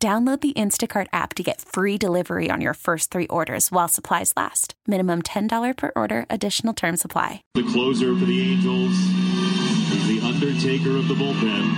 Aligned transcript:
Download 0.00 0.40
the 0.40 0.52
Instacart 0.52 1.08
app 1.12 1.34
to 1.34 1.42
get 1.42 1.60
free 1.60 1.98
delivery 1.98 2.52
on 2.52 2.60
your 2.60 2.74
first 2.74 3.10
three 3.10 3.26
orders 3.26 3.72
while 3.72 3.88
supplies 3.88 4.32
last. 4.36 4.74
Minimum 4.86 5.22
$10 5.22 5.76
per 5.76 5.90
order, 5.96 6.24
additional 6.30 6.72
term 6.72 6.96
supply. 6.96 7.42
The 7.54 7.64
closer 7.64 8.14
for 8.14 8.24
the 8.24 8.52
Angels 8.52 8.92
is 8.94 10.06
the 10.06 10.20
Undertaker 10.22 10.90
of 10.90 11.08
the 11.08 11.14
bullpen. 11.14 11.74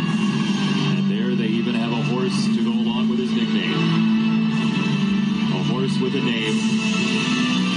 And 0.99 1.11
there 1.11 1.35
they 1.35 1.47
even 1.47 1.75
have 1.75 1.93
a 1.93 2.03
horse 2.13 2.45
to 2.45 2.63
go 2.63 2.73
along 2.73 3.09
with 3.09 3.21
his 3.21 3.33
nickname. 3.33 3.73
A 5.57 5.63
horse 5.73 5.99
with 5.99 6.15
a 6.15 6.21
name, 6.21 6.61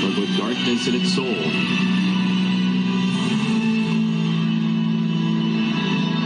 but 0.02 0.20
with 0.20 0.38
darkness 0.38 0.90
in 0.90 0.96
its 0.96 1.16
soul. 1.16 1.40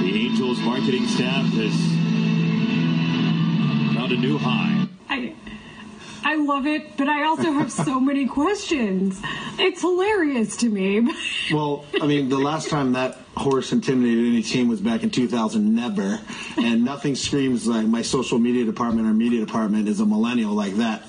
The 0.01 0.25
Angels 0.25 0.59
marketing 0.61 1.05
staff 1.05 1.45
has 1.53 1.97
found 4.07 4.23
a 4.23 4.27
new 4.27 4.37
high. 4.37 4.87
I, 5.09 5.33
I 6.23 6.35
love 6.35 6.65
it, 6.65 6.97
but 6.97 7.07
I 7.07 7.25
also 7.25 7.51
have 7.51 7.71
so 7.71 7.99
many 7.99 8.27
questions. 8.27 9.21
It's 9.59 9.81
hilarious 9.81 10.57
to 10.57 10.69
me. 10.69 11.07
Well, 11.51 11.85
I 12.01 12.07
mean, 12.07 12.29
the 12.29 12.37
last 12.37 12.69
time 12.69 12.93
that 12.93 13.17
horse 13.35 13.71
intimidated 13.71 14.25
any 14.25 14.43
team 14.43 14.67
was 14.67 14.81
back 14.81 15.03
in 15.03 15.09
2000, 15.09 15.75
never. 15.75 16.19
And 16.57 16.83
nothing 16.83 17.15
screams 17.15 17.67
like 17.67 17.85
my 17.85 18.01
social 18.01 18.39
media 18.39 18.65
department 18.65 19.07
or 19.07 19.13
media 19.13 19.45
department 19.45 19.87
is 19.87 19.99
a 19.99 20.05
millennial 20.05 20.53
like 20.53 20.75
that 20.75 21.03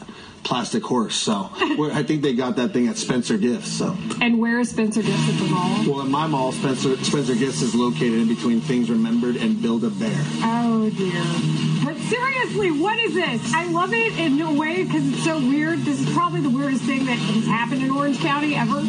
plastic 0.44 0.82
horse. 0.82 1.14
So 1.16 1.50
I 1.54 2.02
think 2.02 2.22
they 2.22 2.34
got 2.34 2.56
that 2.56 2.72
thing 2.72 2.88
at 2.88 2.96
Spencer 2.96 3.36
Gifts. 3.38 3.70
So 3.72 3.96
And 4.20 4.38
where 4.40 4.58
is 4.60 4.70
Spencer 4.70 5.02
Gifts 5.02 5.28
at 5.28 5.38
the 5.38 5.48
mall? 5.48 5.84
well, 5.86 6.00
in 6.04 6.10
my 6.10 6.26
mall, 6.26 6.52
Spencer 6.52 6.96
Spencer 7.04 7.34
Gifts 7.34 7.62
is 7.62 7.74
located 7.74 8.14
in 8.14 8.28
between 8.28 8.60
Things 8.60 8.90
Remembered 8.90 9.36
and 9.36 9.60
Build 9.60 9.84
a 9.84 9.90
Bear. 9.90 10.10
Oh 10.42 10.90
dear. 10.90 11.22
But 11.84 11.96
seriously, 12.08 12.70
what 12.72 12.98
is 12.98 13.14
this? 13.14 13.52
I 13.54 13.66
love 13.70 13.92
it 13.92 14.18
in 14.18 14.40
a 14.40 14.52
way 14.52 14.84
because 14.84 15.06
it's 15.08 15.24
so 15.24 15.38
weird. 15.38 15.80
This 15.80 16.00
is 16.00 16.12
probably 16.14 16.40
the 16.40 16.50
weirdest 16.50 16.84
thing 16.84 17.04
that 17.06 17.16
has 17.18 17.46
happened 17.46 17.82
in 17.82 17.90
Orange 17.90 18.18
County 18.20 18.54
ever. 18.54 18.80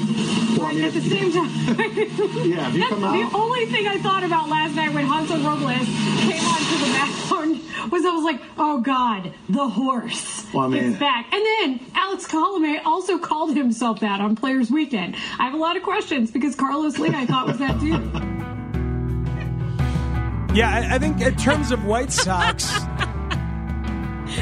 But 0.58 0.76
at 0.76 0.94
the 0.94 1.02
same 1.02 1.32
time, 1.32 1.50
Yeah, 2.50 2.70
that's 2.72 2.90
come 2.90 3.02
the 3.02 3.30
only 3.38 3.66
thing 3.68 3.88
I 3.88 3.98
thought 4.00 4.24
about 4.24 4.50
last 4.50 4.76
night 4.76 4.94
when 4.94 5.06
Hansel 5.06 5.38
Robles 5.38 5.86
came 6.26 6.44
onto 6.44 6.78
the 6.78 6.92
mound 6.98 7.92
was 7.92 8.06
I 8.06 8.12
was 8.12 8.24
like, 8.24 8.42
oh 8.58 8.82
God, 8.82 9.34
the 9.48 9.68
horse. 9.70 10.46
Well, 10.54 10.66
I 10.66 10.68
mean- 10.70 10.84
it's 10.92 11.00
back. 11.00 11.32
And 11.34 11.39
then 11.46 11.80
Alex 11.96 12.28
Colome 12.28 12.80
also 12.86 13.18
called 13.18 13.56
himself 13.56 14.00
that 14.02 14.20
on 14.22 14.36
Players 14.36 14.70
Weekend. 14.72 15.16
I 15.40 15.44
have 15.46 15.54
a 15.54 15.58
lot 15.58 15.78
of 15.78 15.84
questions 15.84 16.32
because 16.32 16.56
Carlos 16.56 16.98
Lee 17.00 17.10
I 17.10 17.26
thought 17.26 17.48
was 17.48 17.58
that 17.60 17.80
too. 17.80 18.00
Yeah, 20.56 20.70
I, 20.72 20.96
I 20.96 21.00
think 21.00 21.22
in 21.22 21.36
terms 21.36 21.72
of 21.72 21.86
White 21.86 22.12
Sox, 22.12 22.72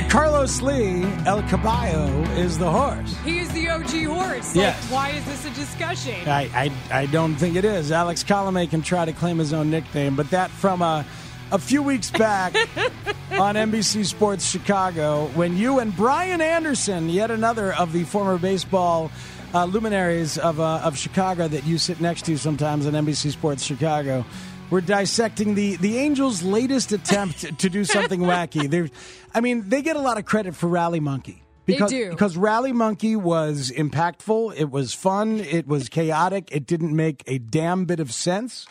Carlos 0.10 0.62
Lee, 0.62 1.04
El 1.26 1.44
Caballo, 1.44 2.08
is 2.38 2.58
the 2.58 2.70
horse. 2.72 3.14
He 3.26 3.40
is 3.40 3.50
the 3.52 3.68
OG 3.70 4.06
horse. 4.06 4.56
Like, 4.56 4.64
Yes. 4.64 4.92
why 4.92 5.10
is 5.10 5.26
this 5.26 5.46
a 5.46 5.50
discussion? 5.52 6.28
I, 6.28 6.72
I, 6.92 7.02
I 7.02 7.06
don't 7.08 7.36
think 7.36 7.56
it 7.58 7.66
is. 7.66 7.92
Alex 7.92 8.24
Colome 8.24 8.70
can 8.70 8.82
try 8.82 9.04
to 9.04 9.12
claim 9.12 9.38
his 9.38 9.52
own 9.54 9.70
nickname, 9.70 10.16
but 10.16 10.30
that 10.32 10.50
from 10.50 10.82
a, 10.82 11.06
a 11.52 11.58
few 11.58 11.82
weeks 11.82 12.12
back 12.12 12.56
on 13.32 13.56
NBC 13.56 14.06
Sports 14.06 14.46
Chicago 14.46 15.28
when 15.28 15.56
you 15.56 15.80
and 15.80 15.96
Brian 15.96 16.42
Anderson, 16.42 17.10
yet 17.10 17.32
another 17.32 17.74
of 17.74 17.94
the 17.94 18.04
former 18.04 18.38
baseball 18.38 19.12
uh, 19.54 19.66
luminaries 19.66 20.38
of, 20.38 20.60
uh, 20.60 20.82
of 20.84 20.98
Chicago 20.98 21.48
that 21.48 21.66
you 21.66 21.78
sit 21.78 22.02
next 22.02 22.26
to 22.26 22.38
sometimes 22.38 22.86
on 22.86 22.94
NBC 22.94 23.32
Sports 23.32 23.64
Chicago, 23.64 24.26
we're 24.70 24.82
dissecting 24.82 25.56
the, 25.56 25.78
the 25.78 25.98
Angels' 25.98 26.44
latest 26.44 26.92
attempt 26.92 27.40
to 27.60 27.70
do 27.70 27.86
something 27.86 28.22
wacky. 28.22 28.70
They're, 28.70 28.90
I 29.34 29.40
mean, 29.40 29.70
they 29.70 29.82
get 29.82 29.96
a 29.96 30.02
lot 30.02 30.18
of 30.18 30.26
credit 30.26 30.56
for 30.56 30.68
Rally 30.68 31.00
Monkey. 31.00 31.44
Because, 31.66 31.92
do. 31.92 32.12
because 32.12 32.38
Rally 32.38 32.72
Monkey 32.72 33.18
was 33.18 33.72
impactful. 33.76 34.56
It 34.56 34.72
was 34.72 34.94
fun. 34.94 35.42
It 35.42 35.68
was 35.68 35.90
chaotic. 35.90 36.48
It 36.50 36.66
didn't 36.66 36.96
make 36.96 37.24
a 37.28 37.40
damn 37.40 37.84
bit 37.84 38.00
of 38.00 38.14
sense. 38.14 38.66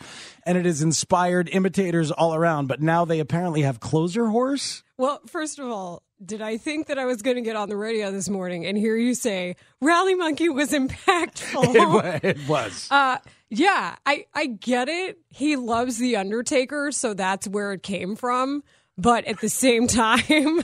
And 0.46 0.56
it 0.56 0.64
has 0.64 0.80
inspired 0.80 1.48
imitators 1.50 2.10
all 2.12 2.34
around. 2.34 2.68
But 2.68 2.80
now 2.80 3.04
they 3.04 3.18
apparently 3.20 3.62
have 3.62 3.80
Closer 3.80 4.26
Horse. 4.28 4.82
Well, 4.96 5.20
first 5.26 5.58
of 5.58 5.68
all, 5.68 6.02
did 6.24 6.40
I 6.40 6.56
think 6.56 6.86
that 6.86 6.98
I 6.98 7.04
was 7.04 7.20
going 7.20 7.36
to 7.36 7.42
get 7.42 7.56
on 7.56 7.68
the 7.68 7.76
radio 7.76 8.10
this 8.12 8.28
morning 8.30 8.64
and 8.64 8.78
hear 8.78 8.96
you 8.96 9.12
say 9.14 9.56
Rally 9.82 10.14
Monkey 10.14 10.48
was 10.48 10.70
impactful? 10.70 11.74
It, 11.74 11.88
wa- 11.88 12.20
it 12.22 12.48
was. 12.48 12.88
Uh, 12.90 13.18
yeah, 13.50 13.96
I, 14.06 14.24
I 14.34 14.46
get 14.46 14.88
it. 14.88 15.18
He 15.30 15.56
loves 15.56 15.98
The 15.98 16.16
Undertaker, 16.16 16.90
so 16.92 17.12
that's 17.12 17.46
where 17.46 17.72
it 17.72 17.82
came 17.82 18.16
from. 18.16 18.62
But 18.96 19.24
at 19.26 19.40
the 19.40 19.48
same 19.50 19.86
time, 19.88 20.62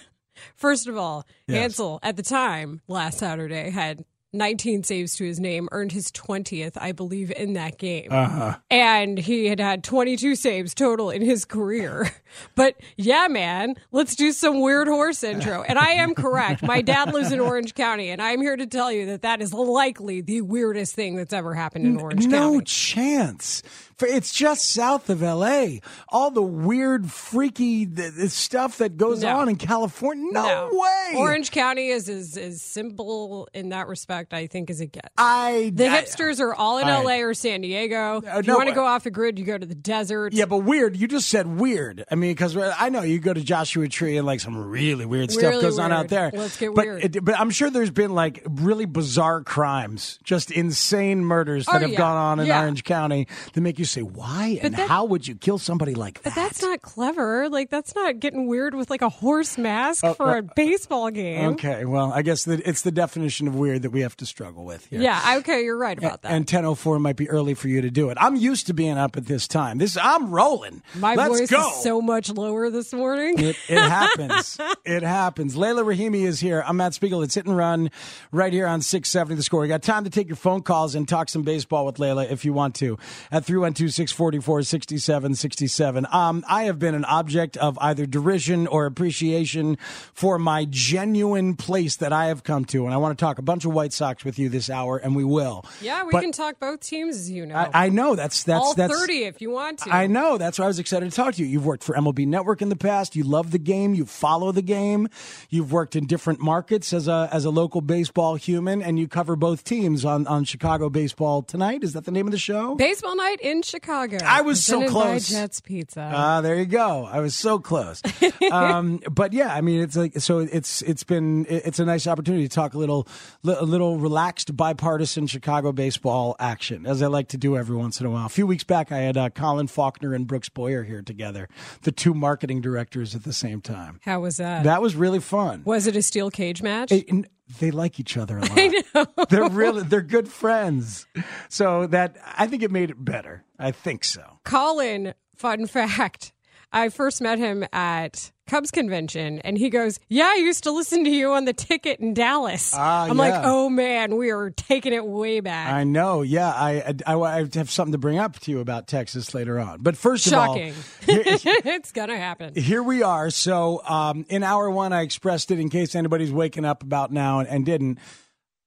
first 0.56 0.86
of 0.88 0.96
all, 0.96 1.26
Yes. 1.46 1.58
Hansel 1.58 1.98
at 2.02 2.16
the 2.16 2.22
time 2.22 2.80
last 2.88 3.18
Saturday 3.18 3.68
had 3.70 4.04
19 4.32 4.82
saves 4.82 5.16
to 5.16 5.24
his 5.24 5.38
name, 5.38 5.68
earned 5.72 5.92
his 5.92 6.10
20th, 6.10 6.72
I 6.76 6.92
believe, 6.92 7.30
in 7.30 7.52
that 7.52 7.78
game. 7.78 8.08
Uh-huh. 8.10 8.56
And 8.70 9.18
he 9.18 9.46
had 9.46 9.60
had 9.60 9.84
22 9.84 10.36
saves 10.36 10.74
total 10.74 11.10
in 11.10 11.22
his 11.22 11.44
career. 11.44 12.10
But 12.54 12.76
yeah, 12.96 13.28
man, 13.28 13.74
let's 13.90 14.16
do 14.16 14.32
some 14.32 14.62
weird 14.62 14.88
horse 14.88 15.22
intro. 15.22 15.62
And 15.62 15.78
I 15.78 15.90
am 15.92 16.14
correct. 16.14 16.62
My 16.62 16.80
dad 16.80 17.12
lives 17.12 17.30
in 17.30 17.40
Orange 17.40 17.74
County, 17.74 18.08
and 18.08 18.22
I'm 18.22 18.40
here 18.40 18.56
to 18.56 18.66
tell 18.66 18.90
you 18.90 19.04
that 19.06 19.20
that 19.20 19.42
is 19.42 19.52
likely 19.52 20.22
the 20.22 20.40
weirdest 20.40 20.94
thing 20.94 21.14
that's 21.14 21.34
ever 21.34 21.52
happened 21.52 21.84
in 21.84 21.98
Orange 21.98 22.26
no 22.26 22.38
County. 22.38 22.56
No 22.56 22.60
chance. 22.62 23.62
It's 24.08 24.32
just 24.32 24.70
south 24.70 25.10
of 25.10 25.22
L.A. 25.22 25.80
All 26.08 26.30
the 26.30 26.42
weird, 26.42 27.10
freaky 27.10 27.86
th- 27.86 28.14
th- 28.14 28.30
stuff 28.30 28.78
that 28.78 28.96
goes 28.96 29.22
No. 29.22 29.36
on 29.38 29.48
in 29.48 29.56
California. 29.56 30.28
No, 30.32 30.42
No. 30.42 30.70
way. 30.72 31.12
Orange 31.16 31.50
County 31.50 31.88
is 31.88 32.08
as, 32.08 32.36
as 32.36 32.62
simple 32.62 33.48
in 33.54 33.70
that 33.70 33.88
respect, 33.88 34.32
I 34.34 34.46
think, 34.46 34.70
as 34.70 34.80
it 34.80 34.92
gets. 34.92 35.08
I 35.18 35.72
the 35.74 35.88
I- 35.88 36.02
hipsters 36.02 36.40
are 36.40 36.54
all 36.54 36.78
in 36.78 36.88
All 36.88 37.04
LA 37.04 37.20
or 37.22 37.34
San 37.34 37.60
Diego. 37.62 38.16
Uh, 38.18 38.38
if 38.38 38.46
you 38.46 38.52
no, 38.52 38.56
want 38.58 38.68
to 38.68 38.74
go 38.74 38.84
off 38.84 39.04
the 39.04 39.10
grid, 39.10 39.38
you 39.38 39.44
go 39.44 39.56
to 39.58 39.66
the 39.66 39.74
desert. 39.74 40.32
Yeah, 40.32 40.46
but 40.46 40.58
weird. 40.58 40.96
You 40.96 41.08
just 41.08 41.28
said 41.28 41.46
weird. 41.58 42.04
I 42.10 42.14
mean, 42.14 42.30
because 42.32 42.56
I 42.56 42.88
know 42.88 43.02
you 43.02 43.18
go 43.18 43.32
to 43.32 43.42
Joshua 43.42 43.88
Tree 43.88 44.16
and 44.16 44.26
like 44.26 44.40
some 44.40 44.56
really 44.56 45.04
weird 45.06 45.30
stuff 45.30 45.42
Really 45.50 45.62
goes 45.62 45.78
on 45.78 45.92
out 45.92 46.08
there. 46.08 46.30
Let's 46.32 46.56
get 46.56 46.74
but 46.74 46.84
weird. 46.86 47.16
It, 47.16 47.24
but 47.24 47.38
I'm 47.38 47.50
sure 47.50 47.70
there's 47.70 47.90
been 47.90 48.14
like 48.14 48.42
really 48.48 48.84
bizarre 48.86 49.42
crimes, 49.42 50.18
just 50.24 50.50
insane 50.50 51.24
murders 51.24 51.66
that 51.66 51.76
Oh, 51.76 51.78
have 51.80 51.90
yeah. 51.90 51.98
gone 51.98 52.16
on 52.16 52.40
in 52.40 52.46
Yeah. 52.46 52.60
Orange 52.60 52.84
County 52.84 53.26
that 53.52 53.60
make 53.60 53.78
you 53.78 53.84
say, 53.92 54.02
why 54.02 54.58
and 54.62 54.74
that- 54.74 54.88
how 54.88 55.04
would 55.04 55.26
you 55.26 55.34
kill 55.34 55.58
somebody 55.58 55.94
like 55.94 56.22
that? 56.22 56.34
But 56.34 56.34
that's 56.34 56.62
not 56.62 56.82
clever. 56.82 57.48
Like 57.48 57.70
that's 57.70 57.94
not 57.94 58.18
getting 58.20 58.46
weird 58.46 58.74
with 58.74 58.90
like 58.90 59.02
a 59.02 59.08
horse 59.08 59.58
mask 59.58 60.04
for 60.16 60.28
uh, 60.30 60.38
a 60.38 60.42
baseball 60.42 61.10
game. 61.10 61.50
Okay, 61.52 61.84
well, 61.84 62.12
I 62.12 62.22
guess 62.22 62.44
that 62.44 62.60
it's 62.66 62.82
the 62.82 62.90
definition 62.92 63.48
of 63.48 63.54
weird 63.54 63.82
that 63.82 63.90
we 63.90 64.00
have 64.00 64.16
to 64.18 64.26
struggle 64.26 64.64
with 64.64 64.86
here. 64.86 65.00
Yeah, 65.00 65.36
okay, 65.38 65.62
you're 65.64 65.76
right 65.78 65.96
about 65.98 66.22
that. 66.22 66.32
And 66.32 66.46
10:04 66.46 67.00
might 67.00 67.16
be 67.16 67.28
early 67.28 67.54
for 67.54 67.68
you 67.68 67.80
to 67.82 67.90
do 67.90 68.10
it. 68.10 68.18
I'm 68.20 68.36
used 68.36 68.66
to 68.68 68.74
being 68.74 68.98
up 68.98 69.16
at 69.16 69.26
this 69.26 69.46
time. 69.48 69.78
This 69.78 69.96
I'm 70.00 70.30
rolling. 70.30 70.82
My 70.96 71.14
Let's 71.14 71.38
voice 71.40 71.50
go. 71.50 71.68
is 71.70 71.82
so 71.82 72.00
much 72.00 72.30
lower 72.30 72.70
this 72.70 72.92
morning. 72.92 73.38
It, 73.38 73.56
it 73.68 73.78
happens. 73.78 74.58
it 74.84 75.02
happens. 75.02 75.56
Layla 75.56 75.84
Rahimi 75.84 76.22
is 76.26 76.40
here. 76.40 76.62
I'm 76.66 76.76
Matt 76.78 76.94
Spiegel. 76.94 77.22
It's 77.22 77.34
hit 77.34 77.46
and 77.46 77.56
run 77.56 77.90
right 78.30 78.52
here 78.52 78.66
on 78.66 78.80
670 78.82 79.36
The 79.36 79.42
Score. 79.42 79.64
You 79.64 79.68
got 79.68 79.82
time 79.82 80.04
to 80.04 80.10
take 80.10 80.28
your 80.28 80.36
phone 80.36 80.62
calls 80.62 80.94
and 80.94 81.08
talk 81.08 81.28
some 81.28 81.42
baseball 81.42 81.84
with 81.86 81.96
Layla 81.96 82.30
if 82.30 82.44
you 82.44 82.52
want 82.52 82.74
to 82.76 82.98
at 83.30 83.44
312 83.44 83.71
644 83.78 84.62
6767. 84.62 86.06
Um, 86.10 86.44
I 86.48 86.64
have 86.64 86.78
been 86.78 86.94
an 86.94 87.04
object 87.06 87.56
of 87.56 87.78
either 87.80 88.06
derision 88.06 88.66
or 88.66 88.86
appreciation 88.86 89.78
for 90.12 90.38
my 90.38 90.66
genuine 90.68 91.56
place 91.56 91.96
that 91.96 92.12
I 92.12 92.26
have 92.26 92.44
come 92.44 92.64
to. 92.66 92.84
And 92.84 92.94
I 92.94 92.98
want 92.98 93.18
to 93.18 93.22
talk 93.22 93.38
a 93.38 93.42
bunch 93.42 93.64
of 93.64 93.72
White 93.72 93.92
Sox 93.92 94.02
Sox 94.02 94.24
with 94.24 94.36
you 94.36 94.48
this 94.48 94.68
hour, 94.68 94.96
and 94.96 95.14
we 95.14 95.22
will. 95.22 95.64
Yeah, 95.80 96.02
we 96.02 96.10
But 96.10 96.22
can 96.22 96.32
talk 96.32 96.58
both 96.58 96.80
teams, 96.80 97.16
as 97.16 97.30
you 97.30 97.46
know. 97.46 97.54
I, 97.54 97.86
I 97.86 97.88
know 97.88 98.16
that's 98.16 98.42
that's 98.42 98.60
All 98.60 98.74
that's 98.74 98.92
30 98.92 99.24
if 99.24 99.40
you 99.40 99.50
want 99.50 99.78
to. 99.80 99.94
I 99.94 100.08
know. 100.08 100.38
That's 100.38 100.58
why 100.58 100.64
I 100.64 100.68
was 100.68 100.80
excited 100.80 101.08
to 101.08 101.14
talk 101.14 101.34
to 101.34 101.42
you. 101.42 101.48
You've 101.48 101.64
worked 101.64 101.84
for 101.84 101.94
MLB 101.94 102.26
Network 102.26 102.62
in 102.62 102.68
the 102.68 102.74
past. 102.76 103.14
You 103.14 103.22
love 103.22 103.52
the 103.52 103.58
game. 103.60 103.94
You 103.94 104.06
follow 104.06 104.50
the 104.50 104.60
game. 104.62 105.08
You've 105.50 105.70
worked 105.70 105.94
in 105.94 106.06
different 106.06 106.40
markets 106.40 106.92
as 106.92 107.06
a 107.06 107.28
as 107.32 107.44
a 107.44 107.50
local 107.50 107.80
baseball 107.80 108.34
human, 108.34 108.82
and 108.82 108.98
you 108.98 109.06
cover 109.06 109.36
both 109.36 109.62
teams 109.62 110.04
on 110.04 110.26
on 110.26 110.44
Chicago 110.44 110.90
Baseball 110.90 111.42
Tonight. 111.42 111.84
Is 111.84 111.92
that 111.92 112.04
the 112.04 112.10
name 112.10 112.26
of 112.26 112.32
the 112.32 112.38
show? 112.38 112.74
Baseball 112.74 113.14
night 113.16 113.40
in 113.40 113.61
Chicago. 113.62 114.18
I 114.24 114.42
was 114.42 114.64
so 114.64 114.86
close. 114.88 115.28
Jets 115.28 115.60
Pizza. 115.60 116.10
Ah, 116.14 116.40
there 116.40 116.56
you 116.56 116.66
go. 116.66 117.04
I 117.04 117.20
was 117.20 117.34
so 117.34 117.58
close. 117.58 118.02
um, 118.50 119.00
but 119.10 119.32
yeah, 119.32 119.54
I 119.54 119.60
mean, 119.60 119.80
it's 119.82 119.96
like 119.96 120.18
so. 120.20 120.40
It's 120.40 120.82
it's 120.82 121.04
been 121.04 121.46
it's 121.48 121.78
a 121.78 121.84
nice 121.84 122.06
opportunity 122.06 122.48
to 122.48 122.54
talk 122.54 122.74
a 122.74 122.78
little 122.78 123.06
a 123.44 123.64
little 123.64 123.98
relaxed 123.98 124.56
bipartisan 124.56 125.26
Chicago 125.26 125.72
baseball 125.72 126.36
action, 126.38 126.86
as 126.86 127.02
I 127.02 127.06
like 127.06 127.28
to 127.28 127.36
do 127.36 127.56
every 127.56 127.76
once 127.76 128.00
in 128.00 128.06
a 128.06 128.10
while. 128.10 128.26
A 128.26 128.30
few 128.30 128.46
weeks 128.46 128.64
back, 128.64 128.92
I 128.92 128.98
had 128.98 129.16
uh, 129.16 129.30
Colin 129.30 129.66
Faulkner 129.66 130.14
and 130.14 130.26
Brooks 130.26 130.48
Boyer 130.48 130.82
here 130.84 131.02
together, 131.02 131.48
the 131.82 131.92
two 131.92 132.14
marketing 132.14 132.60
directors 132.60 133.14
at 133.14 133.24
the 133.24 133.32
same 133.32 133.60
time. 133.60 134.00
How 134.02 134.20
was 134.20 134.36
that? 134.38 134.64
That 134.64 134.82
was 134.82 134.94
really 134.96 135.20
fun. 135.20 135.62
was 135.64 135.86
it 135.86 135.96
a 135.96 136.02
steel 136.02 136.30
cage 136.30 136.62
match? 136.62 136.92
It- 136.92 137.26
they 137.58 137.70
like 137.70 137.98
each 138.00 138.16
other 138.16 138.38
a 138.38 138.40
lot. 138.42 138.50
I 138.54 138.82
know. 138.94 139.06
They're 139.28 139.48
really 139.48 139.82
they're 139.82 140.02
good 140.02 140.28
friends. 140.28 141.06
So 141.48 141.86
that 141.88 142.16
I 142.36 142.46
think 142.46 142.62
it 142.62 142.70
made 142.70 142.90
it 142.90 143.02
better. 143.04 143.44
I 143.58 143.70
think 143.70 144.04
so. 144.04 144.38
Colin, 144.44 145.14
fun 145.36 145.66
fact. 145.66 146.31
I 146.72 146.88
first 146.88 147.20
met 147.20 147.38
him 147.38 147.64
at 147.72 148.32
Cubs 148.46 148.70
convention, 148.70 149.38
and 149.40 149.56
he 149.56 149.70
goes, 149.70 150.00
"Yeah, 150.08 150.30
I 150.32 150.36
used 150.36 150.64
to 150.64 150.72
listen 150.72 151.04
to 151.04 151.10
you 151.10 151.32
on 151.32 151.44
the 151.44 151.52
ticket 151.52 152.00
in 152.00 152.12
Dallas." 152.12 152.72
Ah, 152.74 153.04
I'm 153.08 153.16
like, 153.16 153.40
"Oh 153.44 153.68
man, 153.68 154.16
we 154.16 154.30
are 154.30 154.50
taking 154.50 154.92
it 154.92 155.06
way 155.06 155.40
back." 155.40 155.72
I 155.72 155.84
know. 155.84 156.22
Yeah, 156.22 156.48
I, 156.48 156.94
I, 157.06 157.14
I 157.14 157.48
have 157.54 157.70
something 157.70 157.92
to 157.92 157.98
bring 157.98 158.18
up 158.18 158.38
to 158.40 158.50
you 158.50 158.60
about 158.60 158.88
Texas 158.88 159.32
later 159.34 159.58
on. 159.60 159.80
But 159.80 159.96
first 159.96 160.26
Shocking. 160.28 160.70
of 160.70 161.00
all, 161.08 161.14
here, 161.14 161.22
it's 161.64 161.92
gonna 161.92 162.16
happen. 162.16 162.54
here 162.54 162.82
we 162.82 163.02
are. 163.02 163.30
So 163.30 163.82
um, 163.86 164.26
in 164.28 164.42
hour 164.42 164.70
one, 164.70 164.92
I 164.92 165.02
expressed 165.02 165.50
it 165.50 165.58
in 165.60 165.68
case 165.68 165.94
anybody's 165.94 166.32
waking 166.32 166.64
up 166.64 166.82
about 166.82 167.12
now 167.12 167.40
and, 167.40 167.48
and 167.48 167.64
didn't. 167.66 167.98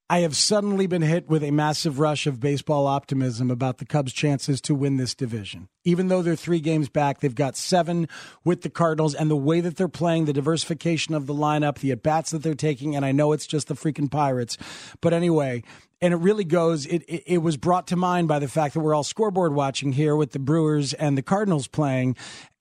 I 0.08 0.20
have 0.20 0.36
suddenly 0.36 0.86
been 0.86 1.02
hit 1.02 1.28
with 1.28 1.44
a 1.44 1.50
massive 1.50 1.98
rush 1.98 2.28
of 2.28 2.40
baseball 2.40 2.86
optimism 2.86 3.50
about 3.50 3.80
the 3.80 3.86
Cubs' 3.86 4.14
chances 4.14 4.62
to 4.62 4.76
win 4.76 4.98
this 4.98 5.16
division. 5.16 5.68
Even 5.84 6.10
though 6.10 6.22
they're 6.22 6.36
three 6.36 6.60
games 6.60 6.90
back, 6.90 7.22
they've 7.22 7.34
got 7.34 7.58
seven 7.58 8.08
with 8.44 8.62
the 8.62 8.70
Cardinals, 8.70 9.16
and 9.16 9.32
the 9.32 9.36
way 9.36 9.62
that 9.62 9.78
they're 9.78 9.88
playing, 9.88 10.26
the 10.26 10.34
diversification 10.34 11.16
of 11.16 11.26
the 11.26 11.34
lineup, 11.34 11.80
the 11.80 11.92
at 11.92 12.04
bats 12.04 12.30
that 12.30 12.44
they're 12.44 12.54
taking, 12.54 12.96
and 12.96 13.04
I 13.04 13.14
know 13.14 13.32
it's 13.32 13.48
just 13.48 13.68
the 13.68 13.74
freaking 13.74 14.12
Pirates. 14.12 14.60
But 15.02 15.14
anyway, 15.14 15.64
and 16.02 16.14
it 16.14 16.18
really 16.18 16.44
goes, 16.44 16.86
it, 16.86 17.02
it, 17.08 17.24
it 17.26 17.38
was 17.40 17.58
brought 17.58 17.88
to 17.88 17.96
mind 17.96 18.28
by 18.28 18.38
the 18.38 18.48
fact 18.48 18.76
that 18.76 18.82
we're 18.82 18.94
all 18.94 19.04
scoreboard 19.04 19.56
watching 19.56 19.94
here 19.94 20.16
with 20.16 20.34
the 20.34 20.40
Brewers 20.40 20.94
and 20.94 21.18
the 21.18 21.24
Cardinals 21.24 21.68
playing. 21.68 22.16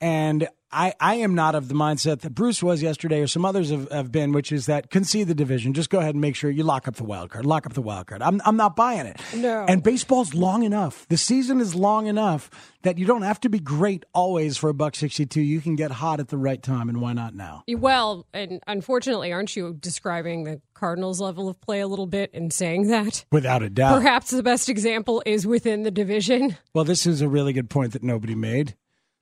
And 0.05 0.49
I, 0.71 0.93
I 1.01 1.15
am 1.15 1.35
not 1.35 1.55
of 1.55 1.69
the 1.69 1.75
mindset 1.75 2.21
that 2.21 2.35
Bruce 2.35 2.63
was 2.63 2.83
yesterday 2.83 3.21
or 3.21 3.27
some 3.27 3.47
others 3.47 3.71
have, 3.71 3.91
have 3.91 4.13
been, 4.13 4.33
which 4.33 4.53
is 4.53 4.67
that 4.67 4.91
concede 4.91 5.29
the 5.29 5.35
division. 5.35 5.73
Just 5.73 5.89
go 5.89 5.99
ahead 5.99 6.15
and 6.15 6.21
make 6.21 6.37
sure 6.37 6.51
you 6.51 6.63
lock 6.63 6.87
up 6.87 6.97
the 6.97 7.05
wild 7.05 7.31
card. 7.31 7.47
Lock 7.47 7.65
up 7.65 7.73
the 7.73 7.81
wild 7.81 8.09
card. 8.09 8.21
I'm, 8.21 8.43
I'm 8.45 8.59
not 8.59 8.77
buying 8.77 9.07
it. 9.07 9.19
No. 9.35 9.65
And 9.67 9.83
baseball's 9.83 10.35
long 10.35 10.63
enough. 10.63 11.09
The 11.09 11.17
season 11.17 11.59
is 11.59 11.75
long 11.75 12.07
enough 12.07 12.51
that 12.83 12.99
you 12.99 13.07
don't 13.07 13.23
have 13.23 13.41
to 13.41 13.49
be 13.49 13.59
great 13.59 14.05
always 14.13 14.59
for 14.59 14.69
a 14.69 14.75
buck 14.75 14.95
62. 14.95 15.41
You 15.41 15.63
can 15.63 15.75
get 15.75 15.91
hot 15.91 16.21
at 16.21 16.29
the 16.29 16.37
right 16.37 16.63
time, 16.63 16.91
and 16.91 17.01
why 17.01 17.15
not 17.15 17.35
now? 17.35 17.65
Well, 17.67 18.27
and 18.35 18.63
unfortunately, 18.67 19.33
aren't 19.33 19.57
you 19.57 19.73
describing 19.73 20.45
the 20.45 20.61
Cardinals' 20.75 21.19
level 21.19 21.49
of 21.49 21.59
play 21.63 21.81
a 21.81 21.89
little 21.89 22.07
bit 22.07 22.29
in 22.35 22.51
saying 22.51 22.89
that? 22.89 23.25
Without 23.33 23.63
a 23.63 23.71
doubt. 23.71 24.03
Perhaps 24.03 24.33
the 24.33 24.43
best 24.43 24.69
example 24.69 25.23
is 25.25 25.47
within 25.47 25.83
the 25.83 25.91
division. 25.91 26.59
Well, 26.75 26.85
this 26.85 27.07
is 27.07 27.23
a 27.23 27.29
really 27.29 27.55
good 27.55 27.71
point 27.71 27.95
that 27.95 28.03
nobody 28.03 28.35
made. 28.35 28.75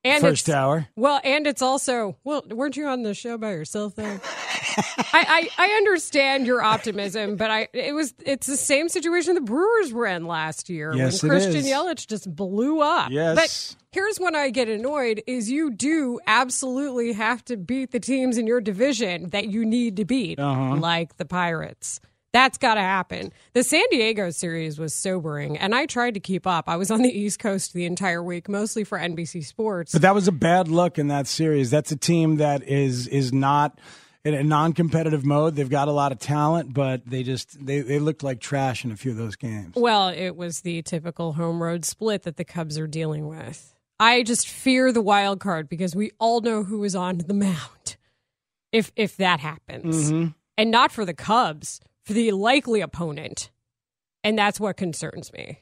And 0.05 0.21
First 0.21 0.49
hour. 0.49 0.89
Well, 0.97 1.21
and 1.23 1.47
it's 1.47 1.63
also 1.63 2.17
well, 2.25 2.43
weren't 2.51 2.77
you 2.77 2.87
on 2.87 3.03
the 3.03 3.15
show 3.15 3.39
by 3.39 3.53
yourself 3.53 3.95
though? 3.95 4.03
I, 5.13 5.49
I 5.59 5.67
I 5.67 5.67
understand 5.77 6.47
your 6.47 6.61
optimism, 6.63 7.37
but 7.37 7.51
I 7.51 7.69
it 7.73 7.95
was 7.95 8.13
it's 8.27 8.47
the 8.49 8.57
same 8.57 8.89
situation 8.89 9.35
the 9.35 9.41
Brewers 9.41 9.93
were 9.93 10.07
in 10.07 10.27
last 10.27 10.69
year 10.69 10.93
Yes, 10.95 11.23
when 11.23 11.31
Christian 11.31 11.55
is. 11.57 11.67
Yelich 11.67 12.07
just 12.09 12.35
blew 12.35 12.81
up. 12.81 13.11
Yes. 13.13 13.37
But 13.37 13.77
here's 13.93 14.19
when 14.19 14.35
I 14.35 14.51
get 14.51 14.69
annoyed 14.69 15.23
is 15.29 15.51
you 15.51 15.71
do 15.71 16.19
absolutely 16.27 17.13
have 17.13 17.45
to 17.45 17.57
beat 17.57 17.93
the 17.93 18.01
teams 18.01 18.39
in 18.39 18.47
your 18.49 18.61
division 18.61 19.29
that 19.31 19.49
you 19.49 19.65
need 19.65 19.97
to 19.99 20.05
beat, 20.05 20.41
Uh-huh. 20.41 20.77
like 20.77 21.17
the 21.17 21.25
Pirates. 21.25 22.01
That's 22.33 22.57
got 22.57 22.75
to 22.75 22.81
happen. 22.81 23.33
The 23.53 23.63
San 23.63 23.85
Diego 23.91 24.31
series 24.31 24.79
was 24.79 24.95
sobering, 24.95 25.59
and 25.59 25.75
I 25.75 25.85
tried 25.85 26.15
to 26.15 26.21
keep 26.21 26.47
up. 26.47 26.67
I 26.67 26.77
was 26.77 26.91
on 26.91 27.03
the 27.03 27.11
East 27.11 27.39
Coast 27.39 27.75
the 27.75 27.85
entire 27.85 28.23
week, 28.23 28.49
mostly 28.49 28.85
for 28.85 28.99
NBC 28.99 29.45
Sports. 29.45 29.93
But 29.93 30.03
that 30.03 30.15
was 30.15 30.29
a 30.29 30.33
bad 30.33 30.69
look 30.69 30.99
in 30.99 31.09
that 31.09 31.27
series. 31.27 31.71
That's 31.71 31.93
a 31.93 31.97
team 31.97 32.37
that 32.37 32.63
is 32.63 33.07
is 33.07 33.33
not 33.33 33.79
in 34.25 34.35
a 34.35 34.43
non-competitive 34.43 35.27
mode. 35.27 35.57
They've 35.57 35.69
got 35.69 35.89
a 35.89 35.93
lot 35.93 36.13
of 36.13 36.19
talent, 36.19 36.73
but 36.73 37.05
they 37.05 37.23
just 37.23 37.65
they, 37.65 37.81
they 37.81 37.99
looked 37.99 38.23
like 38.23 38.41
trash 38.41 38.85
in 38.85 38.93
a 38.93 38.97
few 38.97 39.11
of 39.11 39.19
those 39.19 39.37
games. 39.37 39.75
Well, 39.75 40.09
it 40.09 40.31
was 40.31 40.61
the 40.61 40.81
typical 40.83 41.35
home 41.35 41.63
road 41.63 41.85
split 41.85 42.23
that 42.23 42.37
the 42.37 42.45
Cubs 42.45 42.79
are 42.79 42.87
dealing 42.87 43.29
with. 43.29 43.75
I 44.01 44.23
just 44.23 44.49
fear 44.49 44.91
the 44.91 45.03
wild 45.03 45.39
card 45.39 45.69
because 45.69 45.95
we 45.95 46.13
all 46.19 46.41
know 46.41 46.65
who 46.65 46.83
is 46.85 46.95
on 46.95 47.19
the 47.19 47.35
mound 47.35 47.97
if 48.73 48.91
if 48.97 49.17
that 49.19 49.41
happens. 49.41 50.11
Mm-hmm. 50.11 50.29
And 50.59 50.71
not 50.71 50.93
for 50.93 51.05
the 51.05 51.15
Cubs, 51.15 51.81
for 52.05 52.13
the 52.13 52.33
likely 52.33 52.81
opponent. 52.81 53.51
And 54.25 54.39
that's 54.39 54.61
what 54.61 54.77
concerns 54.77 55.33
me. 55.33 55.61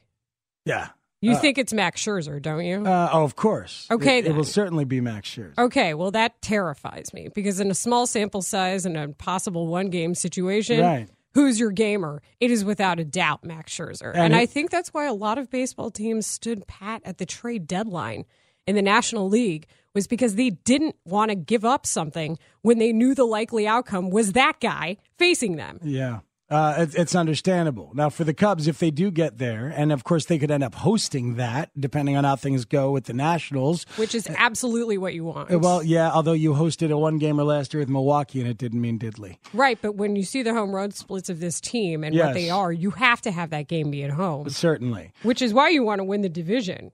Yeah. 0.65 0.89
You 1.23 1.35
think 1.37 1.59
it's 1.59 1.71
Max 1.71 2.03
Scherzer, 2.03 2.41
don't 2.41 2.65
you? 2.65 2.83
Uh, 2.83 3.09
oh, 3.13 3.23
of 3.23 3.35
course. 3.35 3.87
Okay, 3.91 4.19
It, 4.19 4.27
it 4.27 4.35
will 4.35 4.43
certainly 4.43 4.85
be 4.85 5.01
Max 5.01 5.29
Scherzer. 5.29 5.53
Okay, 5.55 5.93
well, 5.93 6.09
that 6.11 6.41
terrifies 6.41 7.13
me 7.13 7.27
because 7.35 7.59
in 7.59 7.69
a 7.69 7.75
small 7.75 8.07
sample 8.07 8.41
size 8.41 8.87
and 8.87 8.97
a 8.97 9.09
possible 9.09 9.67
one 9.67 9.91
game 9.91 10.15
situation, 10.15 10.79
Right. 10.79 11.07
who's 11.35 11.59
your 11.59 11.69
gamer? 11.69 12.23
It 12.39 12.49
is 12.49 12.65
without 12.65 12.99
a 12.99 13.05
doubt 13.05 13.43
Max 13.43 13.71
Scherzer. 13.71 14.09
And, 14.09 14.17
And 14.17 14.33
it- 14.33 14.37
I 14.37 14.45
think 14.47 14.71
that's 14.71 14.95
why 14.95 15.05
a 15.05 15.13
lot 15.13 15.37
of 15.37 15.51
baseball 15.51 15.91
teams 15.91 16.25
stood 16.25 16.65
pat 16.65 17.03
at 17.05 17.19
the 17.19 17.27
trade 17.27 17.67
deadline 17.67 18.25
in 18.65 18.75
the 18.75 18.81
National 18.81 19.29
League 19.29 19.67
was 19.93 20.07
because 20.07 20.33
they 20.35 20.49
didn't 20.49 20.95
want 21.05 21.29
to 21.29 21.35
give 21.35 21.63
up 21.65 21.85
something 21.85 22.39
when 22.63 22.79
they 22.79 22.91
knew 22.93 23.13
the 23.13 23.25
likely 23.25 23.67
outcome 23.67 24.09
was 24.09 24.31
that 24.31 24.59
guy 24.59 24.97
facing 25.19 25.55
them. 25.57 25.79
Yeah. 25.83 26.21
Uh, 26.51 26.75
it, 26.79 26.95
it's 26.95 27.15
understandable. 27.15 27.91
Now, 27.95 28.09
for 28.09 28.25
the 28.25 28.33
Cubs, 28.33 28.67
if 28.67 28.77
they 28.79 28.91
do 28.91 29.09
get 29.09 29.37
there, 29.37 29.73
and 29.73 29.91
of 29.91 30.03
course 30.03 30.25
they 30.25 30.37
could 30.37 30.51
end 30.51 30.63
up 30.63 30.75
hosting 30.75 31.35
that, 31.35 31.71
depending 31.79 32.17
on 32.17 32.25
how 32.25 32.35
things 32.35 32.65
go 32.65 32.91
with 32.91 33.05
the 33.05 33.13
Nationals. 33.13 33.85
Which 33.95 34.13
is 34.13 34.27
absolutely 34.37 34.97
what 34.97 35.13
you 35.13 35.23
want. 35.23 35.49
Well, 35.49 35.81
yeah, 35.81 36.11
although 36.11 36.33
you 36.33 36.51
hosted 36.53 36.91
a 36.91 36.97
one 36.97 37.17
gamer 37.19 37.43
last 37.45 37.73
year 37.73 37.79
with 37.79 37.87
Milwaukee 37.89 38.41
and 38.41 38.49
it 38.49 38.57
didn't 38.57 38.81
mean 38.81 38.99
diddly. 38.99 39.37
right, 39.53 39.79
but 39.81 39.95
when 39.95 40.15
you 40.17 40.23
see 40.23 40.43
the 40.43 40.53
home 40.53 40.75
road 40.75 40.93
splits 40.93 41.29
of 41.29 41.39
this 41.39 41.61
team 41.61 42.03
and 42.03 42.13
Yes. 42.13 42.25
what 42.27 42.33
they 42.33 42.49
are, 42.49 42.71
you 42.71 42.91
have 42.91 43.21
to 43.21 43.31
have 43.31 43.51
that 43.51 43.69
game 43.69 43.89
be 43.89 44.03
at 44.03 44.11
home, 44.11 44.49
Certainly. 44.49 45.13
which 45.23 45.41
is 45.41 45.53
why 45.53 45.69
you 45.69 45.83
want 45.83 45.99
to 45.99 46.03
win 46.03 46.21
the 46.21 46.27
division. 46.29 46.91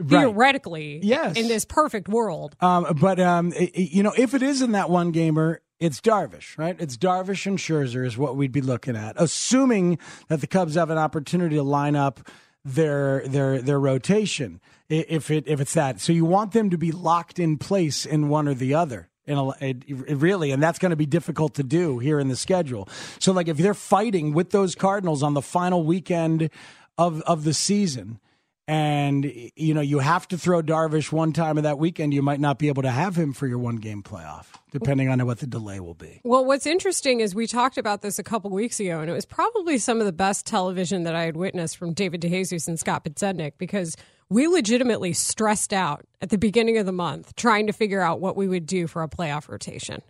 Right. 0.00 0.20
Theoretically, 0.20 1.00
Yes. 1.02 1.36
in 1.36 1.48
this 1.48 1.64
perfect 1.64 2.08
world. 2.08 2.54
Um, 2.60 2.86
but 3.00 3.18
um, 3.18 3.52
you 3.74 4.04
know, 4.04 4.12
if 4.16 4.32
it 4.34 4.44
is 4.44 4.62
in 4.62 4.72
that 4.72 4.88
one 4.90 5.10
gamer, 5.10 5.60
it's 5.80 6.00
Darvish, 6.00 6.58
right? 6.58 6.76
It's 6.78 6.96
Darvish 6.96 7.46
and 7.46 7.58
Scherzer 7.58 8.04
is 8.04 8.18
what 8.18 8.36
we'd 8.36 8.52
be 8.52 8.60
looking 8.60 8.96
at, 8.96 9.14
assuming 9.16 9.98
that 10.28 10.40
the 10.40 10.46
Cubs 10.46 10.74
have 10.74 10.90
an 10.90 10.98
opportunity 10.98 11.56
to 11.56 11.62
line 11.62 11.96
up 11.96 12.20
their 12.64 13.26
their 13.26 13.62
their 13.62 13.78
rotation. 13.78 14.60
If 14.88 15.30
it 15.30 15.44
if 15.46 15.60
it's 15.60 15.74
that, 15.74 16.00
so 16.00 16.12
you 16.12 16.24
want 16.24 16.52
them 16.52 16.70
to 16.70 16.78
be 16.78 16.90
locked 16.90 17.38
in 17.38 17.58
place 17.58 18.04
in 18.04 18.28
one 18.28 18.48
or 18.48 18.54
the 18.54 18.74
other. 18.74 19.08
In 19.26 19.36
a, 19.36 19.50
it, 19.60 19.82
it 19.86 20.16
really, 20.16 20.52
and 20.52 20.62
that's 20.62 20.78
going 20.78 20.90
to 20.90 20.96
be 20.96 21.04
difficult 21.04 21.54
to 21.56 21.62
do 21.62 21.98
here 21.98 22.18
in 22.18 22.28
the 22.28 22.36
schedule. 22.36 22.88
So, 23.18 23.30
like, 23.30 23.46
if 23.46 23.58
they're 23.58 23.74
fighting 23.74 24.32
with 24.32 24.50
those 24.50 24.74
Cardinals 24.74 25.22
on 25.22 25.34
the 25.34 25.42
final 25.42 25.84
weekend 25.84 26.48
of 26.96 27.20
of 27.22 27.44
the 27.44 27.52
season, 27.52 28.20
and 28.68 29.24
you 29.56 29.72
know 29.72 29.80
you 29.80 29.98
have 29.98 30.28
to 30.28 30.38
throw 30.38 30.62
Darvish 30.62 31.10
one 31.10 31.32
time 31.32 31.56
of 31.56 31.62
that 31.64 31.78
weekend, 31.78 32.12
you 32.12 32.20
might 32.20 32.38
not 32.38 32.58
be 32.58 32.68
able 32.68 32.82
to 32.82 32.90
have 32.90 33.16
him 33.16 33.32
for 33.32 33.46
your 33.46 33.58
one 33.58 33.76
game 33.76 34.02
playoff, 34.02 34.44
depending 34.70 35.08
on 35.08 35.24
what 35.26 35.38
the 35.38 35.46
delay 35.46 35.80
will 35.80 35.94
be. 35.94 36.20
Well, 36.22 36.44
what's 36.44 36.66
interesting 36.66 37.20
is 37.20 37.34
we 37.34 37.46
talked 37.46 37.78
about 37.78 38.02
this 38.02 38.18
a 38.18 38.22
couple 38.22 38.50
weeks 38.50 38.78
ago, 38.78 39.00
and 39.00 39.10
it 39.10 39.14
was 39.14 39.24
probably 39.24 39.78
some 39.78 40.00
of 40.00 40.06
the 40.06 40.12
best 40.12 40.44
television 40.46 41.04
that 41.04 41.16
I 41.16 41.22
had 41.22 41.34
witnessed 41.34 41.78
from 41.78 41.94
David 41.94 42.20
DeJesus 42.20 42.68
and 42.68 42.78
Scott 42.78 43.04
Podsednik 43.04 43.52
because 43.56 43.96
we 44.28 44.46
legitimately 44.46 45.14
stressed 45.14 45.72
out 45.72 46.04
at 46.20 46.28
the 46.28 46.38
beginning 46.38 46.76
of 46.76 46.84
the 46.84 46.92
month 46.92 47.34
trying 47.36 47.68
to 47.68 47.72
figure 47.72 48.02
out 48.02 48.20
what 48.20 48.36
we 48.36 48.46
would 48.46 48.66
do 48.66 48.86
for 48.86 49.02
a 49.02 49.08
playoff 49.08 49.48
rotation 49.48 50.02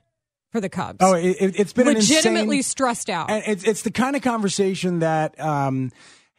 for 0.51 0.61
the 0.61 0.69
Cubs. 0.69 0.99
Oh, 1.01 1.15
it, 1.15 1.37
it's 1.39 1.73
been 1.73 1.87
legitimately 1.87 2.57
insane, 2.57 2.63
stressed 2.65 3.09
out. 3.09 3.31
and 3.31 3.45
it's 3.47 3.63
it's 3.63 3.83
the 3.83 3.93
kind 3.93 4.17
of 4.17 4.23
conversation 4.23 4.99
that. 4.99 5.39
Um, 5.41 5.93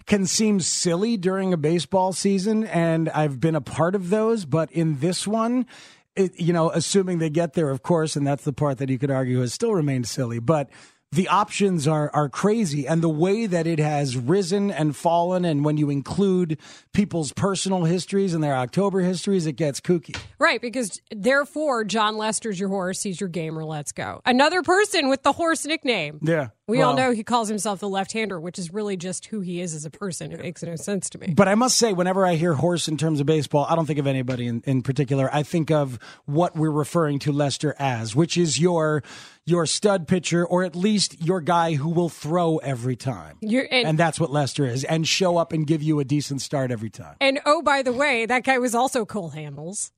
can 0.09 0.25
seem 0.25 0.59
silly 0.59 1.17
during 1.17 1.53
a 1.53 1.57
baseball 1.57 2.11
season, 2.13 2.63
and 2.65 3.09
I've 3.09 3.39
been 3.39 3.55
a 3.55 3.61
part 3.61 3.93
of 3.93 4.09
those. 4.09 4.43
But 4.43 4.71
in 4.71 4.99
this 4.99 5.27
one, 5.27 5.67
it, 6.15 6.37
you 6.39 6.51
know, 6.51 6.71
assuming 6.71 7.19
they 7.19 7.29
get 7.29 7.53
there, 7.53 7.69
of 7.69 7.83
course, 7.83 8.15
and 8.15 8.25
that's 8.25 8.43
the 8.43 8.51
part 8.51 8.79
that 8.79 8.89
you 8.89 8.97
could 8.97 9.11
argue 9.11 9.39
has 9.41 9.53
still 9.53 9.71
remained 9.71 10.07
silly. 10.07 10.39
But 10.39 10.71
the 11.11 11.27
options 11.27 11.87
are 11.87 12.11
are 12.13 12.29
crazy 12.29 12.87
and 12.87 13.01
the 13.01 13.09
way 13.09 13.45
that 13.45 13.65
it 13.65 13.79
has 13.79 14.15
risen 14.15 14.69
and 14.69 14.95
fallen 14.95 15.43
and 15.43 15.65
when 15.65 15.77
you 15.77 15.89
include 15.89 16.57
people's 16.93 17.33
personal 17.33 17.85
histories 17.85 18.33
and 18.33 18.43
their 18.43 18.55
October 18.55 19.01
histories 19.01 19.45
it 19.45 19.53
gets 19.53 19.81
kooky. 19.81 20.15
Right, 20.37 20.61
because 20.61 21.01
therefore 21.11 21.83
Jon 21.83 22.17
Lester's 22.17 22.59
your 22.59 22.69
horse, 22.69 23.01
he's 23.01 23.19
your 23.19 23.29
gamer, 23.29 23.65
let's 23.65 23.91
go. 23.91 24.21
Another 24.25 24.61
person 24.61 25.09
with 25.09 25.23
the 25.23 25.31
horse 25.31 25.65
nickname. 25.65 26.19
Yeah. 26.21 26.49
We 26.67 26.83
all 26.83 26.93
know 26.93 27.11
he 27.11 27.23
calls 27.23 27.49
himself 27.49 27.79
the 27.79 27.89
left-hander, 27.89 28.39
which 28.39 28.59
is 28.59 28.71
really 28.71 28.95
just 28.95 29.25
who 29.25 29.39
he 29.39 29.59
is 29.59 29.73
as 29.73 29.85
a 29.85 29.89
person. 29.89 30.31
It 30.31 30.39
makes 30.39 30.61
no 30.61 30.75
sense 30.75 31.09
to 31.09 31.17
me. 31.17 31.33
But 31.35 31.47
I 31.47 31.55
must 31.55 31.77
say, 31.77 31.93
whenever 31.93 32.27
I 32.27 32.35
hear 32.35 32.53
horse 32.53 32.87
in 32.87 32.95
terms 32.95 33.19
of 33.19 33.25
baseball, 33.25 33.65
I 33.67 33.75
don't 33.75 33.87
think 33.87 33.97
of 33.97 34.05
anybody 34.05 34.45
in, 34.45 34.61
in 34.67 34.83
particular. 34.83 35.33
I 35.33 35.41
think 35.41 35.71
of 35.71 35.97
what 36.25 36.55
we're 36.55 36.69
referring 36.69 37.17
to 37.19 37.31
Lester 37.31 37.75
as, 37.79 38.15
which 38.15 38.37
is 38.37 38.59
your 38.59 39.01
your 39.49 39.65
stud 39.65 40.07
pitcher, 40.07 40.45
or 40.45 40.63
at 40.63 40.75
least 40.75 41.21
your 41.25 41.41
guy 41.41 41.73
who 41.73 41.89
will 41.89 42.09
throw 42.09 42.57
every 42.57 42.95
time. 42.95 43.37
And- 43.41 43.67
and 43.71 43.97
that's 43.97 44.19
what 44.19 44.31
Lester 44.31 44.65
is, 44.65 44.83
and 44.83 45.07
show 45.07 45.37
up 45.37 45.51
and 45.53 45.65
give 45.65 45.81
you 45.81 45.99
a 45.99 46.05
decent 46.05 46.41
start 46.41 46.71
every 46.71 46.89
time. 46.89 47.15
And 47.19 47.39
oh, 47.45 47.61
by 47.61 47.81
the 47.81 47.91
way, 47.93 48.25
that 48.25 48.43
guy 48.43 48.57
was 48.59 48.75
also 48.75 49.05
Cole 49.05 49.31
Hamels. 49.31 49.91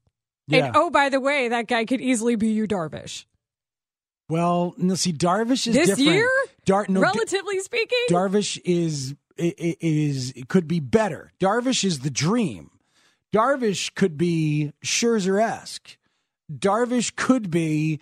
Yeah. 0.48 0.66
And 0.68 0.76
oh, 0.76 0.90
by 0.90 1.10
the 1.10 1.20
way, 1.20 1.48
that 1.50 1.68
guy 1.68 1.86
could 1.86 2.02
easily 2.02 2.36
be 2.36 2.50
Yu, 2.50 2.68
Darvish. 2.68 3.26
well, 4.30 4.74
no, 4.78 4.96
see, 4.96 5.14
Darvish 5.14 5.68
is 5.68 5.76
This 5.76 5.88
different. 5.90 6.10
year, 6.10 6.30
Dar- 6.66 6.86
no, 6.90 7.02
relatively 7.02 7.60
speaking, 7.60 8.00
Darvish 8.10 8.60
is 8.66 9.16
is 9.38 10.32
it 10.36 10.48
could 10.50 10.68
be 10.68 10.80
better. 10.80 11.32
Darvish 11.40 11.84
is 11.84 12.00
the 12.00 12.10
dream. 12.12 12.70
Darvish 13.34 13.94
could 13.96 14.18
be 14.18 14.74
Scherzer 14.84 15.42
esque. 15.42 15.98
Darvish 16.52 17.16
could 17.16 17.50
be 17.50 18.00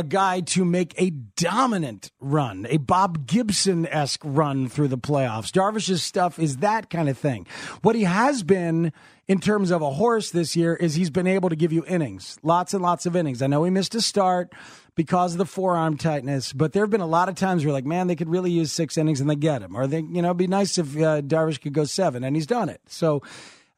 a 0.00 0.02
guy 0.02 0.40
to 0.40 0.64
make 0.64 0.94
a 0.96 1.10
dominant 1.10 2.10
run, 2.20 2.66
a 2.70 2.78
Bob 2.78 3.26
Gibson 3.26 3.86
esque 3.86 4.22
run 4.24 4.66
through 4.66 4.88
the 4.88 4.96
playoffs. 4.96 5.52
Darvish's 5.52 6.02
stuff 6.02 6.38
is 6.38 6.56
that 6.56 6.88
kind 6.88 7.10
of 7.10 7.18
thing. 7.18 7.46
What 7.82 7.94
he 7.94 8.04
has 8.04 8.42
been 8.42 8.94
in 9.28 9.40
terms 9.40 9.70
of 9.70 9.82
a 9.82 9.90
horse 9.90 10.30
this 10.30 10.56
year 10.56 10.74
is 10.74 10.94
he's 10.94 11.10
been 11.10 11.26
able 11.26 11.50
to 11.50 11.56
give 11.56 11.70
you 11.70 11.84
innings, 11.86 12.38
lots 12.42 12.72
and 12.72 12.82
lots 12.82 13.04
of 13.04 13.14
innings. 13.14 13.42
I 13.42 13.46
know 13.46 13.62
he 13.62 13.70
missed 13.70 13.94
a 13.94 14.00
start 14.00 14.54
because 14.94 15.32
of 15.32 15.38
the 15.38 15.44
forearm 15.44 15.98
tightness, 15.98 16.54
but 16.54 16.72
there 16.72 16.82
have 16.82 16.90
been 16.90 17.02
a 17.02 17.06
lot 17.06 17.28
of 17.28 17.34
times 17.34 17.62
where 17.62 17.74
like, 17.74 17.84
man, 17.84 18.06
they 18.06 18.16
could 18.16 18.30
really 18.30 18.50
use 18.50 18.72
six 18.72 18.96
innings 18.96 19.20
and 19.20 19.28
they 19.28 19.36
get 19.36 19.60
him, 19.60 19.76
or 19.76 19.86
they, 19.86 20.00
you 20.00 20.22
know, 20.22 20.28
it'd 20.28 20.38
be 20.38 20.46
nice 20.46 20.78
if 20.78 20.96
uh, 20.96 21.20
Darvish 21.20 21.60
could 21.60 21.74
go 21.74 21.84
seven, 21.84 22.24
and 22.24 22.34
he's 22.34 22.46
done 22.46 22.70
it. 22.70 22.80
So. 22.86 23.22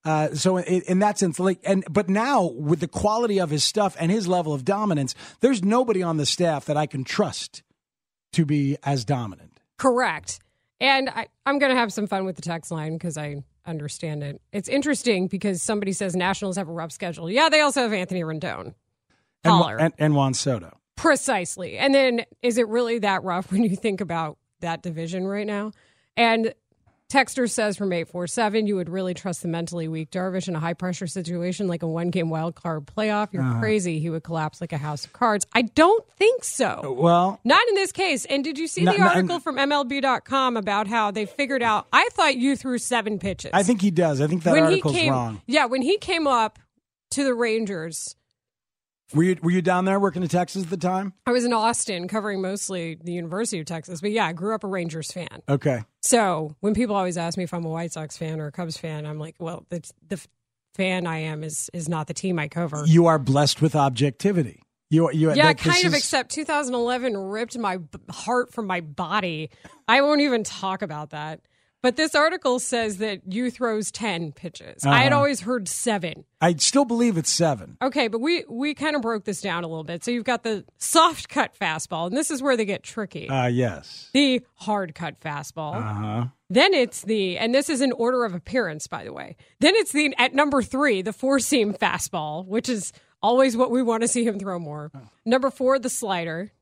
Uh, 0.04 0.34
so 0.34 0.56
in, 0.56 0.82
in 0.82 0.98
that 0.98 1.18
sense, 1.18 1.38
like, 1.38 1.60
and 1.64 1.84
but 1.90 2.08
now 2.08 2.42
with 2.44 2.80
the 2.80 2.88
quality 2.88 3.38
of 3.38 3.50
his 3.50 3.62
stuff 3.62 3.96
and 4.00 4.10
his 4.10 4.26
level 4.26 4.52
of 4.52 4.64
dominance, 4.64 5.14
there's 5.40 5.62
nobody 5.62 6.02
on 6.02 6.16
the 6.16 6.26
staff 6.26 6.64
that 6.64 6.76
I 6.76 6.86
can 6.86 7.04
trust 7.04 7.62
to 8.32 8.44
be 8.44 8.76
as 8.82 9.04
dominant. 9.04 9.60
correct. 9.78 10.40
And 10.80 11.08
I, 11.08 11.28
I'm 11.46 11.60
going 11.60 11.70
to 11.70 11.78
have 11.78 11.92
some 11.92 12.08
fun 12.08 12.24
with 12.24 12.34
the 12.34 12.42
text 12.42 12.72
line 12.72 12.94
because 12.94 13.16
I 13.16 13.44
understand 13.64 14.24
it. 14.24 14.40
It's 14.50 14.68
interesting 14.68 15.28
because 15.28 15.62
somebody 15.62 15.92
says 15.92 16.16
Nationals 16.16 16.56
have 16.56 16.68
a 16.68 16.72
rough 16.72 16.90
schedule. 16.90 17.30
Yeah, 17.30 17.48
they 17.48 17.60
also 17.60 17.82
have 17.82 17.92
Anthony 17.92 18.22
Rendon. 18.22 18.74
And, 19.44 19.52
Holler. 19.52 19.76
and, 19.78 19.94
and 19.98 20.16
Juan 20.16 20.34
Soto. 20.34 20.76
Precisely. 20.96 21.78
And 21.78 21.94
then 21.94 22.24
is 22.42 22.58
it 22.58 22.66
really 22.66 22.98
that 23.00 23.22
rough 23.22 23.52
when 23.52 23.62
you 23.62 23.76
think 23.76 24.00
about 24.00 24.38
that 24.58 24.82
division 24.82 25.24
right 25.24 25.46
now? 25.46 25.70
And 26.16 26.52
Texter 27.12 27.48
says 27.50 27.76
from 27.76 27.92
847, 27.92 28.66
you 28.66 28.76
would 28.76 28.88
really 28.88 29.12
trust 29.12 29.42
the 29.42 29.48
mentally 29.48 29.86
weak 29.86 30.10
Darvish 30.10 30.48
in 30.48 30.56
a 30.56 30.58
high 30.58 30.72
pressure 30.72 31.06
situation 31.06 31.68
like 31.68 31.82
a 31.82 31.86
one 31.86 32.08
game 32.08 32.30
wild 32.30 32.54
card 32.54 32.86
playoff. 32.86 33.28
You're 33.32 33.42
Uh-huh. 33.42 33.60
crazy. 33.60 33.98
He 34.00 34.08
would 34.08 34.22
collapse 34.24 34.62
like 34.62 34.72
a 34.72 34.78
house 34.78 35.04
of 35.04 35.12
cards. 35.12 35.46
I 35.52 35.60
don't 35.60 36.08
think 36.12 36.42
so. 36.42 36.96
Well, 36.98 37.38
Not 37.44 37.60
in 37.68 37.74
this 37.74 37.92
case. 37.92 38.24
And 38.24 38.42
did 38.42 38.58
you 38.58 38.66
see 38.66 38.84
No, 38.84 38.92
the 38.92 39.02
article 39.02 39.40
from 39.40 39.56
MLB.com 39.58 40.56
about 40.56 40.86
how 40.86 41.10
they 41.10 41.26
figured 41.26 41.62
out? 41.62 41.86
I 41.92 42.08
thought 42.12 42.36
you 42.36 42.56
threw 42.56 42.78
seven 42.78 43.18
pitches. 43.18 43.50
I 43.52 43.62
think 43.62 43.82
he 43.82 43.90
does. 43.90 44.22
I 44.22 44.26
think 44.26 44.44
that 44.44 44.52
when 44.52 44.62
article's 44.64 44.94
he 44.94 45.00
came, 45.02 45.12
wrong. 45.12 45.42
Yeah, 45.46 45.66
when 45.66 45.82
he 45.82 45.98
came 45.98 46.26
up 46.26 46.58
to 47.10 47.24
the 47.24 47.34
Rangers, 47.34 48.16
Were 49.14 49.22
you 49.22 49.36
were 49.42 49.50
you 49.50 49.62
down 49.62 49.84
there 49.84 50.00
working 50.00 50.22
in 50.22 50.28
Texas 50.28 50.64
at 50.64 50.70
the 50.70 50.76
time? 50.76 51.12
I 51.26 51.32
was 51.32 51.44
in 51.44 51.52
Austin 51.52 52.08
covering 52.08 52.40
mostly 52.40 52.96
the 53.02 53.12
University 53.12 53.60
of 53.60 53.66
Texas, 53.66 54.00
but 54.00 54.10
yeah, 54.10 54.26
I 54.26 54.32
grew 54.32 54.54
up 54.54 54.64
a 54.64 54.68
Rangers 54.68 55.12
fan. 55.12 55.42
Okay. 55.48 55.82
So 56.00 56.56
when 56.60 56.74
people 56.74 56.96
always 56.96 57.16
ask 57.18 57.36
me 57.38 57.44
if 57.44 57.52
I'm 57.54 57.64
a 57.64 57.68
White 57.68 57.92
Sox 57.92 58.16
fan 58.16 58.40
or 58.40 58.46
a 58.46 58.52
Cubs 58.52 58.76
fan, 58.76 59.06
I'm 59.06 59.18
like, 59.18 59.36
well, 59.38 59.66
the, 59.68 59.82
the 60.08 60.24
fan 60.74 61.06
I 61.06 61.18
am 61.18 61.44
is 61.44 61.70
is 61.74 61.88
not 61.88 62.06
the 62.06 62.14
team 62.14 62.38
I 62.38 62.48
cover. 62.48 62.84
You 62.86 63.06
are 63.06 63.18
blessed 63.18 63.60
with 63.60 63.76
objectivity. 63.76 64.62
You 64.90 65.10
you 65.12 65.28
yeah, 65.34 65.46
that- 65.48 65.58
kind 65.58 65.84
of. 65.86 65.92
is- 65.92 65.98
Except 65.98 66.30
2011 66.30 67.16
ripped 67.16 67.56
my 67.58 67.78
b- 67.78 67.98
heart 68.10 68.52
from 68.52 68.66
my 68.66 68.80
body. 68.80 69.50
I 69.88 70.00
won't 70.02 70.20
even 70.20 70.44
talk 70.44 70.82
about 70.82 71.10
that. 71.10 71.40
But 71.82 71.96
this 71.96 72.14
article 72.14 72.60
says 72.60 72.98
that 72.98 73.20
Yu 73.32 73.50
throws 73.50 73.90
10 73.90 74.32
pitches. 74.32 74.86
I 74.86 74.98
had 75.02 75.12
Uh-huh. 75.12 75.16
always 75.18 75.40
heard 75.40 75.66
seven. 75.68 76.24
I 76.40 76.54
still 76.54 76.84
believe 76.84 77.16
it's 77.18 77.30
seven. 77.30 77.76
Okay, 77.82 78.06
but 78.08 78.20
we 78.20 78.44
we 78.48 78.72
kind 78.74 78.94
of 78.94 79.02
broke 79.02 79.24
this 79.24 79.40
down 79.40 79.64
a 79.64 79.66
little 79.68 79.82
bit. 79.84 80.04
So 80.04 80.10
you've 80.12 80.24
got 80.24 80.44
the 80.44 80.64
soft 80.78 81.28
cut 81.28 81.52
fastball, 81.60 82.06
and 82.06 82.16
this 82.16 82.30
is 82.30 82.40
where 82.40 82.56
they 82.56 82.64
get 82.64 82.82
tricky. 82.84 83.28
Uh 83.28 83.46
yes. 83.48 84.08
the 84.12 84.42
hard 84.54 84.94
cut 84.94 85.18
fastball. 85.20 85.74
Uh 85.76 85.80
huh. 85.82 86.24
Then 86.48 86.74
it's 86.74 87.02
the, 87.02 87.38
and 87.38 87.54
this 87.54 87.68
is 87.70 87.80
in 87.80 87.92
order 87.92 88.24
of 88.26 88.34
appearance, 88.34 88.86
by 88.86 89.04
the 89.04 89.12
way. 89.12 89.36
Then 89.60 89.74
it's 89.74 89.90
the, 89.92 90.14
at 90.18 90.34
number 90.34 90.60
three, 90.62 91.00
the 91.00 91.12
four 91.14 91.38
seam 91.40 91.72
fastball, 91.72 92.46
which 92.46 92.68
is 92.68 92.92
always 93.22 93.56
what 93.56 93.70
we 93.70 93.82
want 93.82 94.02
to 94.02 94.08
see 94.08 94.22
him 94.24 94.38
throw 94.38 94.58
more. 94.58 94.90
Number 95.24 95.50
four, 95.50 95.78
the 95.78 95.88
slider. 95.88 96.52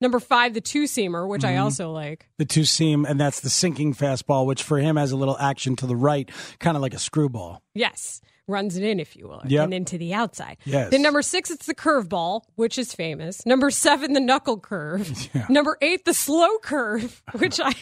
Number 0.00 0.20
five, 0.20 0.52
the 0.52 0.60
two 0.60 0.84
seamer, 0.84 1.26
which 1.26 1.44
I 1.44 1.52
mm-hmm. 1.52 1.62
also 1.62 1.90
like. 1.90 2.28
The 2.38 2.44
two 2.44 2.64
seam, 2.64 3.06
and 3.06 3.18
that's 3.18 3.40
the 3.40 3.48
sinking 3.48 3.94
fastball, 3.94 4.46
which 4.46 4.62
for 4.62 4.78
him 4.78 4.96
has 4.96 5.10
a 5.10 5.16
little 5.16 5.38
action 5.38 5.74
to 5.76 5.86
the 5.86 5.96
right, 5.96 6.30
kind 6.58 6.76
of 6.76 6.82
like 6.82 6.94
a 6.94 6.98
screwball. 6.98 7.62
Yes. 7.74 8.20
Runs 8.48 8.76
it 8.76 8.84
in, 8.84 9.00
if 9.00 9.16
you 9.16 9.26
will, 9.26 9.42
Yep. 9.44 9.64
and 9.64 9.74
into 9.74 9.98
the 9.98 10.14
outside. 10.14 10.56
Yes. 10.64 10.90
Then 10.92 11.02
number 11.02 11.20
six, 11.20 11.50
it's 11.50 11.66
the 11.66 11.74
curveball, 11.74 12.42
which 12.54 12.78
is 12.78 12.94
famous. 12.94 13.44
Number 13.44 13.70
seven, 13.72 14.12
the 14.12 14.20
knuckle 14.20 14.60
curve. 14.60 15.28
Number 15.48 15.76
eight, 15.82 16.04
the 16.04 16.14
slow 16.14 16.58
curve, 16.58 17.22
which 17.38 17.58
I 17.60 17.74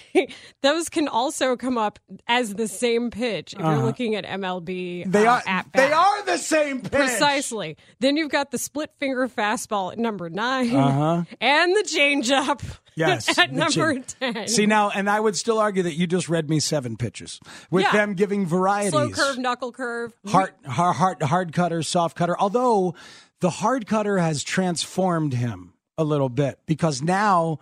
those 0.62 0.88
can 0.88 1.06
also 1.06 1.54
come 1.56 1.76
up 1.76 1.98
as 2.26 2.54
the 2.54 2.66
same 2.66 3.10
pitch 3.10 3.52
if 3.52 3.58
you're 3.60 3.76
looking 3.84 4.14
at 4.14 4.24
MLB. 4.24 5.02
Uh-huh. 5.02 5.10
They 5.10 5.26
uh, 5.26 5.32
are 5.34 5.42
at 5.46 5.66
they 5.74 5.92
are 5.92 6.24
the 6.24 6.38
same 6.38 6.80
pitch. 6.80 6.92
Precisely. 6.92 7.76
Then 8.00 8.16
you've 8.16 8.30
got 8.30 8.50
the 8.50 8.58
split 8.58 8.90
finger 8.98 9.28
fastball 9.28 9.92
at 9.92 9.98
number 9.98 10.30
9 10.30 10.74
Uh-huh. 10.74 11.24
and 11.42 11.76
the 11.76 11.82
changeup 11.82 12.62
Yes, 12.96 13.36
at 13.38 13.52
number 13.52 13.94
chin. 13.94 14.04
ten. 14.20 14.48
See 14.48 14.66
now, 14.66 14.90
and 14.90 15.08
I 15.10 15.18
would 15.20 15.36
still 15.36 15.58
argue 15.58 15.82
that 15.84 15.94
you 15.94 16.06
just 16.06 16.28
read 16.28 16.48
me 16.48 16.60
seven 16.60 16.96
pitches 16.96 17.40
with 17.70 17.82
Yeah. 17.84 17.92
them 17.92 18.14
giving 18.14 18.46
varieties. 18.46 18.92
slow 18.92 19.10
curve, 19.10 19.38
knuckle 19.38 19.72
curve. 19.72 20.12
hard, 20.26 20.52
hard, 20.66 20.96
hard, 20.96 21.22
hard 21.22 21.52
cutter, 21.52 21.82
soft 21.82 22.16
cutter. 22.16 22.36
Although 22.38 22.94
the 23.40 23.50
hard 23.50 23.86
cutter 23.86 24.18
has 24.18 24.42
transformed 24.44 25.34
him 25.34 25.74
a 25.98 26.04
little 26.04 26.28
bit 26.28 26.58
because 26.66 27.02
now. 27.02 27.58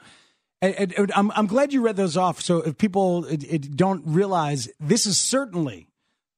And, 0.61 0.93
and 0.97 1.13
I'm, 1.17 1.33
I'm 1.33 1.49
glad 1.49 1.73
you 1.73 1.81
read 1.83 1.97
those 1.97 2.17
off. 2.17 2.41
So 2.41 2.59
if 2.59 2.79
people 2.79 3.25
it, 3.25 3.43
it 3.43 3.77
don't 3.77 4.05
realize, 4.07 4.69
this 4.79 5.07
is 5.07 5.19
certainly 5.19 5.89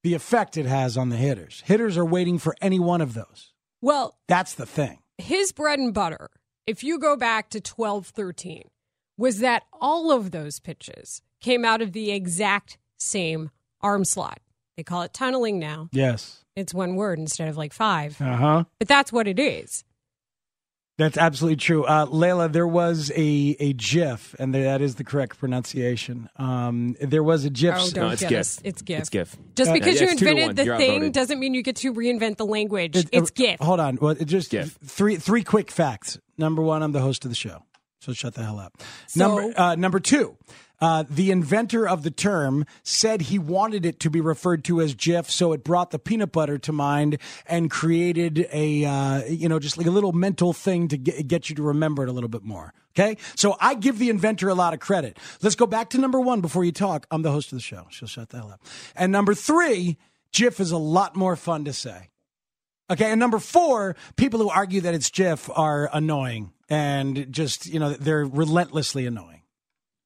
the 0.02 0.14
effect 0.14 0.56
it 0.56 0.64
has 0.64 0.96
on 0.96 1.10
the 1.10 1.16
hitters. 1.16 1.62
Hitters 1.66 1.98
are 1.98 2.06
waiting 2.06 2.38
for 2.38 2.56
any 2.62 2.78
one 2.80 3.02
of 3.02 3.12
those. 3.12 3.52
Well, 3.82 4.16
That's 4.26 4.54
the 4.54 4.64
thing. 4.64 5.00
his 5.18 5.52
bread 5.52 5.78
and 5.78 5.92
butter, 5.92 6.30
if 6.66 6.82
you 6.82 6.98
go 6.98 7.16
back 7.16 7.50
to 7.50 7.60
12 7.60 8.06
13, 8.06 8.62
was 9.16 9.38
that 9.40 9.62
all 9.72 10.10
of 10.12 10.30
those 10.30 10.58
pitches 10.60 11.22
came 11.40 11.64
out 11.64 11.80
of 11.82 11.92
the 11.92 12.10
exact 12.10 12.78
same 12.98 13.50
arm 13.80 14.04
slot. 14.04 14.40
They 14.76 14.82
call 14.82 15.02
it 15.02 15.12
tunneling 15.12 15.58
now. 15.58 15.88
Yes. 15.92 16.44
It's 16.56 16.72
one 16.74 16.96
word 16.96 17.18
instead 17.18 17.48
of 17.48 17.56
like 17.56 17.72
five, 17.72 18.20
Uh 18.20 18.36
huh. 18.36 18.64
but 18.78 18.88
that's 18.88 19.12
what 19.12 19.26
it 19.28 19.38
is. 19.38 19.84
That's 20.96 21.18
absolutely 21.18 21.56
true. 21.56 21.82
Uh, 21.84 22.06
Layla, 22.06 22.52
there 22.52 22.68
was 22.68 23.10
a, 23.16 23.56
a 23.58 23.72
GIF, 23.72 24.36
and 24.38 24.54
that 24.54 24.80
is 24.80 24.94
the 24.94 25.02
correct 25.02 25.38
pronunciation. 25.40 26.28
Um, 26.36 26.94
there 27.00 27.24
was 27.24 27.44
a 27.44 27.50
GIF. 27.50 27.74
Oh, 27.76 27.90
don't 27.90 28.12
it's 28.12 28.22
get 28.22 28.28
GIF. 28.28 28.38
us. 28.40 28.60
It's 28.62 28.80
GIF. 28.82 29.00
It's 29.00 29.08
GIF. 29.08 29.36
Just 29.56 29.70
Uh, 29.72 29.74
because 29.74 29.96
yeah, 30.00 30.06
you 30.06 30.12
it's 30.12 30.20
two 30.20 30.26
to 30.26 30.30
invented 30.30 30.56
the 30.56 30.64
You're 30.66 30.76
thing 30.76 30.90
outvoted. 30.92 31.12
doesn't 31.14 31.40
mean 31.40 31.52
you 31.54 31.64
get 31.64 31.74
to 31.76 31.92
reinvent 31.92 32.36
the 32.36 32.46
language. 32.46 32.94
It- 32.94 33.08
it's 33.10 33.30
uh, 33.30 33.34
GIF. 33.34 33.58
Hold 33.60 33.80
on. 33.80 33.98
Well, 34.00 34.14
just 34.14 34.52
GIF. 34.52 34.78
three 34.84 35.16
three 35.16 35.42
quick 35.42 35.72
facts. 35.72 36.20
Number 36.38 36.62
one, 36.62 36.80
I'm 36.84 36.92
the 36.92 37.00
host 37.00 37.24
of 37.24 37.30
the 37.32 37.34
show, 37.36 37.64
so 38.04 38.12
shut 38.12 38.34
the 38.34 38.44
hell 38.44 38.58
up. 38.58 38.76
So- 39.06 39.20
number 39.26 39.60
uh, 39.60 39.74
number 39.76 40.00
two, 40.00 40.36
uh, 40.80 41.04
the 41.08 41.30
inventor 41.30 41.88
of 41.88 42.02
the 42.02 42.10
term 42.10 42.66
said 42.82 43.22
he 43.22 43.38
wanted 43.38 43.86
it 43.86 44.00
to 44.00 44.10
be 44.10 44.20
referred 44.20 44.64
to 44.64 44.80
as 44.80 44.94
GIF, 44.94 45.30
so 45.30 45.52
it 45.52 45.64
brought 45.64 45.90
the 45.90 45.98
peanut 45.98 46.30
butter 46.32 46.58
to 46.58 46.72
mind 46.72 47.18
and 47.46 47.70
created 47.70 48.46
a 48.52 48.84
uh, 48.84 49.24
you 49.24 49.48
know 49.48 49.58
just 49.58 49.78
like 49.78 49.86
a 49.86 49.90
little 49.90 50.12
mental 50.12 50.52
thing 50.52 50.88
to 50.88 50.98
get, 50.98 51.26
get 51.26 51.48
you 51.48 51.56
to 51.56 51.62
remember 51.62 52.02
it 52.02 52.08
a 52.08 52.12
little 52.12 52.28
bit 52.28 52.42
more. 52.42 52.74
Okay, 52.96 53.16
so 53.34 53.56
I 53.60 53.74
give 53.74 53.98
the 53.98 54.10
inventor 54.10 54.48
a 54.48 54.54
lot 54.54 54.74
of 54.74 54.80
credit. 54.80 55.18
Let's 55.42 55.56
go 55.56 55.66
back 55.66 55.90
to 55.90 55.98
number 55.98 56.20
one 56.20 56.40
before 56.40 56.64
you 56.64 56.72
talk. 56.72 57.06
I'm 57.10 57.22
the 57.22 57.32
host 57.32 57.50
of 57.52 57.58
the 57.58 57.62
show, 57.62 57.86
so 57.90 58.06
shut 58.06 58.28
the 58.28 58.36
hell 58.38 58.50
up. 58.52 58.60
And 58.94 59.10
number 59.10 59.34
three, 59.34 59.96
GIF 60.32 60.60
is 60.60 60.70
a 60.70 60.78
lot 60.78 61.16
more 61.16 61.34
fun 61.34 61.64
to 61.64 61.72
say. 61.72 62.10
Okay, 62.90 63.10
and 63.10 63.18
number 63.18 63.38
four, 63.38 63.96
people 64.16 64.40
who 64.40 64.50
argue 64.50 64.82
that 64.82 64.94
it's 64.94 65.10
Jif 65.10 65.50
are 65.56 65.88
annoying 65.92 66.52
and 66.68 67.26
just 67.32 67.66
you 67.66 67.78
know 67.80 67.90
they're 67.94 68.24
relentlessly 68.26 69.06
annoying. 69.06 69.42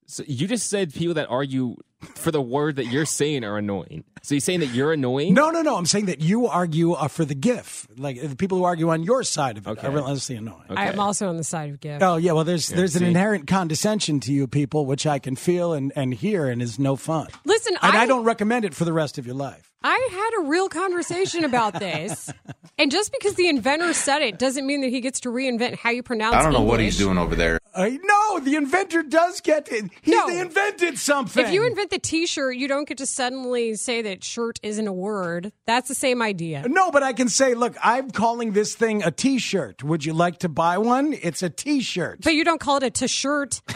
So 0.07 0.23
you 0.27 0.47
just 0.47 0.71
said 0.71 0.95
people 0.95 1.15
that 1.15 1.29
argue 1.29 1.77
for 2.15 2.31
the 2.31 2.41
word 2.41 2.77
that 2.77 2.87
you're 2.87 3.05
saying 3.05 3.45
are 3.45 3.59
annoying. 3.59 4.05
So 4.23 4.35
you're 4.37 4.41
saying 4.41 4.61
that 4.61 4.69
you're 4.69 4.93
annoying? 4.93 5.35
No, 5.35 5.51
no, 5.51 5.61
no. 5.63 5.77
I'm 5.77 5.85
saying 5.85 6.07
that 6.07 6.21
you 6.21 6.47
argue 6.47 6.93
uh, 6.93 7.09
for 7.09 7.25
the 7.25 7.35
GIF. 7.35 7.87
Like 7.99 8.21
the 8.23 8.37
people 8.37 8.57
who 8.59 8.65
argue 8.65 8.89
on 8.91 9.03
your 9.03 9.23
side 9.25 9.59
of 9.59 9.67
it 9.67 9.71
Okay. 9.71 9.87
are 9.87 9.91
relentlessly 9.91 10.37
annoying. 10.37 10.63
Okay. 10.71 10.81
I 10.81 10.87
am 10.87 11.01
also 11.01 11.29
on 11.29 11.37
the 11.37 11.45
side 11.45 11.71
of 11.71 11.81
GIF. 11.81 12.01
Oh 12.03 12.17
yeah, 12.17 12.33
well 12.33 12.45
there's 12.45 12.69
there's 12.69 12.95
an 12.97 13.05
inherent 13.05 13.49
condescension 13.49 14.21
to 14.21 14.33
you 14.33 14.47
people, 14.47 14.87
which 14.87 15.07
I 15.07 15.19
can 15.19 15.35
feel 15.37 15.73
and, 15.73 15.93
and 15.97 16.15
hear, 16.15 16.47
and 16.47 16.63
is 16.63 16.79
no 16.79 16.95
fun. 16.97 17.27
Listen, 17.45 17.77
And 17.83 17.97
I, 17.97 18.03
I 18.03 18.07
don't 18.07 18.25
recommend 18.25 18.65
it 18.65 18.75
for 18.75 18.85
the 18.85 18.93
rest 18.93 19.19
of 19.19 19.27
your 19.27 19.35
life. 19.37 19.71
I 19.83 20.09
had 20.11 20.43
a 20.45 20.49
real 20.49 20.69
conversation 20.69 21.45
about 21.45 21.79
this. 21.79 22.33
and 22.79 22.91
just 22.91 23.13
because 23.13 23.35
the 23.37 23.49
inventor 23.49 23.93
said 23.93 24.23
it 24.23 24.39
doesn't 24.39 24.67
mean 24.67 24.81
that 24.81 24.89
he 24.91 25.01
gets 25.01 25.21
to 25.21 25.29
reinvent 25.29 25.77
how 25.77 25.91
you 25.91 26.03
pronounce 26.03 26.35
it. 26.35 26.39
I 26.39 26.43
don't 26.43 26.53
know 26.53 26.63
what 26.63 26.81
he's 26.81 26.99
doing 26.99 27.17
over 27.17 27.37
there. 27.37 27.61
Uh, 27.75 27.91
no, 28.03 28.41
the 28.41 28.57
inventor 28.57 29.05
does 29.05 29.41
get 29.41 29.71
it. 29.71 29.85
He 30.03 30.11
No. 30.11 30.27
invented 30.27 30.99
something. 30.99 31.45
If 31.45 31.53
you 31.53 31.65
invent 31.65 31.91
the 31.91 32.01
t-shirt, 32.01 32.57
you 32.57 32.67
don't 32.67 32.89
get 32.89 32.99
to 32.99 33.07
suddenly 33.07 33.77
say 33.77 34.03
that 34.03 34.25
shirt 34.25 34.59
isn't 34.65 34.89
a 34.89 34.93
word. 34.93 35.53
That's 35.67 35.87
the 35.89 35.95
same 35.95 36.23
idea. 36.23 36.65
no, 36.67 36.91
but 36.91 37.05
I 37.05 37.13
can 37.13 37.29
say, 37.29 37.55
look, 37.55 37.77
I'm 37.83 38.11
calling 38.11 38.53
this 38.55 38.75
thing 38.75 39.05
a 39.05 39.13
T-shirt. 39.13 39.85
Would 39.85 40.05
you 40.05 40.13
like 40.13 40.39
to 40.41 40.49
buy 40.49 40.79
one? 40.79 41.13
It's 41.23 41.43
a 41.45 41.51
T-shirt. 41.51 42.23
But 42.25 42.35
you 42.35 42.43
don't 42.45 42.61
call 42.61 42.79
it 42.79 42.83
a 42.83 42.91
t-shirt. 42.91 43.61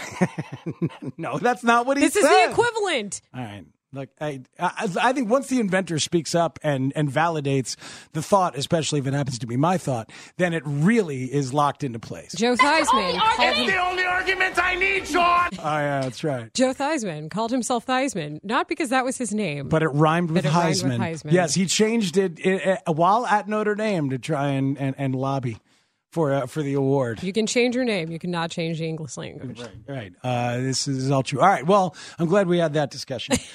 No, 1.19 1.39
that's 1.39 1.63
not 1.65 1.87
what 1.87 1.97
he 1.97 2.05
This 2.05 2.15
said. 2.15 2.23
is 2.23 2.29
the 2.29 2.51
equivalent. 2.51 3.21
All 3.35 3.41
right. 3.43 3.65
Look, 3.95 4.09
I, 4.21 4.41
I 4.59 4.89
I 5.01 5.13
think 5.13 5.29
once 5.29 5.49
the 5.49 5.61
inventor 5.61 5.99
speaks 5.99 6.35
up 6.35 6.59
and, 6.63 6.95
and 6.97 7.11
validates 7.11 7.77
the 8.13 8.23
thought, 8.23 8.57
especially 8.57 9.01
if 9.01 9.07
it 9.07 9.13
happens 9.13 9.39
to 9.41 9.47
be 9.47 9.59
my 9.59 9.77
thought, 9.77 10.11
then 10.39 10.55
it 10.55 10.63
really 10.65 11.25
is 11.25 11.53
locked 11.53 11.85
into 11.85 11.99
place. 11.99 12.33
Joe 12.35 12.57
Theismann 12.57 13.19
called 13.19 13.69
the 13.69 13.77
only 13.77 14.05
argument 14.05 14.59
I 14.59 14.77
need, 14.77 15.07
Sean. 15.07 15.51
Oh 15.59 15.79
yeah, 15.79 16.01
that's 16.01 16.25
right. 16.25 16.53
Joe 16.55 16.73
Theismann 16.73 17.31
called 17.31 17.51
himself 17.51 17.87
Theismann, 17.87 18.43
not 18.43 18.67
because 18.69 18.89
that 18.89 19.05
was 19.05 19.19
his 19.19 19.33
name. 19.35 19.69
But 19.69 19.83
it 19.83 19.89
rhymed 19.89 20.31
with, 20.31 20.43
But 20.43 20.51
it 20.51 20.55
rhymed 20.55 20.83
with 20.83 20.93
Heisman. 20.93 20.99
Heisman. 20.99 21.33
Yes, 21.33 21.55
he 21.55 21.67
changed 21.67 22.17
it, 22.17 22.39
it, 22.45 22.81
uh, 22.87 22.93
while 22.93 23.27
at 23.27 23.49
Notre 23.49 23.75
Dame 23.75 24.11
to 24.11 24.19
try 24.19 24.49
and, 24.49 24.79
and, 24.79 24.95
and 24.99 25.15
lobby 25.15 25.59
for 26.13 26.33
uh, 26.33 26.47
for 26.47 26.63
the 26.63 26.75
award. 26.75 27.23
you 27.23 27.33
can 27.33 27.47
change 27.47 27.75
your 27.75 27.85
name. 27.85 28.11
You 28.11 28.19
cannot 28.19 28.51
change 28.51 28.79
the 28.79 28.87
English 28.87 29.17
language. 29.17 29.61
Right. 29.89 30.13
Uh, 30.23 30.59
this 30.59 30.87
is 30.87 31.11
all 31.11 31.23
true. 31.23 31.41
All 31.41 31.47
right. 31.49 31.67
Well, 31.67 31.97
I'm 32.19 32.29
glad 32.29 32.47
we 32.47 32.59
had 32.59 32.75
that 32.75 32.91
discussion. 32.91 33.37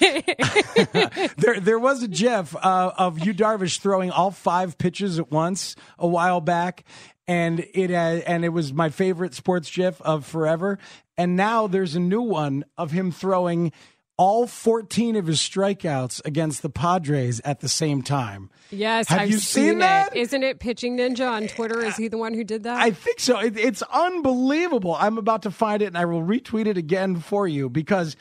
there, 1.36 1.60
there 1.60 1.78
was 1.78 2.02
a 2.02 2.08
GIF 2.08 2.54
uh, 2.56 2.92
of 2.98 3.24
Yu 3.24 3.32
Darvish 3.32 3.78
throwing 3.78 4.10
all 4.10 4.32
five 4.32 4.76
pitches 4.76 5.20
at 5.20 5.30
once 5.30 5.76
a 5.98 6.06
while 6.06 6.40
back, 6.40 6.84
and 7.28 7.64
it 7.74 7.92
uh, 7.92 8.22
and 8.26 8.44
it 8.44 8.50
was 8.50 8.72
my 8.72 8.90
favorite 8.90 9.34
sports 9.34 9.70
GIF 9.70 10.02
of 10.02 10.26
forever. 10.26 10.78
And 11.16 11.36
now 11.36 11.68
there's 11.68 11.94
a 11.94 12.00
new 12.00 12.22
one 12.22 12.64
of 12.76 12.90
him 12.90 13.12
throwing 13.12 13.72
all 14.18 14.46
14 14.46 15.16
of 15.16 15.26
his 15.26 15.38
strikeouts 15.38 16.20
against 16.26 16.60
the 16.62 16.68
Padres 16.68 17.40
at 17.44 17.60
the 17.60 17.68
same 17.68 18.02
time. 18.02 18.50
Yes, 18.70 19.08
Have 19.08 19.20
I've 19.20 19.30
you 19.30 19.38
seen 19.38 19.76
it. 19.76 19.78
that? 19.78 20.14
Isn't 20.16 20.42
it 20.42 20.58
Pitching 20.60 20.98
Ninja 20.98 21.30
on 21.30 21.46
Twitter? 21.46 21.80
Is 21.82 21.96
he 21.96 22.08
the 22.08 22.18
one 22.18 22.34
who 22.34 22.44
did 22.44 22.64
that? 22.64 22.78
I 22.80 22.90
think 22.90 23.20
so. 23.20 23.38
It, 23.38 23.56
it's 23.56 23.82
unbelievable. 23.82 24.94
I'm 24.98 25.16
about 25.18 25.42
to 25.42 25.50
find 25.50 25.80
it 25.80 25.86
and 25.86 25.96
I 25.96 26.04
will 26.04 26.22
retweet 26.22 26.66
it 26.66 26.76
again 26.76 27.20
for 27.20 27.48
you 27.48 27.70
because 27.70 28.16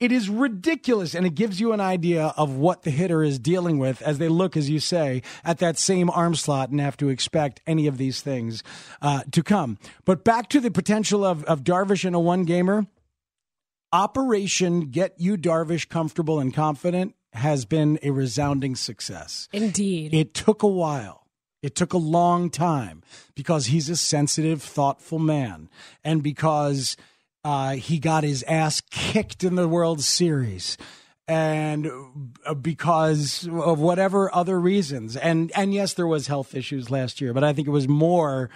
it 0.00 0.10
is 0.10 0.28
ridiculous 0.28 1.14
and 1.14 1.24
it 1.24 1.36
gives 1.36 1.60
you 1.60 1.72
an 1.72 1.80
idea 1.80 2.32
of 2.36 2.56
what 2.56 2.82
the 2.82 2.90
hitter 2.90 3.22
is 3.22 3.38
dealing 3.38 3.78
with 3.78 4.02
as 4.02 4.18
they 4.18 4.28
look, 4.28 4.56
as 4.56 4.68
you 4.68 4.80
say, 4.80 5.22
at 5.44 5.58
that 5.58 5.78
same 5.78 6.10
arm 6.10 6.34
slot 6.34 6.70
and 6.70 6.80
have 6.80 6.96
to 6.96 7.08
expect 7.08 7.60
any 7.68 7.86
of 7.86 7.98
these 7.98 8.20
things 8.20 8.64
uh, 9.00 9.22
to 9.30 9.44
come. 9.44 9.78
But 10.04 10.24
back 10.24 10.48
to 10.48 10.60
the 10.60 10.72
potential 10.72 11.24
of, 11.24 11.44
of 11.44 11.62
Darvish 11.62 12.04
in 12.04 12.14
a 12.14 12.20
one 12.20 12.42
gamer. 12.44 12.86
Operation 13.92 14.90
Get 14.90 15.14
Yu 15.18 15.36
Darvish 15.36 15.88
Comfortable 15.88 16.40
and 16.40 16.52
Confident 16.54 17.14
has 17.34 17.64
been 17.64 17.98
a 18.02 18.10
resounding 18.10 18.74
success. 18.76 19.48
Indeed. 19.52 20.14
It 20.14 20.34
took 20.34 20.62
a 20.62 20.68
while. 20.68 21.26
It 21.62 21.74
took 21.74 21.92
a 21.92 21.98
long 21.98 22.50
time 22.50 23.02
because 23.34 23.66
he's 23.66 23.88
a 23.88 23.96
sensitive, 23.96 24.62
thoughtful 24.62 25.18
man, 25.18 25.68
and 26.02 26.22
because 26.22 26.96
uh, 27.44 27.74
he 27.74 27.98
got 27.98 28.24
his 28.24 28.42
ass 28.44 28.80
kicked 28.90 29.44
in 29.44 29.54
the 29.54 29.68
World 29.68 30.00
Series, 30.00 30.76
and 31.28 31.88
uh, 32.44 32.54
because 32.54 33.48
of 33.48 33.78
whatever 33.78 34.34
other 34.34 34.58
reasons. 34.58 35.16
And 35.16 35.52
and 35.54 35.72
yes, 35.72 35.94
there 35.94 36.06
was 36.06 36.26
health 36.26 36.54
issues 36.54 36.90
last 36.90 37.20
year, 37.20 37.32
but 37.32 37.44
I 37.44 37.52
think 37.52 37.68
it 37.68 37.72
was 37.72 37.86
more 37.86 38.50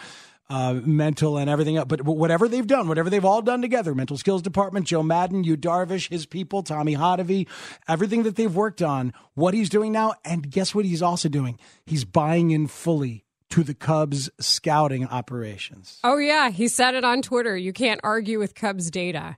uh, 0.49 0.75
mental 0.85 1.39
and 1.39 1.51
everything 1.51 1.77
else. 1.77 1.87
But 1.89 2.03
whatever 2.03 2.49
they've 2.49 2.67
done, 2.67 2.89
whatever 2.89 3.11
they've 3.11 3.25
all 3.25 3.43
done 3.43 3.63
together, 3.63 3.95
mental 3.95 4.17
skills 4.17 4.43
department, 4.43 4.87
Joe 4.87 5.03
Maddon, 5.03 5.45
Yu 5.45 5.57
Darvish, 5.57 6.09
his 6.09 6.27
people, 6.27 6.63
Tommy 6.63 6.97
Hotovy, 6.97 7.49
everything 7.89 8.23
that 8.25 8.37
they've 8.37 8.55
worked 8.55 8.83
on, 8.83 9.13
what 9.35 9.55
he's 9.55 9.69
doing 9.69 9.93
now, 9.93 10.15
and 10.25 10.51
guess 10.51 10.75
what 10.75 10.85
he's 10.85 11.03
also 11.03 11.29
doing? 11.29 11.59
He's 11.85 12.05
buying 12.05 12.51
in 12.51 12.67
fully 12.67 13.25
to 13.51 13.63
the 13.63 13.75
Cubs 13.75 14.29
scouting 14.41 15.07
operations. 15.07 16.01
Oh, 16.03 16.19
yeah. 16.19 16.51
He 16.51 16.69
said 16.69 16.95
it 16.95 17.05
on 17.05 17.23
Twitter. 17.23 17.57
You 17.57 17.73
can't 17.73 18.01
argue 18.03 18.39
with 18.39 18.55
Cubs 18.55 18.91
data. 18.91 19.37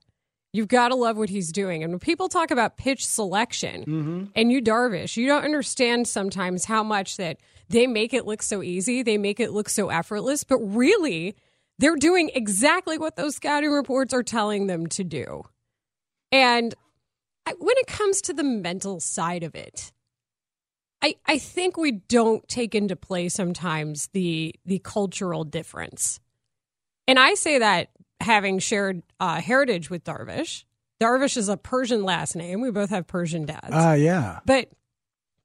You've 0.53 0.69
got 0.69 0.89
to 0.89 0.95
love 0.95 1.17
what 1.17 1.29
he's 1.29 1.53
doing. 1.53 1.83
And 1.83 1.93
when 1.93 1.99
people 2.01 2.29
talk 2.29 2.51
about 2.51 2.77
pitch 2.77 3.07
selection 3.07 3.83
Mm-hmm. 3.83 4.25
and 4.35 4.51
Yu 4.51 4.63
Darvish, 4.63 5.17
you 5.17 5.27
don't 5.27 5.45
understand 5.45 6.09
sometimes 6.09 6.65
how 6.65 6.83
much 6.83 7.17
that 7.19 7.39
they 7.69 7.87
make 7.87 8.15
it 8.15 8.27
look 8.27 8.43
so 8.43 8.63
easy. 8.63 9.03
They 9.03 9.19
make 9.19 9.41
it 9.41 9.53
look 9.53 9.69
so 9.69 9.91
effortless. 9.91 10.45
But 10.45 10.59
really, 10.59 11.37
they're 11.79 11.97
doing 11.97 12.31
exactly 12.35 12.97
what 12.97 13.17
those 13.17 13.37
scouting 13.37 13.71
reports 13.71 14.15
are 14.15 14.23
telling 14.23 14.67
them 14.69 14.87
to 14.89 15.05
do. 15.05 15.45
And 16.33 16.75
I, 17.47 17.53
when 17.59 17.77
it 17.77 17.87
comes 17.87 18.23
to 18.23 18.33
the 18.33 18.45
mental 18.45 19.01
side 19.01 19.43
of 19.43 19.55
it, 19.55 19.93
I, 21.01 21.17
I 21.27 21.39
think 21.39 21.77
we 21.77 21.93
don't 21.93 22.47
take 22.49 22.75
into 22.75 22.97
play 22.97 23.29
sometimes 23.29 24.09
the 24.09 24.55
the 24.65 24.81
cultural 24.81 25.45
difference. 25.45 26.21
And 27.07 27.19
I 27.19 27.35
say 27.35 27.59
that 27.59 27.91
having 28.21 28.59
shared 28.59 29.03
uh, 29.21 29.41
heritage 29.41 29.91
with 29.91 30.05
Darvish. 30.05 30.65
Darvish 31.01 31.37
is 31.37 31.49
a 31.49 31.57
Persian 31.57 32.03
last 32.03 32.35
name. 32.37 32.61
We 32.61 32.71
both 32.71 32.91
have 32.91 33.07
Persian 33.07 33.47
dads. 33.47 33.69
Ah, 33.71 33.93
yeah. 33.95 34.41
but 34.45 34.69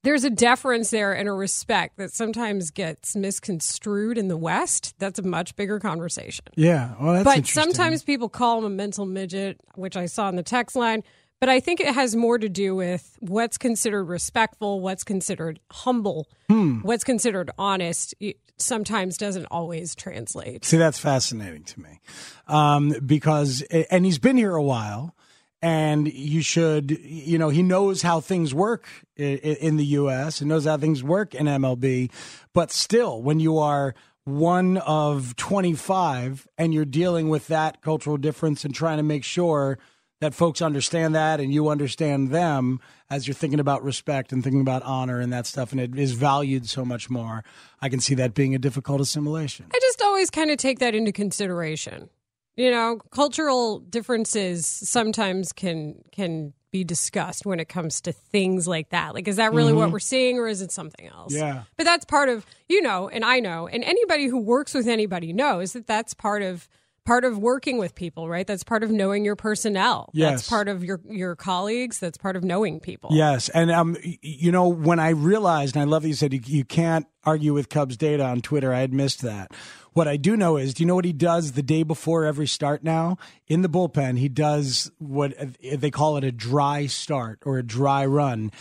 there's 0.03 0.23
a 0.25 0.29
deference 0.29 0.89
there 0.89 1.13
and 1.13 1.29
a 1.29 1.31
respect 1.31 1.97
that 1.97 2.12
sometimes 2.12 2.71
gets 2.71 3.15
misconstrued 3.15 4.17
in 4.17 4.27
the 4.27 4.36
West. 4.36 4.95
That's 4.99 5.17
a 5.19 5.23
much 5.23 5.55
bigger 5.55 5.79
conversation. 5.79 6.43
Yeah. 6.55 6.95
Well, 6.99 7.13
that's 7.13 7.23
but 7.23 7.47
sometimes 7.47 8.03
people 8.03 8.27
call 8.27 8.57
him 8.59 8.65
a 8.65 8.69
mental 8.69 9.05
midget, 9.05 9.62
which 9.75 9.95
I 9.95 10.07
saw 10.07 10.27
in 10.27 10.36
the 10.36 10.43
text 10.43 10.75
line. 10.75 11.03
But 11.39 11.49
I 11.49 11.59
think 11.59 11.79
it 11.81 11.93
has 11.93 12.15
more 12.15 12.38
to 12.38 12.47
do 12.49 12.73
with 12.75 13.17
what's 13.19 13.57
considered 13.57 14.05
respectful, 14.05 14.79
what's 14.79 15.03
considered 15.03 15.59
humble, 15.71 16.27
Hmm. 16.49 16.79
what's 16.81 17.03
considered 17.03 17.51
honest. 17.57 18.13
Sometimes 18.57 19.17
doesn't 19.17 19.47
always 19.47 19.95
translate. 19.95 20.63
See, 20.63 20.77
that's 20.77 20.99
fascinating 20.99 21.63
to 21.63 21.81
me, 21.81 21.99
um, 22.47 22.95
because 23.05 23.61
and 23.89 24.05
he's 24.05 24.19
been 24.19 24.37
here 24.37 24.55
a 24.55 24.63
while, 24.63 25.15
and 25.61 26.11
you 26.11 26.41
should, 26.41 26.91
you 26.91 27.37
know, 27.37 27.49
he 27.49 27.63
knows 27.63 28.01
how 28.01 28.19
things 28.19 28.53
work 28.53 28.87
in 29.15 29.77
the 29.77 29.85
U.S. 29.85 30.39
and 30.39 30.49
knows 30.49 30.65
how 30.65 30.77
things 30.77 31.03
work 31.03 31.33
in 31.33 31.47
MLB, 31.47 32.11
but 32.53 32.71
still, 32.71 33.21
when 33.21 33.39
you 33.39 33.57
are 33.57 33.95
one 34.25 34.77
of 34.77 35.35
25 35.35 36.47
and 36.57 36.73
you're 36.73 36.85
dealing 36.85 37.29
with 37.29 37.47
that 37.47 37.81
cultural 37.81 38.17
difference 38.17 38.63
and 38.63 38.73
trying 38.73 38.97
to 38.97 39.03
make 39.03 39.23
sure 39.23 39.77
that 40.23 40.33
folks 40.33 40.62
understand 40.62 41.13
that 41.13 41.39
and 41.39 41.53
you 41.53 41.69
understand 41.69 42.29
them 42.29 42.79
as 43.09 43.27
you're 43.27 43.36
thinking 43.36 43.59
about 43.59 43.83
respect 43.83 44.31
and 44.31 44.43
thinking 44.43 44.62
about 44.62 44.81
honor 44.83 45.19
and 45.19 45.31
that 45.31 45.45
stuff 45.45 45.71
and 45.71 45.81
it 45.81 45.97
is 45.97 46.13
valued 46.13 46.67
so 46.67 46.83
much 46.83 47.09
more 47.09 47.43
i 47.81 47.89
can 47.89 47.99
see 47.99 48.15
that 48.15 48.33
being 48.33 48.55
a 48.55 48.59
difficult 48.59 49.01
assimilation 49.01 49.65
I 49.73 49.79
just 49.79 50.01
always 50.01 50.29
kind 50.29 50.51
of 50.51 50.57
take 50.57 50.79
that 50.79 50.93
into 50.93 51.12
consideration. 51.12 52.09
You 52.55 52.69
know, 52.69 52.99
cultural 53.09 53.79
differences 53.79 54.67
sometimes 54.67 55.51
can 55.51 56.03
can 56.12 56.53
be 56.71 56.83
discussed 56.83 57.45
when 57.45 57.59
it 57.59 57.67
comes 57.67 58.01
to 58.01 58.12
things 58.12 58.67
like 58.67 58.89
that. 58.89 59.13
Like, 59.13 59.27
is 59.27 59.38
that 59.38 59.53
really 59.53 59.73
what 59.73 59.91
we're 59.91 59.99
seeing, 59.99 60.38
or 60.38 60.47
is 60.47 60.62
it 60.62 60.71
something 60.71 61.07
else? 61.07 61.33
Mm-hmm. 61.33 61.43
Yeah. 61.43 61.63
But 61.77 61.86
that's 61.86 62.05
part 62.05 62.29
of 62.29 62.45
you 62.69 62.81
know, 62.81 63.09
and 63.09 63.25
I 63.25 63.39
know, 63.39 63.67
and 63.67 63.83
anybody 63.83 64.27
who 64.27 64.38
works 64.38 64.73
with 64.75 64.88
anybody 64.88 65.33
knows 65.33 65.73
that 65.73 65.88
that's 65.88 66.13
part 66.13 66.43
of 66.43 66.67
part 67.05 67.25
of 67.25 67.37
working 67.37 67.77
with 67.77 67.95
people, 67.95 68.29
right? 68.29 68.45
That's 68.47 68.63
part 68.63 68.83
of 68.83 68.91
knowing 68.91 69.25
your 69.25 69.35
personnel. 69.35 70.09
Yes. 70.13 70.31
That's 70.31 70.49
part 70.49 70.67
of 70.67 70.83
your 70.83 71.01
your 71.09 71.35
colleagues. 71.35 71.99
That's 71.99 72.17
part 72.17 72.35
of 72.35 72.43
knowing 72.43 72.79
people. 72.79 73.09
Yes, 73.13 73.49
and 73.49 73.71
um, 73.71 73.97
you 74.21 74.51
know 74.51 74.67
when 74.67 74.99
I 74.99 75.09
realized, 75.09 75.75
and 75.75 75.81
I 75.81 75.85
love 75.85 76.03
that 76.03 76.07
you 76.07 76.13
said 76.13 76.33
you, 76.33 76.41
you 76.45 76.65
can't 76.65 77.07
argue 77.23 77.53
with 77.53 77.69
Cubs 77.69 77.97
data 77.97 78.23
on 78.23 78.41
Twitter. 78.41 78.73
I 78.73 78.79
had 78.79 78.93
missed 78.93 79.21
that. 79.21 79.51
What 79.93 80.08
I 80.08 80.17
do 80.17 80.36
know 80.36 80.58
is, 80.58 80.73
do 80.73 80.84
you 80.84 80.88
know 80.88 80.95
what 80.95 81.06
he 81.06 81.13
does 81.13 81.51
the 81.51 81.62
day 81.62 81.84
before 81.84 82.25
every 82.25 82.47
start 82.47 82.84
now? 82.84 83.17
In 83.47 83.62
the 83.62 83.69
bullpen, 83.69 84.17
he 84.17 84.27
does 84.27 84.91
what 84.97 85.39
uh, 85.39 85.45
they 85.75 85.91
call 85.91 86.17
it 86.17 86.23
a 86.23 86.32
dry 86.32 86.88
start 86.88 87.39
or 87.45 87.60
a 87.60 87.63
dry 87.63 88.06
run. 88.06 88.51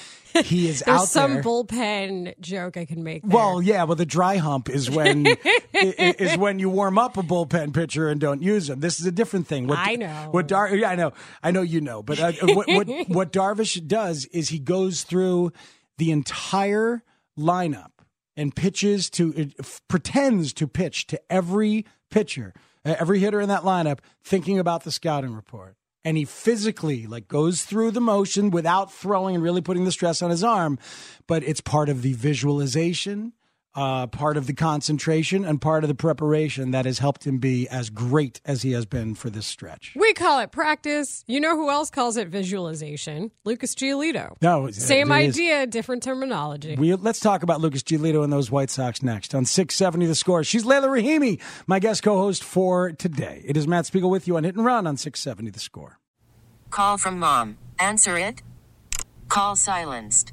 He 0.45 0.69
is 0.69 0.81
There's 0.87 1.01
out 1.01 1.09
some 1.09 1.35
there. 1.35 1.43
bullpen 1.43 2.39
joke 2.41 2.77
I 2.77 2.85
can 2.85 3.03
make. 3.03 3.23
There. 3.23 3.35
Well, 3.35 3.63
yeah, 3.63 3.85
well, 3.85 3.97
the 3.97 4.05
dry 4.07 4.37
hump 4.37 4.69
is 4.69 4.91
when 4.91 5.27
is 5.73 6.37
when 6.37 6.59
you 6.59 6.69
warm 6.69 6.99
up 6.99 7.17
a 7.17 7.23
bullpen 7.23 7.73
pitcher 7.73 8.09
and 8.09 8.21
don't 8.21 8.43
use 8.43 8.67
them. 8.67 8.81
This 8.81 9.01
is 9.01 9.07
a 9.07 9.13
different 9.13 9.47
thing. 9.47 9.67
What, 9.67 9.79
I 9.79 9.97
know. 9.97 10.29
What 10.33 10.49
Dar- 10.49 10.75
yeah, 10.75 10.91
I 10.91 10.95
know, 10.97 11.13
I 11.43 11.51
know 11.51 11.63
you 11.63 11.81
know, 11.81 12.03
but 12.03 12.21
uh, 12.21 12.33
what, 12.43 12.69
what 12.69 12.89
what 13.09 13.33
Darvish 13.33 13.87
does 13.87 14.27
is 14.27 14.51
he 14.51 14.59
goes 14.59 15.03
through 15.03 15.53
the 15.97 16.11
entire 16.11 17.03
lineup 17.39 17.92
and 18.37 18.55
pitches 18.55 19.11
to 19.11 19.51
pretends 19.89 20.53
to 20.55 20.67
pitch 20.67 21.07
to 21.09 21.21
every 21.31 21.87
pitcher, 22.11 22.55
every 22.85 23.19
hitter 23.19 23.41
in 23.41 23.49
that 23.49 23.63
lineup, 23.63 23.99
thinking 24.23 24.59
about 24.59 24.85
the 24.85 24.91
scouting 24.91 25.35
report. 25.35 25.77
And 26.05 26.17
he 26.17 26.25
physically 26.25 27.07
like 27.07 27.29
goes 27.29 27.63
through 27.63 27.93
the 27.93 28.01
motion 28.01 28.51
without 28.51 28.93
throwing 28.93 29.37
and 29.37 29.45
really 29.45 29.61
putting 29.61 29.85
the 29.85 29.93
stress 29.93 30.21
on 30.21 30.31
his 30.31 30.43
arm, 30.43 30.79
but 31.27 31.45
it's 31.45 31.61
part 31.61 31.89
of 31.89 32.03
the 32.03 32.15
visualization, 32.15 33.35
uh, 33.75 34.07
part 34.07 34.37
of 34.37 34.47
the 34.47 34.53
concentration, 34.53 35.45
and 35.45 35.61
part 35.61 35.83
of 35.85 35.89
the 35.89 35.95
preparation 35.95 36.73
that 36.73 36.85
has 36.85 36.99
helped 36.99 37.27
him 37.27 37.39
be 37.39 37.67
as 37.69 37.89
great 37.91 38.41
as 38.45 38.63
he 38.63 38.73
has 38.73 38.85
been 38.87 39.15
for 39.15 39.31
this 39.31 39.47
stretch. 39.47 39.93
we 39.97 40.13
call 40.13 40.41
it 40.41 40.53
practice. 40.53 41.25
You 41.27 41.41
know 41.41 41.57
who 41.57 41.71
else 41.71 41.89
calls 41.91 42.17
it 42.17 42.29
visualization? 42.29 43.31
Lucas 43.45 43.75
Giolito. 43.75 44.37
No, 44.43 44.67
it- 44.67 44.75
Same 44.75 45.11
it 45.13 45.25
is- 45.29 45.35
idea, 45.37 45.67
different 45.67 46.03
terminology. 46.03 46.77
We, 46.77 46.95
let's 46.95 47.21
talk 47.21 47.43
about 47.43 47.61
Lucas 47.61 47.83
Giolito 47.83 48.23
and 48.23 48.33
those 48.33 48.51
White 48.51 48.71
Sox 48.71 49.03
next 49.03 49.35
on 49.35 49.45
670 49.47 50.07
The 50.07 50.15
Score. 50.15 50.45
She's 50.45 50.65
Layla 50.65 50.89
Rahimi, 50.89 51.41
my 51.67 51.79
guest 51.79 52.03
co-host 52.03 52.45
for 52.45 52.93
today. 52.93 53.43
It 53.45 53.57
is 53.57 53.67
Matt 53.67 53.87
Spiegel 53.87 54.11
with 54.11 54.29
you 54.29 54.37
on 54.37 54.45
Hit 54.45 54.55
and 54.57 54.65
Run 54.65 54.87
on 54.87 54.97
670 54.97 55.51
The 55.51 55.61
Score. 55.61 55.99
Call 56.71 56.99
from 56.99 57.19
mom. 57.19 57.59
Answer 57.79 58.17
it. 58.19 58.43
Call 59.29 59.57
silenced. 59.57 60.33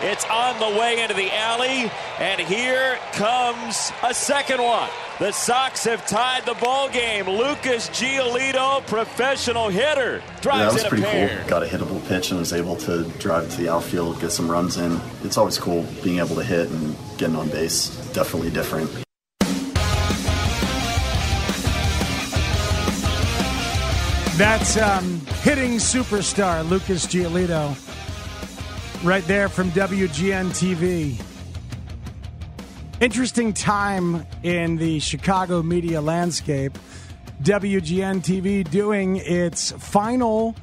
It's 0.00 0.24
on 0.26 0.60
the 0.60 0.78
way 0.78 1.02
into 1.02 1.14
the 1.14 1.28
alley, 1.34 1.90
and 2.20 2.40
here 2.40 2.98
comes 3.14 3.90
a 4.04 4.14
second 4.14 4.62
one. 4.62 4.88
The 5.18 5.32
Sox 5.32 5.82
have 5.84 6.06
tied 6.06 6.46
the 6.46 6.54
ball 6.54 6.88
game. 6.88 7.28
Lucas 7.28 7.88
Giolito, 7.88 8.86
professional 8.86 9.68
hitter, 9.68 10.22
drives 10.40 10.58
Yeah, 10.60 10.64
that 10.66 10.72
was 10.72 10.80
in 10.82 10.86
a 10.86 10.88
pretty 10.88 11.02
pair. 11.02 11.38
cool. 11.40 11.48
Got 11.48 11.62
a 11.64 11.66
hittable 11.66 12.06
pitch 12.08 12.30
and 12.30 12.38
was 12.38 12.52
able 12.52 12.76
to 12.76 13.02
drive 13.18 13.50
to 13.50 13.56
the 13.56 13.68
outfield, 13.68 14.20
get 14.20 14.30
some 14.30 14.48
runs 14.48 14.76
in. 14.76 15.00
It's 15.24 15.36
always 15.36 15.58
cool 15.58 15.84
being 16.04 16.20
able 16.20 16.36
to 16.36 16.44
hit 16.44 16.70
and 16.70 16.94
getting 17.16 17.34
on 17.34 17.48
base. 17.48 17.88
Definitely 18.12 18.50
different. 18.50 18.88
That's 24.36 24.76
um, 24.76 25.20
hitting 25.42 25.78
superstar 25.78 26.68
Lucas 26.68 27.06
Giolito 27.06 27.74
right 29.04 29.24
there 29.26 29.48
from 29.48 29.70
WGN 29.70 30.48
TV. 30.50 31.20
Interesting 33.00 33.52
time 33.52 34.26
in 34.42 34.76
the 34.76 34.98
Chicago 34.98 35.62
media 35.62 36.00
landscape. 36.00 36.76
WGN 37.42 38.22
TV 38.22 38.68
doing 38.68 39.16
its 39.16 39.70
final 39.72 40.56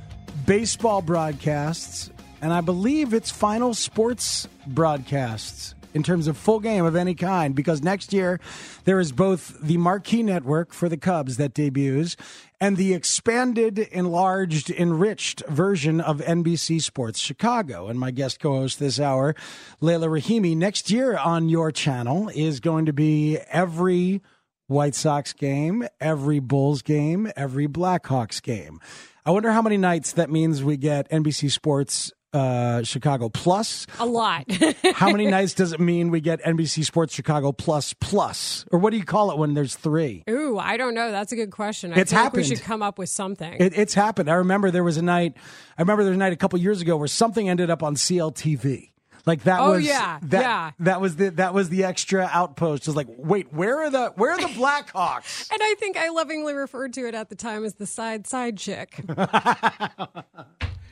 baseball 0.45 1.01
broadcasts, 1.01 2.11
and 2.41 2.51
I 2.51 2.59
believe 2.61 3.13
its 3.13 3.31
final 3.31 3.73
sports 3.73 4.49
broadcasts 4.67 5.74
in 5.95 6.03
terms 6.03 6.27
of 6.27 6.37
full 6.37 6.59
game 6.59 6.85
of 6.85 6.95
any 6.95 7.15
kind, 7.15 7.55
because 7.55 7.81
next 7.81 8.11
year 8.11 8.39
there 8.83 8.99
is 8.99 9.13
both 9.13 9.59
the 9.61 9.77
marquee 9.77 10.21
network 10.21 10.73
for 10.73 10.89
the 10.89 10.97
Cubs 10.97 11.37
that 11.37 11.53
debuts 11.53 12.17
and 12.59 12.75
the 12.75 12.93
expanded, 12.93 13.79
enlarged, 13.79 14.69
enriched 14.69 15.41
version 15.47 16.01
of 16.01 16.19
NBC 16.19 16.81
Sports 16.81 17.19
Chicago. 17.19 17.87
And 17.87 17.97
my 17.97 18.11
guest 18.11 18.41
co 18.41 18.57
host 18.57 18.77
this 18.77 18.99
hour, 18.99 19.35
Layla 19.81 20.09
Rahimi, 20.09 20.55
next 20.55 20.91
year 20.91 21.17
on 21.17 21.47
your 21.47 21.71
channel 21.71 22.29
is 22.35 22.59
going 22.59 22.85
to 22.85 22.93
be 22.93 23.37
every 23.49 24.21
White 24.67 24.95
Sox 24.95 25.31
game, 25.31 25.87
every 26.01 26.39
Bulls 26.39 26.81
game, 26.81 27.31
every 27.37 27.67
Blackhawks 27.67 28.41
game. 28.41 28.81
I 29.25 29.31
wonder 29.31 29.51
how 29.51 29.61
many 29.61 29.77
nights 29.77 30.11
that 30.13 30.29
means 30.29 30.61
we 30.61 30.75
get 30.75 31.09
NBC 31.09 31.51
Sports 31.51 32.11
uh, 32.35 32.83
Chicago 32.83 33.29
Plus. 33.29 33.87
A 33.99 34.05
lot. 34.05 34.45
How 34.93 35.09
many 35.11 35.25
nights 35.25 35.53
does 35.53 35.73
it 35.73 35.79
mean 35.79 36.11
we 36.11 36.19
get 36.21 36.41
NBC 36.43 36.83
Sports 36.85 37.13
Chicago 37.15 37.51
Plus 37.51 37.93
Plus? 37.93 38.65
Or 38.71 38.79
what 38.79 38.91
do 38.91 38.97
you 38.97 39.05
call 39.05 39.31
it 39.31 39.37
when 39.37 39.53
there's 39.53 39.75
three? 39.75 40.23
Ooh, 40.29 40.57
I 40.59 40.77
don't 40.77 40.93
know. 40.93 41.11
That's 41.11 41.31
a 41.31 41.35
good 41.35 41.51
question. 41.51 41.93
I 41.93 41.99
It's 42.01 42.11
like 42.11 42.21
happened. 42.23 42.43
we 42.43 42.55
should 42.55 42.61
come 42.63 42.83
up 42.83 42.97
with 42.99 43.09
something. 43.09 43.53
It, 43.59 43.77
it's 43.77 43.93
happened. 43.93 44.29
I 44.29 44.35
remember 44.35 44.69
there 44.71 44.83
was 44.83 44.97
a 44.97 45.01
night. 45.01 45.35
I 45.77 45.81
remember 45.81 46.03
there 46.03 46.11
was 46.11 46.17
a 46.17 46.19
night 46.19 46.33
a 46.33 46.37
couple 46.37 46.59
years 46.59 46.81
ago 46.81 46.97
where 46.97 47.07
something 47.07 47.47
ended 47.49 47.69
up 47.69 47.81
on 47.81 47.95
CLTV. 47.95 48.91
Like 49.25 49.43
that 49.45 49.59
Oh, 49.59 49.71
was 49.71 49.83
yeah, 49.85 50.19
that, 50.21 50.41
yeah. 50.41 50.71
that 50.81 51.01
was 51.01 51.15
the 51.15 51.31
that 51.31 51.51
was 51.53 51.69
the 51.69 51.83
extra 51.85 52.29
outpost. 52.31 52.83
It 52.83 52.89
was 52.89 52.95
like, 52.95 53.07
wait, 53.09 53.51
where 53.51 53.81
are 53.81 53.89
the 53.89 54.09
where 54.17 54.31
are 54.33 54.37
the 54.39 54.49
Blackhawks? 54.49 55.49
and 55.51 55.59
I 55.63 55.73
think 55.79 55.97
I 55.97 56.09
lovingly 56.09 56.53
referred 56.53 56.93
to 56.93 57.07
it 57.07 57.15
at 57.15 57.29
the 57.29 57.35
time 57.35 57.65
as 57.65 57.73
the 57.73 57.87
side 57.87 58.27
side 58.27 58.57
chick. 58.57 58.99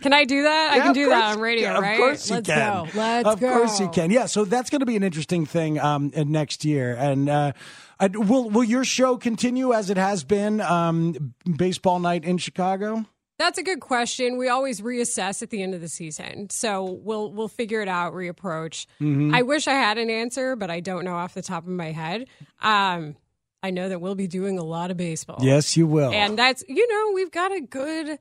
can 0.04 0.14
I 0.14 0.26
do 0.26 0.44
that? 0.44 0.74
I 0.74 0.80
can 0.80 0.94
do 0.94 1.06
course 1.06 1.20
that 1.20 1.34
on 1.34 1.40
radio, 1.40 1.80
right? 1.80 1.94
Of 1.94 1.98
course 1.98 2.30
you 2.30 2.36
Let's 2.36 2.48
can. 2.48 2.86
go. 2.86 2.90
Let's 2.94 3.24
go. 3.24 3.32
of 3.32 3.40
go. 3.40 3.50
course 3.54 3.80
you 3.80 3.90
can. 3.90 4.12
Yeah. 4.12 4.28
So 4.28 4.46
that's 4.46 4.70
going 4.70 4.82
to 4.82 4.86
be 4.86 4.96
an 4.96 5.04
interesting 5.04 5.46
thing 5.46 5.80
um, 5.80 6.12
next 6.16 6.64
year. 6.64 6.96
And 6.96 7.30
uh, 7.30 7.54
uh, 8.00 8.10
will 8.14 8.50
will 8.50 8.64
your 8.64 8.84
show 8.84 9.18
continue 9.18 9.74
as 9.74 9.90
it 9.90 9.98
has 9.98 10.24
been 10.24 10.62
um, 10.62 11.34
baseball 11.58 12.00
night 12.00 12.24
in 12.24 12.38
Chicago? 12.38 13.06
That's 13.40 13.58
a 13.58 13.64
good 13.64 13.80
question. 13.80 14.38
We 14.38 14.48
always 14.48 14.80
reassess 14.82 15.42
at 15.42 15.50
the 15.50 15.64
end 15.64 15.74
of 15.74 15.82
the 15.82 15.88
season, 15.90 16.50
so 16.52 16.84
we'll 16.84 17.32
we'll 17.32 17.48
figure 17.48 17.82
it 17.82 17.88
out, 17.88 18.14
reapproach. 18.14 18.86
Mhm. 19.02 19.34
I 19.34 19.42
wish 19.42 19.68
I 19.68 19.74
had 19.74 19.98
an 19.98 20.10
answer, 20.10 20.56
but 20.56 20.70
I 20.70 20.82
don't 20.82 21.04
know 21.04 21.16
off 21.16 21.34
the 21.34 21.42
top 21.42 21.64
of 21.64 21.70
my 21.72 21.92
head. 21.92 22.28
Um, 22.62 23.16
I 23.64 23.72
know 23.72 23.88
that 23.88 24.02
we'll 24.02 24.16
be 24.16 24.28
doing 24.28 24.60
a 24.60 24.64
lot 24.64 24.92
of 24.92 24.98
baseball. 24.98 25.38
Yes, 25.42 25.78
you 25.78 25.88
will. 25.88 26.12
And 26.12 26.38
that's, 26.38 26.66
you 26.68 26.86
know, 26.86 27.14
we've 27.16 27.32
got 27.32 27.54
a 27.54 27.62
good, 27.62 28.20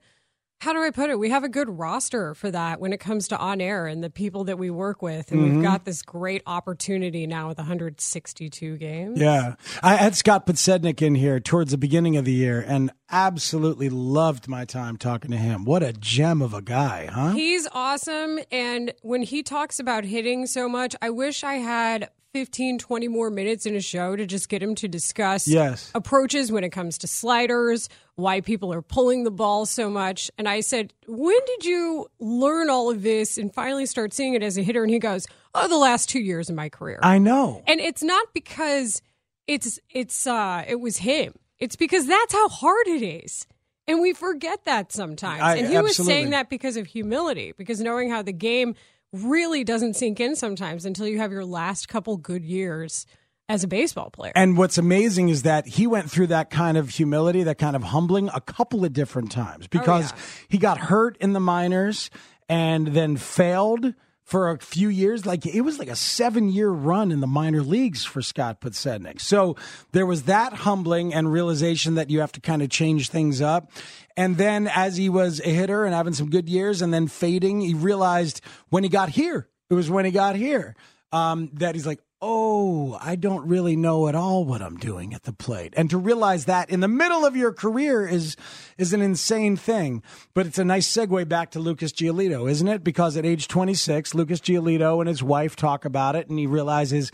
how 0.63 0.73
do 0.73 0.81
I 0.81 0.91
put 0.91 1.11
it? 1.11 1.19
We 1.19 1.31
have 1.31 1.43
a 1.43 1.49
good 1.49 1.69
roster 1.69 2.35
for 2.37 2.49
that 2.53 2.79
when 2.81 2.93
it 2.93 3.01
comes 3.01 3.27
to 3.29 3.37
on 3.37 3.61
air 3.61 3.87
and 3.89 4.03
the 4.03 4.09
people 4.09 4.45
that 4.45 4.59
we 4.61 4.71
work 4.71 5.03
with. 5.03 5.33
And 5.33 5.41
Mhm. 5.41 5.55
we've 5.55 5.63
got 5.65 5.85
this 5.85 6.03
great 6.03 6.41
opportunity 6.47 7.27
now 7.27 7.49
with 7.49 7.59
162 7.59 8.77
games. 8.77 9.19
Yeah. 9.21 9.57
I 9.83 9.97
had 9.97 10.15
Scott 10.15 10.47
Podsednik 10.47 11.03
in 11.03 11.17
here 11.17 11.41
towards 11.41 11.73
the 11.73 11.79
beginning 11.79 12.17
of 12.17 12.25
the 12.25 12.33
year 12.33 12.65
and 12.65 12.93
absolutely 13.11 13.89
loved 13.89 14.47
my 14.47 14.65
time 14.65 14.97
talking 14.97 15.33
to 15.33 15.37
him. 15.37 15.65
What 15.65 15.83
a 15.83 15.93
gem 15.93 16.41
of 16.41 16.55
a 16.55 16.63
guy, 16.63 17.07
huh? 17.13 17.33
He's 17.33 17.67
awesome. 17.73 18.39
And 18.53 18.93
when 19.03 19.23
he 19.23 19.43
talks 19.43 19.81
about 19.81 20.05
hitting 20.05 20.47
so 20.47 20.69
much, 20.69 20.95
I 21.03 21.11
wish 21.11 21.43
I 21.43 21.55
had 21.55 22.09
15, 22.37 22.79
20 22.79 23.09
more 23.09 23.29
minutes 23.31 23.67
in 23.67 23.75
a 23.77 23.81
show 23.81 24.17
to 24.17 24.25
just 24.25 24.49
get 24.49 24.63
him 24.63 24.75
to 24.77 24.89
discuss 24.89 25.47
Yes. 25.47 25.91
approaches 25.95 26.51
when 26.51 26.65
it 26.65 26.71
comes 26.71 26.97
to 26.99 27.07
sliders, 27.07 27.91
why 28.15 28.41
people 28.41 28.73
are 28.73 28.81
pulling 28.81 29.25
the 29.25 29.31
ball 29.31 29.67
so 29.67 29.91
much. 29.91 30.31
And 30.39 30.49
I 30.49 30.61
said, 30.61 30.95
When 31.07 31.39
did 31.47 31.67
you 31.67 32.07
learn 32.19 32.71
all 32.71 32.91
of 32.91 33.03
this 33.03 33.37
and 33.37 33.53
finally 33.53 33.85
start 33.85 34.15
seeing 34.15 34.33
it 34.33 34.43
as 34.43 34.57
a 34.57 34.63
hitter? 34.63 34.83
And 34.83 34.91
he 34.91 34.99
goes, 34.99 35.27
Oh, 35.55 35.69
the 35.69 35.77
last 35.77 36.09
two 36.09 36.21
years 36.21 36.49
of 36.49 36.57
my 36.57 36.71
career. 36.71 37.01
I 37.03 37.19
know. 37.19 37.63
And 37.67 37.81
it's 37.81 38.03
not 38.03 38.29
because 38.33 39.03
it's 39.47 39.79
it's 39.91 40.27
uh 40.27 40.65
it 40.67 40.81
was 40.81 40.97
him. 40.99 41.35
It's 41.59 41.77
because 41.77 42.07
that's 42.07 42.33
how 42.33 42.49
hard 42.49 42.87
it 42.87 43.03
is. 43.03 43.47
And 43.87 44.01
we 44.01 44.15
forget 44.15 44.65
that 44.65 44.91
sometimes. 44.91 45.43
I- 45.43 45.57
and 45.57 45.67
he 45.69 45.77
was 45.79 45.97
saying 45.97 46.31
that 46.31 46.49
because 46.49 46.79
of 46.79 46.87
humility, 46.87 47.53
because 47.59 47.81
knowing 47.81 48.09
how 48.11 48.23
the 48.23 48.33
game 48.33 48.75
really 49.13 49.65
doesn't 49.65 49.95
sink 49.95 50.21
in 50.21 50.37
sometimes 50.37 50.85
until 50.85 51.07
you 51.07 51.19
have 51.19 51.33
your 51.33 51.45
last 51.45 51.89
couple 51.89 52.17
good 52.17 52.45
years 52.45 53.07
as 53.49 53.65
a 53.65 53.69
baseball 53.69 54.11
player. 54.11 54.33
And 54.35 54.57
what's 54.57 54.79
amazing 54.79 55.29
is 55.29 55.43
that 55.43 55.67
he 55.67 55.87
went 55.87 56.11
through 56.11 56.29
that 56.29 56.51
kind 56.51 56.79
of 56.79 56.89
humility, 56.89 57.43
that 57.43 57.59
kind 57.59 57.77
of 57.77 57.83
humbling 57.83 58.31
a 58.35 58.41
couple 58.41 58.85
of 58.85 58.93
different 58.93 59.31
times 59.31 59.67
oh, 59.67 59.69
because 59.71 60.13
he 60.49 60.59
got 60.59 60.79
hurt 60.79 61.17
in 61.19 61.33
the 61.33 61.41
minors 61.41 62.11
and 62.49 62.89
then 62.89 63.17
failed 63.17 63.95
for 64.33 64.49
a 64.49 64.57
few 64.57 64.89
years. 64.89 65.27
Like 65.27 65.45
it 65.45 65.61
was 65.61 65.79
like 65.79 65.91
a 65.91 65.95
seven 65.95 66.49
year 66.49 66.71
run 66.71 67.13
in 67.13 67.21
the 67.21 67.27
minor 67.27 67.61
leagues 67.61 68.03
for 68.03 68.23
Scott 68.23 68.63
Podsednik. 68.63 69.21
So 69.21 69.57
there 69.93 70.07
was 70.07 70.23
that 70.23 70.55
humbling 70.55 71.13
and 71.13 71.31
realization 71.31 71.97
that 71.97 72.09
you 72.09 72.21
have 72.21 72.33
to 72.33 72.41
kind 72.41 72.63
of 72.63 72.71
change 72.71 73.11
things 73.11 73.43
up. 73.43 73.71
And 74.17 74.39
then 74.39 74.69
as 74.69 74.97
he 74.97 75.11
was 75.11 75.41
a 75.41 75.51
hitter 75.51 75.85
and 75.85 75.95
having 75.95 76.15
some 76.15 76.31
good 76.31 76.49
years 76.49 76.81
and 76.81 76.95
then 76.95 77.09
fading, 77.09 77.61
he 77.61 77.75
realized 77.75 78.41
when 78.71 78.85
he 78.85 78.89
got 78.89 79.11
here, 79.11 79.51
it 79.69 79.75
was 79.75 79.91
when 79.91 80.07
he 80.07 80.11
got 80.11 80.35
here, 80.35 80.77
um, 81.13 81.51
that 81.53 81.75
he's 81.75 81.87
like, 81.87 82.01
oh, 82.23 82.97
I 83.03 83.17
don't 83.17 83.49
really 83.49 83.75
know 83.75 84.07
at 84.07 84.15
all 84.15 84.45
what 84.45 84.63
I'm 84.63 84.77
doing 84.77 85.13
at 85.13 85.25
the 85.25 85.33
plate. 85.33 85.75
And 85.77 85.91
to 85.91 85.99
realize 85.99 86.45
that 86.45 86.71
in 86.71 86.79
the 86.79 86.89
middle 86.89 87.27
of 87.27 87.37
your 87.37 87.53
career 87.53 88.07
is 88.07 88.37
is 88.79 88.93
an 88.93 89.03
insane 89.03 89.57
thing. 89.57 90.03
But 90.33 90.47
it's 90.47 90.59
a 90.59 90.65
nice 90.65 90.91
segue 90.91 91.29
back 91.29 91.51
to 91.51 91.59
Lucas 91.59 91.93
Giolito, 91.93 92.49
isn't 92.49 92.69
it? 92.69 92.85
Because 92.85 93.17
at 93.17 93.27
age 93.27 93.49
26, 93.49 94.15
Lucas 94.15 94.41
Giolito 94.41 95.01
and 95.01 95.09
his 95.09 95.23
wife 95.23 95.57
talk 95.57 95.85
about 95.85 96.15
it, 96.15 96.31
and 96.31 96.39
he 96.39 96.47
realizes. 96.47 97.11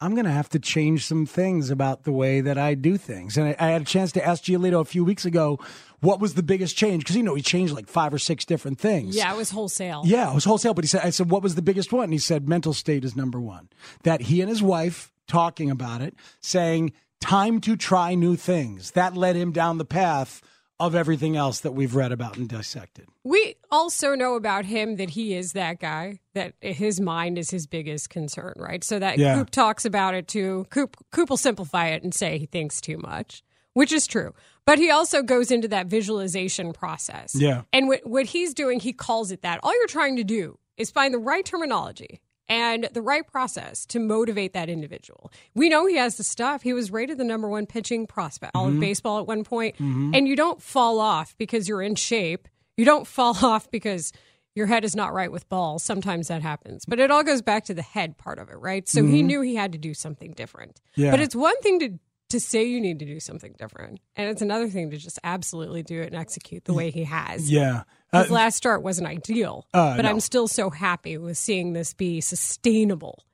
I'm 0.00 0.16
going 0.16 0.24
to 0.24 0.32
have 0.32 0.48
to 0.48 0.58
change 0.58 1.06
some 1.06 1.26
things 1.26 1.70
about 1.70 2.02
the 2.02 2.10
way 2.10 2.40
that 2.40 2.58
I 2.58 2.74
do 2.74 2.96
things. 2.96 3.36
And 3.36 3.50
I, 3.50 3.56
I 3.60 3.68
had 3.68 3.82
a 3.82 3.84
chance 3.84 4.10
to 4.12 4.26
ask 4.26 4.42
Giolito 4.42 4.80
a 4.80 4.84
few 4.84 5.04
weeks 5.04 5.24
ago 5.24 5.60
what 6.02 6.20
was 6.20 6.34
the 6.34 6.42
biggest 6.42 6.76
change? 6.76 7.04
Because, 7.04 7.16
you 7.16 7.22
know, 7.22 7.34
he 7.34 7.42
changed 7.42 7.72
like 7.72 7.88
five 7.88 8.12
or 8.12 8.18
six 8.18 8.44
different 8.44 8.78
things. 8.78 9.16
Yeah, 9.16 9.32
it 9.32 9.36
was 9.36 9.50
wholesale. 9.50 10.02
Yeah, 10.04 10.30
it 10.30 10.34
was 10.34 10.44
wholesale. 10.44 10.74
But 10.74 10.84
he 10.84 10.88
said, 10.88 11.02
I 11.04 11.10
said, 11.10 11.30
what 11.30 11.42
was 11.42 11.54
the 11.54 11.62
biggest 11.62 11.92
one? 11.92 12.04
And 12.04 12.12
he 12.12 12.18
said, 12.18 12.48
mental 12.48 12.74
state 12.74 13.04
is 13.04 13.16
number 13.16 13.40
one. 13.40 13.68
That 14.02 14.22
he 14.22 14.40
and 14.40 14.50
his 14.50 14.62
wife 14.62 15.12
talking 15.28 15.70
about 15.70 16.02
it, 16.02 16.14
saying, 16.40 16.92
time 17.20 17.60
to 17.62 17.76
try 17.76 18.16
new 18.16 18.34
things. 18.34 18.90
That 18.90 19.16
led 19.16 19.36
him 19.36 19.52
down 19.52 19.78
the 19.78 19.84
path 19.84 20.42
of 20.80 20.96
everything 20.96 21.36
else 21.36 21.60
that 21.60 21.70
we've 21.70 21.94
read 21.94 22.10
about 22.10 22.36
and 22.36 22.48
dissected. 22.48 23.06
We 23.22 23.54
also 23.70 24.16
know 24.16 24.34
about 24.34 24.64
him 24.64 24.96
that 24.96 25.10
he 25.10 25.34
is 25.34 25.52
that 25.52 25.78
guy, 25.78 26.18
that 26.34 26.54
his 26.60 27.00
mind 27.00 27.38
is 27.38 27.50
his 27.50 27.68
biggest 27.68 28.10
concern, 28.10 28.54
right? 28.56 28.82
So 28.82 28.98
that 28.98 29.16
Yeah. 29.16 29.36
Coop 29.36 29.50
talks 29.50 29.84
about 29.84 30.14
it 30.14 30.26
too. 30.26 30.66
Coop, 30.70 30.96
Coop 31.12 31.30
will 31.30 31.36
simplify 31.36 31.88
it 31.88 32.02
and 32.02 32.12
say 32.12 32.38
he 32.38 32.46
thinks 32.46 32.80
too 32.80 32.98
much, 32.98 33.44
which 33.74 33.92
is 33.92 34.08
true. 34.08 34.34
But 34.64 34.78
he 34.78 34.90
also 34.90 35.22
goes 35.22 35.50
into 35.50 35.68
that 35.68 35.86
visualization 35.88 36.72
process. 36.72 37.34
Yeah. 37.34 37.62
And 37.72 37.88
what, 37.88 38.06
what 38.06 38.26
he's 38.26 38.54
doing, 38.54 38.78
he 38.80 38.92
calls 38.92 39.30
it 39.32 39.42
that. 39.42 39.60
All 39.62 39.74
you're 39.74 39.86
trying 39.88 40.16
to 40.16 40.24
do 40.24 40.58
is 40.76 40.90
find 40.90 41.12
the 41.12 41.18
right 41.18 41.44
terminology 41.44 42.20
and 42.48 42.88
the 42.92 43.02
right 43.02 43.26
process 43.26 43.84
to 43.86 43.98
motivate 43.98 44.52
that 44.52 44.68
individual. 44.68 45.32
We 45.54 45.68
know 45.68 45.86
he 45.86 45.96
has 45.96 46.16
the 46.16 46.24
stuff. 46.24 46.62
He 46.62 46.72
was 46.72 46.90
rated 46.90 47.18
the 47.18 47.24
number 47.24 47.48
one 47.48 47.66
pitching 47.66 48.06
prospect 48.06 48.52
all 48.54 48.68
of 48.68 48.74
Mhm. 48.74 48.80
baseball 48.80 49.18
at 49.20 49.26
one 49.26 49.42
point. 49.42 49.76
Mhm. 49.78 50.16
And 50.16 50.28
you 50.28 50.36
don't 50.36 50.62
fall 50.62 51.00
off 51.00 51.34
because 51.38 51.68
you're 51.68 51.82
in 51.82 51.94
shape. 51.94 52.46
You 52.76 52.84
don't 52.84 53.06
fall 53.06 53.34
off 53.44 53.70
because 53.70 54.12
your 54.54 54.66
head 54.66 54.84
is 54.84 54.94
not 54.94 55.12
right 55.14 55.32
with 55.32 55.48
balls. 55.48 55.82
Sometimes 55.82 56.28
that 56.28 56.42
happens. 56.42 56.84
But 56.84 57.00
it 57.00 57.10
all 57.10 57.22
goes 57.24 57.42
back 57.42 57.64
to 57.64 57.74
the 57.74 57.82
head 57.82 58.18
part 58.18 58.38
of 58.38 58.50
it, 58.50 58.56
right? 58.58 58.86
So 58.88 59.02
he 59.04 59.22
Mhm. 59.22 59.26
knew 59.26 59.40
he 59.40 59.54
had 59.56 59.72
to 59.72 59.78
do 59.78 59.94
something 59.94 60.32
different. 60.32 60.80
Yeah. 60.94 61.10
But 61.10 61.20
it's 61.20 61.34
one 61.34 61.58
thing 61.62 61.80
to 61.80 61.98
to 62.32 62.40
say 62.40 62.64
you 62.64 62.80
need 62.80 62.98
to 62.98 63.06
do 63.06 63.20
something 63.20 63.54
different. 63.58 64.00
And 64.16 64.28
it's 64.28 64.42
another 64.42 64.68
thing 64.68 64.90
to 64.90 64.98
just 64.98 65.18
absolutely 65.24 65.82
do 65.82 66.02
it 66.02 66.08
and 66.08 66.16
execute 66.16 66.64
the 66.64 66.74
way 66.74 66.90
he 66.90 67.04
has. 67.04 67.50
Yeah. 67.50 67.84
His 68.12 68.30
Uh, 68.30 68.34
last 68.34 68.56
start 68.56 68.82
wasn't 68.82 69.08
ideal, 69.08 69.66
Uh, 69.72 69.96
but 69.96 70.02
no. 70.02 70.10
I'm 70.10 70.20
still 70.20 70.48
so 70.48 70.68
happy 70.68 71.16
with 71.16 71.38
seeing 71.38 71.72
this 71.72 71.94
be 71.94 72.20
sustainable 72.20 73.24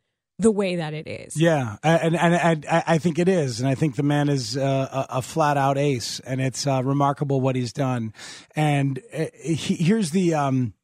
the 0.40 0.52
way 0.52 0.76
that 0.76 0.94
it 0.94 1.08
is. 1.08 1.40
Yeah, 1.40 1.78
and 1.82 2.14
and, 2.14 2.34
and 2.34 2.66
I 2.70 2.84
I 2.86 2.98
think 2.98 3.18
it 3.18 3.28
is, 3.28 3.58
and 3.58 3.68
I 3.68 3.74
think 3.74 3.96
the 3.96 4.04
man 4.04 4.28
is 4.28 4.56
uh, 4.56 5.06
a, 5.10 5.18
a 5.18 5.22
flat 5.22 5.56
out 5.56 5.76
ace, 5.76 6.20
and 6.20 6.40
it's 6.40 6.64
uh, 6.64 6.80
remarkable 6.84 7.40
what 7.40 7.56
he's 7.56 7.72
done. 7.72 8.12
And 8.54 9.00
uh, 9.12 9.24
he, 9.34 9.74
here's 9.74 10.12
the 10.12 10.34
um, 10.34 10.74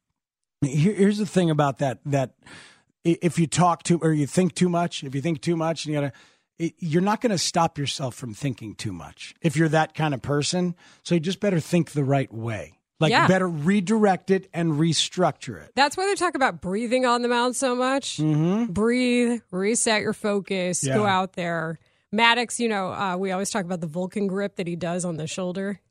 here, 0.61 0.93
here's 0.93 1.19
the 1.19 1.25
thing 1.25 1.49
about 1.49 1.77
that 1.77 1.99
that 2.05 2.33
if 3.05 3.39
you 3.39 3.47
talk 3.47 3.83
too 3.83 3.97
or 4.01 4.11
you 4.11 4.27
think 4.27 4.55
too 4.55 4.67
much, 4.67 5.05
if 5.05 5.15
you 5.15 5.21
think 5.21 5.39
too 5.41 5.55
much, 5.55 5.85
and 5.85 5.93
you 5.93 6.01
gotta. 6.01 6.13
It- 6.59 6.75
You're 6.79 7.01
not 7.01 7.21
going 7.21 7.31
to 7.31 7.37
stop 7.37 7.77
yourself 7.77 8.15
from 8.15 8.33
thinking 8.33 8.75
too 8.75 8.91
much 8.93 9.33
if 9.41 9.55
you're 9.57 9.69
that 9.69 9.93
kind 9.93 10.13
of 10.13 10.21
person. 10.21 10.75
So 11.03 11.15
you 11.15 11.19
just 11.21 11.39
better 11.39 11.59
think 11.59 11.91
the 11.91 12.03
right 12.03 12.31
way. 12.33 12.73
Like, 12.99 13.11
Yeah. 13.11 13.27
better 13.27 13.47
redirect 13.49 14.31
it 14.31 14.49
and 14.53 14.73
restructure 14.73 15.61
it. 15.61 15.71
That's 15.75 15.97
why 15.97 16.05
they 16.05 16.15
talk 16.15 16.33
about 16.35 16.61
breathing 16.61 17.05
on 17.05 17.21
the 17.23 17.27
mound 17.27 17.57
so 17.57 17.75
much. 17.75 18.17
Mm-hmm. 18.17 18.71
Breathe, 18.71 19.41
reset 19.51 20.01
your 20.01 20.13
focus, 20.13 20.81
go 20.87 21.05
out 21.05 21.33
there. 21.33 21.77
Maddux, 22.13 22.57
you 22.59 22.69
know, 22.69 22.93
uh, 22.93 23.17
we 23.17 23.31
always 23.31 23.49
talk 23.49 23.65
about 23.65 23.81
the 23.81 23.87
Vulcan 23.87 24.27
grip 24.27 24.55
that 24.55 24.67
he 24.67 24.77
does 24.77 25.03
on 25.03 25.17
the 25.17 25.27
shoulder. 25.27 25.81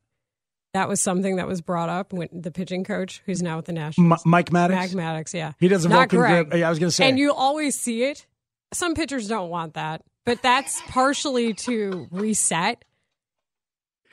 That 0.73 0.89
was 0.89 0.99
something 0.99 1.35
that 1.35 1.47
was 1.47 1.61
brought 1.61 1.89
up 1.89 2.11
when 2.11 2.27
the 2.33 2.49
pitching 2.51 2.83
coach, 2.83 3.21
who's 3.27 3.41
now 3.43 3.57
with 3.57 3.65
the 3.65 3.71
Nationals, 3.73 4.21
M- 4.25 4.29
Mike 4.31 4.49
Maddux? 4.49 4.71
Mike 4.75 4.89
Maddux, 4.91 5.33
yeah, 5.35 5.51
He 5.59 5.67
does 5.67 5.85
a 5.85 5.89
Not 5.89 6.09
Vulcan 6.09 6.19
Greg. 6.19 6.49
grip. 6.49 6.59
Yeah, 6.59 6.67
I 6.67 6.69
was 6.71 6.79
gonna 6.79 6.89
say. 6.91 7.07
and 7.07 7.19
you 7.19 7.31
always 7.33 7.79
see 7.79 8.03
it. 8.03 8.25
Some 8.73 8.95
pitchers 8.95 9.27
don't 9.27 9.49
want 9.49 9.75
that, 9.75 10.01
but 10.25 10.41
that's 10.41 10.81
partially 10.87 11.53
to 11.53 12.07
reset, 12.11 12.83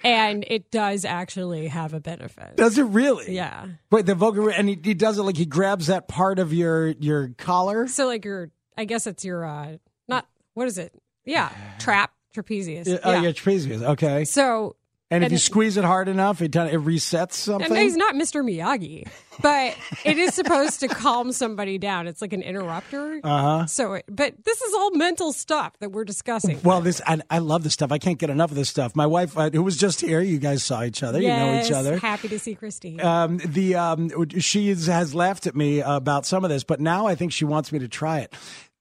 and 0.04 0.44
it 0.46 0.70
does 0.70 1.04
actually 1.04 1.68
have 1.68 1.94
a 1.94 2.00
benefit. 2.00 2.56
Does 2.56 2.78
it 2.78 2.84
really? 2.84 3.34
Yeah. 3.34 3.66
Wait, 3.90 4.06
the 4.06 4.14
vocal, 4.14 4.48
and 4.48 4.68
he, 4.68 4.78
he 4.82 4.94
does 4.94 5.18
it 5.18 5.22
like 5.22 5.36
he 5.36 5.46
grabs 5.46 5.86
that 5.86 6.08
part 6.08 6.38
of 6.38 6.52
your 6.52 6.88
your 6.88 7.28
collar. 7.38 7.86
So 7.88 8.06
like 8.06 8.24
your, 8.24 8.50
I 8.76 8.84
guess 8.84 9.06
it's 9.06 9.24
your, 9.24 9.44
uh 9.44 9.76
not 10.08 10.26
what 10.54 10.66
is 10.68 10.78
it? 10.78 10.92
Yeah, 11.24 11.50
trap 11.78 12.12
trapezius. 12.36 12.86
Yeah, 12.86 12.98
Oh, 13.04 13.12
yeah, 13.20 13.30
trapezius. 13.30 13.82
Okay. 13.82 14.24
So 14.24 14.76
And 15.12 15.22
if 15.22 15.26
and- 15.26 15.32
you 15.32 15.38
squeeze 15.38 15.76
it 15.76 15.84
hard 15.84 16.08
enough, 16.08 16.40
it, 16.40 16.56
it 16.56 16.80
resets 16.80 17.34
something. 17.34 17.70
And 17.70 17.78
he's 17.78 17.96
not 17.96 18.14
Mr. 18.14 18.42
Miyagi, 18.42 19.06
but 19.42 19.76
it 20.04 20.16
is 20.16 20.34
supposed 20.34 20.80
to 20.80 20.88
calm 20.88 21.32
somebody 21.32 21.76
down. 21.76 22.06
It's 22.06 22.22
like 22.22 22.32
an 22.32 22.40
interrupter. 22.40 23.20
Uh-huh. 23.22 23.66
So, 23.66 23.94
it, 23.94 24.06
but 24.08 24.34
this 24.42 24.62
is 24.62 24.72
all 24.72 24.90
mental 24.92 25.32
stuff 25.34 25.74
that 25.80 25.92
we're 25.92 26.06
discussing. 26.06 26.60
Well, 26.62 26.80
this 26.80 27.02
I, 27.06 27.20
I 27.28 27.38
love 27.38 27.62
this 27.62 27.74
stuff. 27.74 27.92
I 27.92 27.98
can't 27.98 28.18
get 28.18 28.30
enough 28.30 28.50
of 28.50 28.56
this 28.56 28.70
stuff. 28.70 28.96
My 28.96 29.06
wife, 29.06 29.36
uh, 29.36 29.50
who 29.50 29.62
was 29.62 29.76
just 29.76 30.00
here, 30.00 30.20
you 30.20 30.38
guys 30.38 30.64
saw 30.64 30.82
each 30.82 31.02
other. 31.02 31.20
you 31.20 31.28
know 31.28 31.60
each 31.60 31.68
Yes, 31.68 31.72
other. 31.72 31.98
Happy 31.98 32.28
to 32.28 32.38
see 32.38 32.54
Christine. 32.54 33.00
Um, 33.00 33.38
the 33.44 33.74
um, 33.74 34.10
she 34.40 34.70
is, 34.70 34.86
has 34.86 35.14
laughed 35.14 35.46
at 35.46 35.54
me 35.54 35.80
about 35.80 36.24
some 36.24 36.42
of 36.42 36.48
this, 36.48 36.64
but 36.64 36.80
now 36.80 37.06
I 37.06 37.14
think 37.16 37.32
she 37.32 37.44
wants 37.44 37.70
me 37.70 37.78
to 37.80 37.88
try 37.88 38.20
it. 38.20 38.32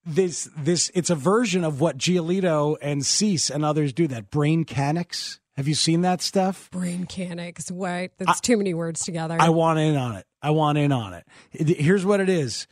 This 0.06 0.50
this 0.58 0.90
it's 0.96 1.10
a 1.10 1.16
version 1.16 1.66
of 1.66 1.82
what 1.82 1.98
Giolito 1.98 2.78
and 2.82 3.06
Cease 3.06 3.50
and 3.50 3.66
others 3.66 3.92
do. 3.92 4.08
That 4.08 4.32
brain 4.32 4.64
canics. 4.64 5.40
Have 5.58 5.68
you 5.68 5.76
seen 5.76 6.02
that 6.02 6.22
stuff? 6.22 6.70
Brain 6.72 7.06
canics. 7.06 7.70
What? 7.70 8.12
That's 8.18 8.40
too 8.42 8.58
many 8.58 8.74
words 8.74 9.04
together. 9.04 9.38
I 9.40 9.50
want 9.50 9.80
in 9.80 9.96
on 9.96 10.16
it. 10.16 10.26
I 10.42 10.52
want 10.52 10.78
in 10.78 10.92
on 10.92 11.14
it. 11.14 11.26
It- 11.52 11.78
Here's 11.82 12.06
what 12.06 12.20
it 12.20 12.30
is. 12.30 12.68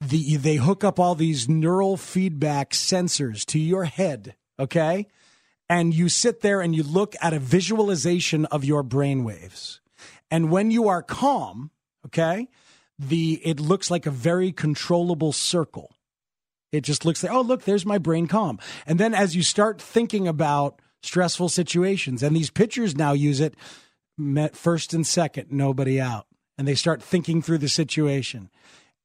The, 0.00 0.36
they 0.36 0.56
hook 0.56 0.84
up 0.84 0.98
all 0.98 1.14
these 1.14 1.48
neural 1.48 1.96
feedback 1.96 2.70
sensors 2.70 3.44
to 3.46 3.58
your 3.58 3.84
head, 3.84 4.34
okay? 4.58 5.06
And 5.68 5.94
you 5.94 6.08
sit 6.08 6.40
there 6.40 6.60
and 6.60 6.74
you 6.74 6.82
look 6.82 7.14
at 7.22 7.32
a 7.32 7.38
visualization 7.38 8.44
of 8.46 8.64
your 8.64 8.82
brain 8.82 9.24
waves. 9.24 9.80
And 10.30 10.50
when 10.50 10.70
you 10.70 10.88
are 10.88 11.02
calm, 11.02 11.70
okay, 12.06 12.48
the 12.98 13.40
it 13.44 13.60
looks 13.60 13.90
like 13.90 14.04
a 14.06 14.10
very 14.10 14.52
controllable 14.52 15.32
circle. 15.32 15.94
It 16.72 16.82
just 16.82 17.04
looks 17.04 17.22
like, 17.22 17.32
oh, 17.32 17.40
look, 17.40 17.62
there's 17.62 17.86
my 17.86 17.98
brain 17.98 18.26
calm. 18.26 18.58
And 18.86 18.98
then 18.98 19.14
as 19.14 19.36
you 19.36 19.42
start 19.42 19.80
thinking 19.80 20.26
about 20.26 20.80
stressful 21.04 21.48
situations, 21.48 22.22
and 22.22 22.34
these 22.34 22.50
pitchers 22.50 22.96
now 22.96 23.12
use 23.12 23.40
it 23.40 23.54
met 24.16 24.56
first 24.56 24.94
and 24.94 25.06
second, 25.06 25.50
nobody 25.50 26.00
out. 26.00 26.26
And 26.56 26.68
they 26.68 26.74
start 26.74 27.02
thinking 27.02 27.42
through 27.42 27.58
the 27.58 27.68
situation. 27.68 28.48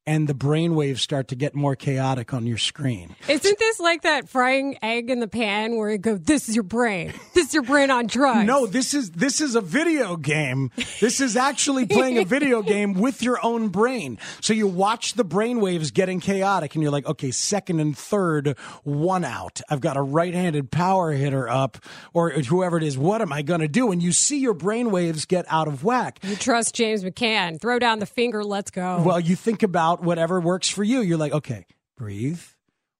And 0.06 0.26
the 0.26 0.34
brain 0.34 0.74
waves 0.74 1.02
start 1.02 1.28
to 1.28 1.36
get 1.36 1.54
more 1.54 1.76
chaotic 1.76 2.32
on 2.32 2.46
your 2.46 2.56
screen. 2.56 3.14
Isn't 3.28 3.58
this 3.58 3.78
like 3.78 4.02
that 4.02 4.28
frying 4.28 4.78
egg 4.82 5.10
in 5.10 5.20
the 5.20 5.28
pan 5.28 5.76
where 5.76 5.90
you 5.90 5.98
go, 5.98 6.16
"This 6.16 6.48
is 6.48 6.56
your 6.56 6.62
brain. 6.64 7.12
This 7.34 7.48
is 7.48 7.54
your 7.54 7.62
brain 7.62 7.90
on 7.90 8.06
drugs." 8.06 8.46
No, 8.46 8.66
this 8.66 8.94
is 8.94 9.10
this 9.10 9.40
is 9.42 9.54
a 9.54 9.60
video 9.60 10.16
game. 10.16 10.70
This 11.00 11.20
is 11.20 11.36
actually 11.36 11.86
playing 11.86 12.16
a 12.18 12.24
video 12.24 12.62
game 12.74 12.94
with 12.94 13.22
your 13.22 13.38
own 13.44 13.68
brain. 13.68 14.18
So 14.40 14.54
you 14.54 14.66
watch 14.66 15.14
the 15.14 15.22
brain 15.24 15.60
waves 15.60 15.90
getting 15.90 16.18
chaotic 16.18 16.74
and 16.74 16.82
you're 16.82 16.92
like, 16.92 17.06
okay, 17.06 17.30
second 17.30 17.78
and 17.78 17.96
third, 17.96 18.56
one 18.84 19.24
out. 19.24 19.60
I've 19.68 19.80
got 19.80 19.96
a 19.98 20.02
right-handed 20.02 20.70
power 20.70 21.12
hitter 21.12 21.48
up 21.48 21.76
or 22.14 22.30
whoever 22.30 22.78
it 22.78 22.82
is. 22.82 22.96
What 22.96 23.20
am 23.20 23.32
I 23.32 23.42
going 23.42 23.60
to 23.60 23.68
do? 23.68 23.92
And 23.92 24.02
you 24.02 24.12
see 24.12 24.38
your 24.38 24.54
brain 24.54 24.90
waves 24.90 25.26
get 25.26 25.44
out 25.48 25.68
of 25.68 25.84
whack. 25.84 26.18
You 26.22 26.36
trust 26.36 26.74
James 26.74 27.04
McCann. 27.04 27.60
Throw 27.60 27.78
down 27.78 27.98
the 27.98 28.06
finger. 28.06 28.42
Let's 28.42 28.70
go. 28.70 29.02
Well, 29.02 29.20
you 29.20 29.36
think 29.36 29.62
about 29.62 29.89
whatever 29.96 30.40
works 30.40 30.68
for 30.68 30.84
you. 30.84 31.00
You're 31.00 31.18
like, 31.18 31.32
okay, 31.32 31.66
breathe. 31.96 32.40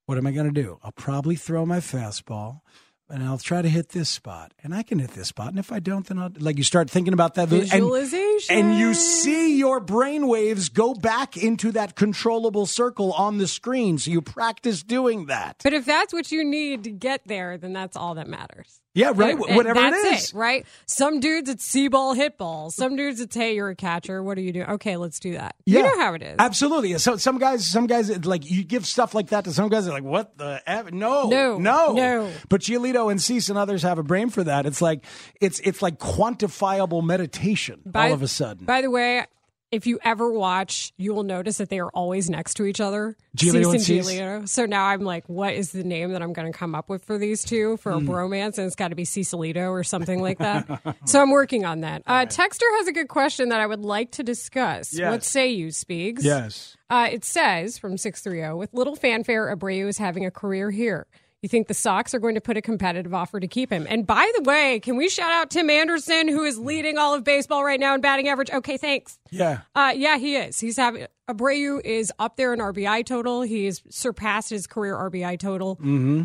What 0.06 0.18
am 0.18 0.26
I 0.26 0.32
going 0.32 0.52
to 0.52 0.62
do? 0.62 0.78
I'll 0.82 0.92
probably 0.92 1.36
throw 1.36 1.64
my 1.64 1.78
fastball 1.78 2.62
and 3.08 3.22
I'll 3.22 3.38
try 3.38 3.60
to 3.62 3.68
hit 3.68 3.90
this 3.90 4.08
spot. 4.08 4.52
And 4.62 4.74
I 4.74 4.82
can 4.82 4.98
hit 4.98 5.10
this 5.10 5.28
spot. 5.28 5.48
And 5.48 5.58
if 5.58 5.70
I 5.72 5.78
don't, 5.80 6.06
then 6.06 6.18
I'll, 6.18 6.30
like, 6.38 6.58
you 6.58 6.64
start 6.64 6.90
thinking 6.90 7.12
about 7.12 7.34
that. 7.34 7.42
and- 7.50 7.60
Visualization. 7.62 8.56
And, 8.56 8.78
you 8.78 8.94
see 8.94 9.56
your 9.58 9.78
brain 9.80 10.26
waves 10.28 10.68
go 10.68 10.94
back 10.94 11.36
into 11.36 11.72
that 11.72 11.94
controllable 11.96 12.66
circle 12.66 13.12
on 13.12 13.38
the 13.38 13.46
screen. 13.48 13.98
So 13.98 14.10
you 14.10 14.20
practice 14.22 14.82
doing 14.82 15.26
that. 15.26 15.60
But 15.62 15.72
if 15.72 15.84
that's 15.86 16.12
what 16.12 16.30
you 16.32 16.44
need 16.44 16.84
to 16.84 16.90
get 16.90 17.22
there, 17.26 17.56
then 17.58 17.72
that's 17.72 17.96
all 17.96 18.14
that 18.14 18.26
matters. 18.28 18.80
Yeah, 18.92 19.12
right. 19.14 19.34
And- 19.36 19.44
and 19.46 19.56
Whatever 19.56 19.78
it 19.86 19.90
that's 19.92 20.24
is. 20.24 20.34
right? 20.34 20.66
Some 20.86 21.20
dudes 21.20 21.48
it's 21.48 21.64
see 21.64 21.86
ball, 21.88 22.14
hit 22.14 22.36
ball. 22.36 22.70
Some 22.72 22.96
dudes 22.96 23.20
it's 23.20 23.36
hey, 23.36 23.54
you're 23.54 23.68
a 23.70 23.76
catcher. 23.76 24.20
What 24.22 24.36
are 24.36 24.40
you 24.40 24.52
doing? 24.52 24.66
Okay, 24.68 24.96
let's 24.96 25.20
do 25.20 25.32
that. 25.34 25.54
You 25.64 25.82
know 25.82 25.96
how 25.98 26.14
it 26.14 26.22
is. 26.22 26.36
Absolutely. 26.40 26.98
So 26.98 27.16
some 27.16 27.38
guys, 27.38 27.64
some 27.66 27.86
guys 27.86 28.26
like 28.26 28.50
you 28.50 28.64
give 28.64 28.84
stuff 28.86 29.14
like 29.14 29.28
that 29.28 29.44
to 29.44 29.52
some 29.52 29.68
guys. 29.68 29.84
They're 29.84 29.94
like, 29.94 30.02
"What 30.02 30.36
the 30.38 30.60
F? 30.66 30.90
No, 30.90 31.28
No, 31.28 31.58
no, 31.58 31.92
no. 31.92 32.30
But 32.48 32.62
Giolito 32.62 33.10
and 33.10 33.22
Cease 33.22 33.48
and 33.48 33.56
others 33.56 33.82
have 33.84 33.98
a 33.98 34.02
brain 34.02 34.28
for 34.28 34.42
that. 34.44 34.66
It's 34.66 34.82
like 34.82 35.04
it's 35.40 35.60
it's 35.60 35.82
like 35.82 35.98
quantifiable 35.98 37.04
meditation. 37.04 37.80
all 37.94 38.12
of 38.12 38.22
a 38.22 38.28
sudden, 38.28 38.66
By 38.66 38.82
the 38.82 38.90
way, 38.90 39.24
if 39.70 39.86
you 39.86 39.98
ever 40.04 40.32
watch, 40.32 40.92
you 40.96 41.14
will 41.14 41.22
notice 41.22 41.58
that 41.58 41.68
they 41.68 41.78
are 41.78 41.90
always 41.90 42.28
next 42.28 42.54
to 42.54 42.64
each 42.64 42.80
other. 42.80 43.16
Giolito 43.36 43.72
and 43.72 43.80
Cease? 43.80 44.50
So 44.52 44.66
now 44.66 44.86
I'm 44.86 45.02
like, 45.02 45.28
what 45.28 45.54
is 45.54 45.70
the 45.72 45.84
name 45.84 46.12
that 46.12 46.22
I'm 46.22 46.32
going 46.32 46.52
to 46.52 46.58
come 46.58 46.74
up 46.74 46.88
with 46.88 47.04
for 47.04 47.18
these 47.18 47.44
two 47.44 47.76
for 47.76 47.92
Hmm. 47.92 48.08
a 48.08 48.10
bromance? 48.12 48.58
And 48.58 48.66
it's 48.66 48.74
got 48.74 48.88
to 48.88 48.96
be 48.96 49.04
Cecilito 49.04 49.70
or 49.70 49.84
something 49.84 50.20
like 50.20 50.38
that. 50.38 50.96
so 51.04 51.20
I'm 51.22 51.30
working 51.30 51.64
on 51.64 51.82
that. 51.82 52.02
Uh, 52.06 52.26
Texter 52.26 52.64
has 52.78 52.88
a 52.88 52.92
good 52.92 53.08
question 53.08 53.50
that 53.50 53.60
I 53.60 53.66
would 53.66 53.80
like 53.84 54.10
to 54.12 54.22
discuss. 54.24 54.92
Yes. 54.92 55.10
What 55.10 55.22
say 55.24 55.50
you, 55.50 55.70
Speaks? 55.70 56.24
yes. 56.24 56.76
Uh, 56.90 57.08
it 57.12 57.24
says 57.24 57.78
from 57.78 57.96
630 57.96 58.58
with 58.58 58.74
little 58.74 58.96
fanfare, 58.96 59.54
Abreu 59.56 59.86
is 59.86 59.98
having 59.98 60.26
a 60.26 60.30
career 60.32 60.72
here. 60.72 61.06
You 61.42 61.48
think 61.48 61.68
the 61.68 61.74
Sox 61.74 62.12
are 62.14 62.18
going 62.18 62.34
to 62.34 62.40
put 62.40 62.58
a 62.58 62.62
competitive 62.62 63.14
offer 63.14 63.40
to 63.40 63.48
keep 63.48 63.70
him? 63.70 63.86
And 63.88 64.06
by 64.06 64.30
the 64.36 64.42
way, 64.42 64.78
can 64.80 64.96
we 64.96 65.08
shout 65.08 65.32
out 65.32 65.48
Tim 65.48 65.70
Anderson, 65.70 66.28
who 66.28 66.44
is 66.44 66.58
leading 66.58 66.98
all 66.98 67.14
of 67.14 67.24
baseball 67.24 67.64
right 67.64 67.80
now 67.80 67.94
in 67.94 68.02
batting 68.02 68.28
average? 68.28 68.50
Okay, 68.50 68.76
thanks. 68.76 69.18
Yeah. 69.30 69.60
Uh, 69.74 69.94
yeah, 69.96 70.18
he 70.18 70.36
is. 70.36 70.60
He's 70.60 70.76
having 70.76 71.06
Abreu 71.30 71.80
is 71.82 72.12
up 72.18 72.36
there 72.36 72.52
in 72.52 72.60
RBI 72.60 73.06
total. 73.06 73.40
He's 73.40 73.82
surpassed 73.88 74.50
his 74.50 74.66
career 74.66 74.94
RBI 74.94 75.38
total. 75.38 75.76
Mm-hmm. 75.76 76.24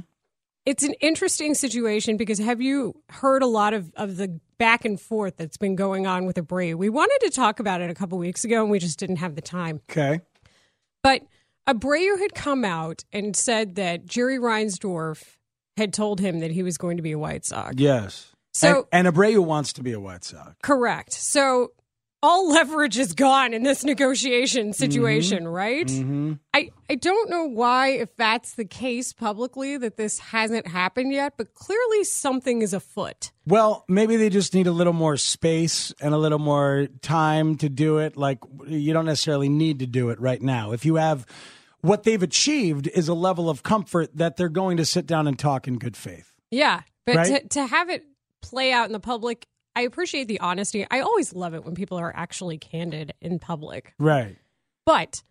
It's 0.66 0.84
an 0.84 0.94
interesting 1.00 1.54
situation 1.54 2.18
because 2.18 2.40
have 2.40 2.60
you 2.60 3.02
heard 3.10 3.42
a 3.42 3.48
lot 3.48 3.74
of, 3.74 3.94
of 3.96 4.18
the 4.18 4.40
back 4.58 4.84
and 4.84 5.00
forth 5.00 5.38
that's 5.38 5.58
been 5.58 5.78
going 5.78 6.08
on 6.08 6.26
with 6.26 6.36
Abreu? 6.36 6.76
We 6.76 6.90
wanted 6.90 7.20
to 7.22 7.30
talk 7.30 7.62
about 7.62 7.80
it 7.80 7.90
a 7.90 7.94
couple 7.94 8.18
weeks 8.18 8.44
ago 8.44 8.64
and 8.64 8.72
we 8.72 8.80
just 8.80 9.00
didn't 9.00 9.18
have 9.18 9.36
the 9.36 9.42
time. 9.42 9.80
Okay. 9.90 10.20
But 11.04 11.22
Abreu 11.68 12.20
had 12.20 12.34
come 12.36 12.64
out 12.64 13.04
and 13.12 13.36
said 13.36 13.76
that 13.76 14.06
Jerry 14.06 14.38
Reinsdorf 14.38 15.38
had 15.78 15.94
told 15.94 16.20
him 16.20 16.40
that 16.40 16.52
he 16.52 16.64
was 16.64 16.78
going 16.78 16.98
to 16.98 17.04
be 17.04 17.12
a 17.12 17.20
White 17.20 17.46
Sox. 17.46 17.76
Yes. 17.78 18.32
So- 18.54 18.88
and, 18.92 19.08
and 19.08 19.16
Abreu 19.16 19.44
wants 19.44 19.74
to 19.74 19.84
be 19.84 19.92
a 19.92 20.00
White 20.00 20.24
Sox. 20.24 20.56
Correct. 20.62 21.12
So 21.14 21.72
all 22.26 22.50
leverage 22.50 22.98
is 22.98 23.14
gone 23.14 23.54
in 23.54 23.64
this 23.64 23.84
negotiation 23.84 24.74
situation, 24.74 25.48
right? 25.48 25.86
Mm-hmm. 25.86 26.34
I, 26.54 26.72
I 26.90 26.96
don't 26.96 27.30
know 27.30 27.46
why, 27.46 27.90
if 27.90 28.16
that's 28.16 28.54
the 28.54 28.66
case 28.66 29.14
publicly, 29.14 29.78
that 29.78 29.98
this 29.98 30.18
hasn't 30.20 30.68
happened 30.68 31.14
yet, 31.14 31.34
but 31.38 31.54
clearly 31.54 32.04
something 32.04 32.62
is 32.64 32.74
afoot. 32.74 33.32
Well, 33.46 33.86
maybe 33.88 34.16
they 34.18 34.30
just 34.30 34.54
need 34.56 34.66
a 34.66 34.72
little 34.72 34.94
more 34.94 35.18
space 35.18 35.94
and 36.02 36.14
a 36.14 36.18
little 36.18 36.40
more 36.40 36.88
time 37.02 37.58
to 37.58 37.70
do 37.70 38.00
it. 38.00 38.18
Like, 38.18 38.40
you 38.68 38.92
don't 38.92 39.06
necessarily 39.06 39.50
need 39.50 39.80
to 39.80 39.86
do 39.86 40.10
it 40.10 40.20
right 40.20 40.42
now. 40.42 40.72
If 40.72 40.84
you 40.84 40.96
have 40.96 41.26
what 41.82 42.04
they've 42.04 42.24
achieved 42.24 42.88
is 42.88 43.08
a 43.08 43.14
level 43.14 43.50
of 43.50 43.62
comfort 43.62 44.10
that 44.18 44.38
they're 44.38 44.50
going 44.50 44.78
to 44.78 44.86
sit 44.86 45.06
down 45.06 45.28
and 45.28 45.38
talk 45.38 45.68
in 45.68 45.78
good 45.78 45.96
faith. 45.96 46.34
Yeah. 46.50 46.82
But 47.06 47.16
Right? 47.18 47.42
to, 47.44 47.48
to 47.50 47.68
have 47.68 47.90
it 47.90 48.04
play 48.42 48.72
out 48.72 48.88
in 48.88 48.92
the 48.94 49.00
public, 49.00 49.46
I 49.76 49.82
appreciate 49.82 50.28
the 50.28 50.40
honesty. 50.40 50.86
I 50.90 51.02
always 51.02 51.34
love 51.34 51.54
it 51.54 51.66
when 51.66 51.76
people 51.76 51.98
are 51.98 52.14
actually 52.16 52.58
candid 52.58 53.14
in 53.22 53.40
public. 53.40 53.94
Right. 54.00 54.38
But 54.86 55.24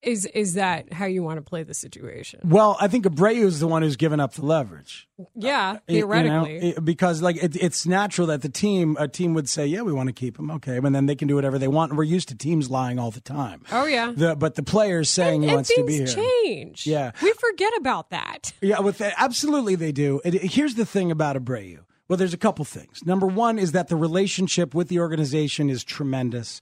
is 0.00 0.26
is 0.26 0.54
that 0.54 0.92
how 0.92 1.06
you 1.06 1.24
want 1.24 1.38
to 1.38 1.42
play 1.42 1.64
the 1.64 1.74
situation? 1.74 2.38
Well, 2.44 2.76
I 2.80 2.86
think 2.86 3.04
Abreu 3.04 3.42
is 3.44 3.58
the 3.58 3.66
one 3.66 3.82
who's 3.82 3.96
given 3.96 4.20
up 4.20 4.34
the 4.34 4.44
leverage. 4.44 5.08
Yeah, 5.34 5.70
uh, 5.72 5.78
You- 5.88 6.14
you 6.14 6.22
know, 6.22 6.44
it- 6.44 6.84
because 6.84 7.20
like 7.20 7.34
it, 7.42 7.56
it's 7.56 7.84
natural 7.84 8.28
that 8.28 8.42
the 8.42 8.48
team, 8.48 8.96
a 9.00 9.08
team 9.08 9.34
would 9.34 9.48
say, 9.48 9.66
"Yeah, 9.66 9.82
we 9.82 9.92
want 9.92 10.06
to 10.06 10.12
keep 10.12 10.38
him." 10.38 10.52
Okay, 10.52 10.76
and 10.76 10.94
then 10.94 11.06
they 11.06 11.16
can 11.16 11.26
do 11.26 11.34
whatever 11.34 11.58
they 11.58 11.66
want. 11.66 11.90
And 11.90 11.98
we're 11.98 12.04
used 12.04 12.28
to 12.28 12.36
teams 12.36 12.70
lying 12.70 13.00
all 13.00 13.10
the 13.10 13.20
time. 13.20 13.64
oh 13.72 13.86
yeah. 13.86 14.12
The, 14.14 14.36
but 14.36 14.54
the 14.54 14.62
players 14.62 15.10
saying 15.10 15.42
he 15.42 15.48
and 15.48 15.56
wants 15.56 15.74
to 15.74 15.82
be 15.84 15.96
here. 15.96 16.06
change. 16.06 16.86
Yeah. 16.86 17.10
We 17.20 17.32
forget 17.32 17.72
about 17.78 18.10
that. 18.10 18.52
Yeah, 18.62 18.78
with 18.78 18.98
that, 18.98 19.14
absolutely 19.16 19.74
they 19.74 19.90
do. 19.90 20.20
And 20.24 20.32
here's 20.34 20.76
the 20.76 20.86
thing 20.86 21.10
about 21.10 21.34
Abreu. 21.34 21.80
Well, 22.08 22.16
there's 22.16 22.34
a 22.34 22.38
couple 22.38 22.64
things. 22.64 23.04
Number 23.04 23.26
one 23.26 23.58
is 23.58 23.72
that 23.72 23.88
the 23.88 23.96
relationship 23.96 24.74
with 24.74 24.88
the 24.88 24.98
organization 25.00 25.68
is 25.68 25.84
tremendous. 25.84 26.60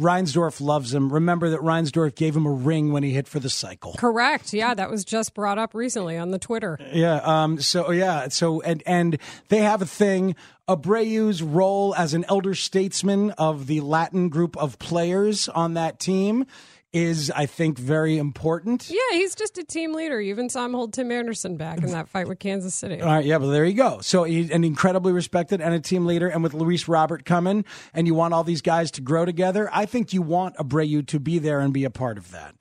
Reinsdorf 0.00 0.60
loves 0.60 0.94
him. 0.94 1.12
Remember 1.12 1.50
that 1.50 1.60
Reinsdorf 1.60 2.14
gave 2.14 2.36
him 2.36 2.46
a 2.46 2.52
ring 2.52 2.92
when 2.92 3.02
he 3.02 3.10
hit 3.10 3.26
for 3.26 3.40
the 3.40 3.50
cycle. 3.50 3.94
Correct. 3.94 4.52
Yeah, 4.52 4.74
that 4.74 4.90
was 4.90 5.04
just 5.04 5.34
brought 5.34 5.58
up 5.58 5.74
recently 5.74 6.16
on 6.16 6.30
the 6.30 6.38
Twitter. 6.38 6.78
Yeah. 6.92 7.16
Um. 7.16 7.60
So 7.60 7.90
yeah. 7.90 8.28
So 8.28 8.60
and 8.60 8.80
and 8.86 9.18
they 9.48 9.58
have 9.58 9.82
a 9.82 9.86
thing. 9.86 10.36
Abreu's 10.68 11.42
role 11.42 11.94
as 11.96 12.14
an 12.14 12.24
elder 12.28 12.54
statesman 12.54 13.32
of 13.32 13.66
the 13.66 13.80
Latin 13.80 14.28
group 14.28 14.56
of 14.56 14.78
players 14.78 15.48
on 15.48 15.74
that 15.74 15.98
team 15.98 16.46
is, 16.98 17.30
I 17.30 17.46
think, 17.46 17.78
very 17.78 18.18
important. 18.18 18.90
Yeah, 18.90 18.98
he's 19.12 19.34
just 19.34 19.56
a 19.58 19.64
team 19.64 19.94
leader. 19.94 20.20
You 20.20 20.30
even 20.30 20.48
saw 20.48 20.64
him 20.64 20.74
hold 20.74 20.92
Tim 20.92 21.12
Anderson 21.12 21.56
back 21.56 21.78
in 21.78 21.92
that 21.92 22.08
fight 22.08 22.26
with 22.28 22.38
Kansas 22.38 22.74
City. 22.74 23.00
All 23.00 23.08
right, 23.08 23.24
yeah, 23.24 23.38
but 23.38 23.50
there 23.50 23.64
you 23.64 23.74
go. 23.74 24.00
So 24.00 24.24
he's 24.24 24.50
an 24.50 24.64
incredibly 24.64 25.12
respected 25.12 25.60
and 25.60 25.72
a 25.74 25.80
team 25.80 26.06
leader, 26.06 26.28
and 26.28 26.42
with 26.42 26.54
Luis 26.54 26.88
Robert 26.88 27.24
coming, 27.24 27.64
and 27.94 28.06
you 28.06 28.14
want 28.14 28.34
all 28.34 28.44
these 28.44 28.62
guys 28.62 28.90
to 28.92 29.00
grow 29.00 29.24
together. 29.24 29.70
I 29.72 29.86
think 29.86 30.12
you 30.12 30.22
want 30.22 30.56
Abreu 30.56 31.06
to 31.06 31.20
be 31.20 31.38
there 31.38 31.60
and 31.60 31.72
be 31.72 31.84
a 31.84 31.90
part 31.90 32.18
of 32.18 32.30
that. 32.32 32.56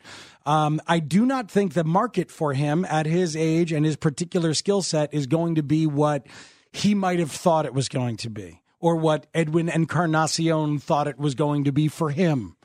Um, 0.45 0.79
I 0.87 0.99
do 0.99 1.25
not 1.25 1.51
think 1.51 1.73
the 1.73 1.83
market 1.83 2.31
for 2.31 2.53
him 2.53 2.85
at 2.85 3.05
his 3.05 3.35
age 3.35 3.73
and 3.73 3.85
his 3.85 3.97
particular 3.97 4.53
skill 4.53 4.81
set 4.81 5.13
is 5.13 5.27
going 5.27 5.55
to 5.55 5.63
be 5.63 5.87
what 5.87 6.25
he 6.71 6.95
might 6.95 7.19
have 7.19 7.31
thought 7.31 7.65
it 7.65 7.73
was 7.73 7.89
going 7.89 8.17
to 8.17 8.29
be, 8.29 8.61
or 8.79 8.95
what 8.95 9.27
Edwin 9.33 9.67
Encarnacion 9.67 10.79
thought 10.79 11.07
it 11.07 11.17
was 11.17 11.35
going 11.35 11.65
to 11.65 11.71
be 11.71 11.87
for 11.87 12.11
him. 12.11 12.55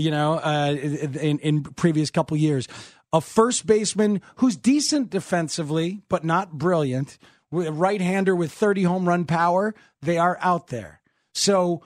You 0.00 0.10
know, 0.10 0.34
uh, 0.34 0.74
in 0.80 1.38
in 1.40 1.62
previous 1.62 2.10
couple 2.10 2.36
years, 2.36 2.66
a 3.12 3.20
first 3.20 3.66
baseman 3.66 4.20
who's 4.36 4.56
decent 4.56 5.10
defensively 5.10 6.02
but 6.08 6.24
not 6.24 6.52
brilliant, 6.58 7.18
with 7.50 7.66
a 7.66 7.72
right-hander 7.72 8.34
with 8.34 8.52
30 8.52 8.84
home 8.84 9.08
run 9.08 9.24
power. 9.24 9.74
They 10.02 10.18
are 10.18 10.38
out 10.40 10.68
there, 10.68 11.00
so. 11.34 11.82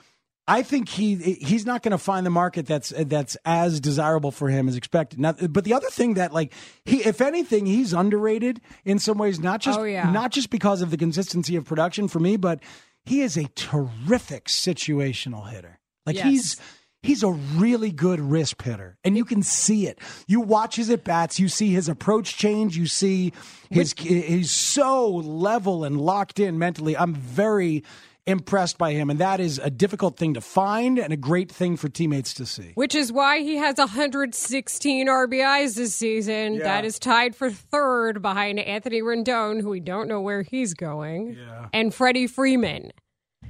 I 0.46 0.61
think 0.62 0.90
he 0.90 1.14
he's 1.16 1.64
not 1.64 1.83
going 1.83 1.92
to 1.92 1.96
find 1.98 2.27
the 2.27 2.31
market 2.31 2.66
that's 2.66 2.92
that's 2.94 3.35
as 3.46 3.81
desirable 3.81 4.31
for 4.31 4.50
him 4.50 4.68
as 4.68 4.77
expected. 4.77 5.18
Now, 5.18 5.33
but 5.33 5.64
the 5.64 5.72
other 5.72 5.88
thing 5.88 6.14
that 6.14 6.35
like 6.35 6.53
he, 6.85 6.98
if 7.03 7.22
anything, 7.22 7.64
he's 7.64 7.94
underrated 7.94 8.61
in 8.85 8.98
some 8.98 9.16
ways. 9.16 9.40
Not 9.40 9.62
just 9.62 9.79
Oh, 9.79 9.85
yeah. 9.85 10.11
not 10.11 10.33
just 10.33 10.50
because 10.50 10.83
of 10.83 10.90
the 10.90 10.98
consistency 10.98 11.57
of 11.57 11.64
production 11.64 12.09
for 12.09 12.20
me, 12.20 12.37
but 12.37 12.61
he 13.07 13.22
is 13.22 13.38
a 13.38 13.44
terrific 13.55 14.48
situational 14.48 15.48
hitter. 15.50 15.79
Like 16.05 16.16
Yes. 16.16 16.27
he's 16.27 16.57
he's 17.04 17.22
a 17.22 17.30
really 17.30 17.92
good 17.92 18.18
wrist 18.18 18.60
hitter, 18.60 18.96
and 19.04 19.16
you 19.16 19.24
can 19.24 19.42
see 19.42 19.86
it. 19.86 19.98
You 20.26 20.40
watch 20.40 20.76
his 20.76 20.90
at 20.90 21.04
bats, 21.04 21.38
you 21.38 21.48
see 21.48 21.72
his 21.72 21.88
approach 21.88 22.36
change, 22.36 22.76
you 22.76 22.86
see 22.86 23.32
his 23.70 23.92
he's 23.98 24.50
so 24.50 25.08
level 25.10 25.84
and 25.84 26.00
locked 26.00 26.40
in 26.40 26.58
mentally. 26.58 26.96
I'm 26.96 27.14
very 27.14 27.84
impressed 28.26 28.78
by 28.78 28.92
him, 28.92 29.10
and 29.10 29.18
that 29.18 29.38
is 29.38 29.58
a 29.58 29.68
difficult 29.68 30.16
thing 30.16 30.32
to 30.34 30.40
find 30.40 30.98
and 30.98 31.12
a 31.12 31.16
great 31.16 31.52
thing 31.52 31.76
for 31.76 31.90
teammates 31.90 32.32
to 32.34 32.46
see. 32.46 32.72
Which 32.74 32.94
is 32.94 33.12
why 33.12 33.40
he 33.40 33.56
has 33.56 33.76
116 33.76 35.06
RBIs 35.06 35.74
this 35.76 35.94
season. 35.94 36.58
That 36.58 36.86
is 36.86 36.98
tied 36.98 37.36
for 37.36 37.50
third 37.50 38.22
behind 38.22 38.60
Anthony 38.60 39.02
Rendon, 39.02 39.60
who 39.60 39.68
we 39.68 39.80
don't 39.80 40.08
know 40.08 40.22
where 40.22 40.42
he's 40.42 40.72
going, 40.72 41.36
and 41.72 41.94
Freddie 41.94 42.26
Freeman. 42.26 42.92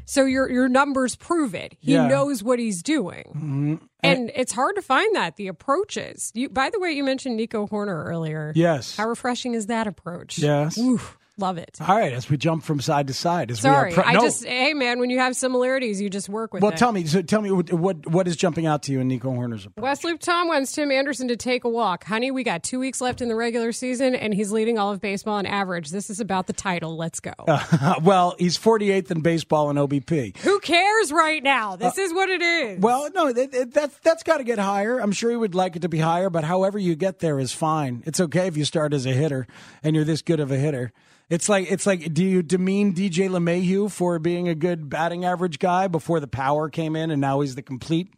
So 0.06 0.24
your 0.24 0.50
your 0.50 0.68
numbers 0.68 1.16
prove 1.16 1.54
it. 1.54 1.76
He 1.80 1.92
Yeah. 1.94 2.06
knows 2.06 2.42
what 2.42 2.58
he's 2.58 2.82
doing. 2.82 3.24
Mhm. 3.34 3.88
And 4.02 4.30
it's 4.34 4.52
hard 4.52 4.76
to 4.76 4.82
find 4.82 5.14
that 5.16 5.36
the 5.36 5.46
approaches. 5.48 6.30
You, 6.34 6.50
by 6.50 6.68
the 6.70 6.78
way, 6.78 6.92
you 6.92 7.02
mentioned 7.04 7.36
Nico 7.36 7.66
Hoerner 7.66 8.04
earlier. 8.04 8.52
Yes. 8.54 8.96
How 8.96 9.08
refreshing 9.08 9.54
is 9.54 9.66
that 9.66 9.86
approach? 9.86 10.38
Yes. 10.38 10.76
Oof, 10.76 11.16
love 11.36 11.58
it. 11.58 11.78
All 11.80 11.96
right, 11.96 12.12
as 12.12 12.28
we 12.30 12.36
jump 12.36 12.64
from 12.64 12.80
side 12.80 13.08
to 13.08 13.14
side, 13.14 13.50
as 13.50 13.60
Sorry, 13.60 13.90
we 13.90 13.92
are 13.92 14.02
pro- 14.02 14.10
I 14.10 14.12
no. 14.14 14.20
just 14.20 14.44
hey 14.44 14.74
man, 14.74 14.98
when 14.98 15.10
you 15.10 15.18
have 15.18 15.36
similarities, 15.36 16.00
you 16.00 16.10
just 16.10 16.28
work 16.28 16.52
with 16.52 16.62
well, 16.62 16.72
it. 16.72 16.78
tell 16.78 16.92
me. 16.92 17.04
So 17.06 17.22
tell 17.22 17.40
me 17.40 17.50
what, 17.50 17.72
what 17.72 18.06
what 18.06 18.28
is 18.28 18.36
jumping 18.36 18.66
out 18.66 18.82
to 18.84 18.92
you 18.92 19.00
in 19.00 19.08
Nico 19.08 19.30
Hoerner's 19.30 19.66
approach? 19.66 19.82
West 19.82 20.04
Loop 20.04 20.20
Tom 20.20 20.48
wants 20.48 20.72
Tim 20.72 20.90
Anderson 20.90 21.28
to 21.28 21.36
take 21.36 21.64
a 21.64 21.68
walk. 21.68 22.04
Honey, 22.04 22.30
we 22.30 22.44
got 22.44 22.62
two 22.62 22.78
weeks 22.78 23.00
left 23.00 23.20
in 23.20 23.28
the 23.28 23.36
regular 23.36 23.72
season, 23.72 24.14
and 24.14 24.34
he's 24.34 24.52
leading 24.52 24.78
all 24.78 24.92
of 24.92 25.00
baseball 25.00 25.38
in 25.38 25.46
average. 25.46 25.90
This 25.90 26.10
is 26.10 26.20
about 26.20 26.46
the 26.46 26.52
title. 26.52 26.96
Let's 26.96 27.20
go. 27.20 27.32
well, 28.02 28.34
he's 28.38 28.58
48th 28.58 29.10
in 29.10 29.20
baseball 29.20 29.70
in 29.70 29.76
OBP. 29.76 30.36
Who 30.38 30.53
cares 30.64 31.12
right 31.12 31.42
now? 31.42 31.74
Uh, 31.74 31.76
this 31.76 31.98
is 31.98 32.12
what 32.12 32.28
it 32.28 32.42
is. 32.42 32.80
Well, 32.80 33.08
no, 33.14 33.32
that, 33.32 33.52
that- 33.52 33.72
that's 33.72 33.96
that's 33.98 34.22
got 34.24 34.38
to 34.38 34.44
get 34.44 34.58
higher. 34.58 34.98
I'm 34.98 35.12
sure 35.12 35.30
he 35.30 35.36
would 35.36 35.54
like 35.54 35.76
it 35.76 35.82
to 35.82 35.88
be 35.88 35.98
higher, 36.00 36.30
but 36.30 36.42
however 36.42 36.78
you 36.78 36.96
get 36.96 37.20
there 37.20 37.38
is 37.38 37.52
fine. 37.52 38.02
It's 38.06 38.18
okay 38.18 38.48
if 38.48 38.56
you 38.56 38.64
start 38.64 38.92
as 38.92 39.06
a 39.06 39.12
hitter 39.12 39.46
and 39.82 39.94
you're 39.94 40.04
this 40.04 40.22
good 40.22 40.40
of 40.40 40.50
a 40.50 40.56
hitter. 40.56 40.92
It's 41.30 41.48
like 41.48 41.70
it's 41.72 41.86
like 41.86 42.12
do 42.12 42.22
you 42.22 42.42
demean 42.42 42.92
DJ 42.94 43.30
LeMahieu 43.30 43.90
for 43.90 44.18
being 44.18 44.46
a 44.48 44.54
good 44.54 44.90
batting 44.90 45.24
average 45.24 45.58
guy 45.58 45.88
before 45.88 46.20
the 46.20 46.26
power 46.28 46.68
came 46.68 46.94
in 46.96 47.10
and 47.10 47.18
now 47.20 47.40
he's 47.40 47.54
the 47.54 47.62
complete 47.62 48.08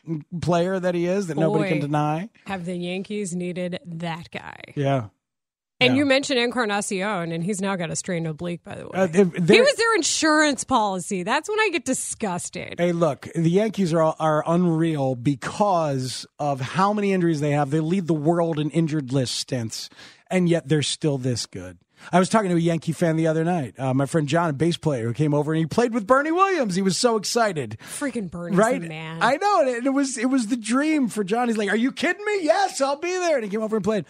player 0.40 0.78
that 0.80 0.94
he 0.96 1.06
is 1.06 1.28
that 1.28 1.36
nobody 1.36 1.68
can 1.68 1.80
deny? 1.80 2.28
Have 2.46 2.64
the 2.64 2.74
Yankees 2.76 3.32
needed 3.34 3.78
that 3.86 4.30
guy? 4.32 4.56
Yeah. 4.74 5.06
And 5.80 5.96
you 5.96 6.06
mentioned 6.06 6.38
Encarnacion, 6.38 7.32
and 7.32 7.44
he's 7.44 7.60
now 7.60 7.76
got 7.76 7.90
a 7.90 7.96
strained 7.96 8.26
oblique, 8.26 8.64
by 8.64 8.76
the 8.76 8.84
way. 8.84 8.90
Uh, 8.94 9.06
he 9.08 9.60
was 9.60 9.74
their 9.74 9.94
insurance 9.94 10.64
policy. 10.64 11.22
That's 11.22 11.48
when 11.48 11.60
I 11.60 11.68
get 11.70 11.84
disgusted. 11.84 12.76
Hey, 12.78 12.92
look, 12.92 13.28
the 13.34 13.50
Yankees 13.50 13.92
are 13.92 14.14
are 14.18 14.42
unreal 14.46 15.14
because 15.14 16.26
of 16.38 16.60
how 16.60 16.92
many 16.92 17.12
injuries 17.12 17.40
they 17.40 17.50
have. 17.50 17.70
They 17.70 17.80
lead 17.80 18.06
the 18.06 18.14
world 18.14 18.58
in 18.58 18.70
injured 18.70 19.12
list 19.12 19.34
stints, 19.34 19.90
and 20.30 20.48
yet 20.48 20.68
they're 20.68 20.82
still 20.82 21.18
this 21.18 21.44
good. 21.44 21.78
I 22.12 22.18
was 22.18 22.28
talking 22.28 22.50
to 22.50 22.56
a 22.56 22.60
Yankee 22.60 22.92
fan 22.92 23.16
the 23.16 23.26
other 23.26 23.44
night, 23.44 23.78
uh, 23.78 23.92
my 23.94 24.06
friend 24.06 24.28
John, 24.28 24.50
a 24.50 24.52
bass 24.52 24.76
player, 24.76 25.06
who 25.06 25.14
came 25.14 25.34
over 25.34 25.52
and 25.52 25.58
he 25.58 25.66
played 25.66 25.92
with 25.92 26.06
Bernie 26.06 26.30
Williams. 26.30 26.74
He 26.74 26.82
was 26.82 26.96
so 26.96 27.16
excited. 27.16 27.78
Freaking 27.80 28.30
Bernie, 28.30 28.56
right? 28.56 28.80
man. 28.80 29.18
I 29.22 29.36
know, 29.36 29.60
and 29.62 29.86
it 29.86 29.92
was 29.92 30.16
it 30.16 30.26
was 30.26 30.46
the 30.46 30.56
dream 30.56 31.08
for 31.08 31.24
John. 31.24 31.48
He's 31.48 31.58
like, 31.58 31.70
"Are 31.70 31.76
you 31.76 31.92
kidding 31.92 32.24
me? 32.24 32.44
Yes, 32.44 32.80
I'll 32.80 32.96
be 32.96 33.10
there." 33.10 33.36
And 33.36 33.44
he 33.44 33.50
came 33.50 33.62
over 33.62 33.76
and 33.76 33.84
played. 33.84 34.04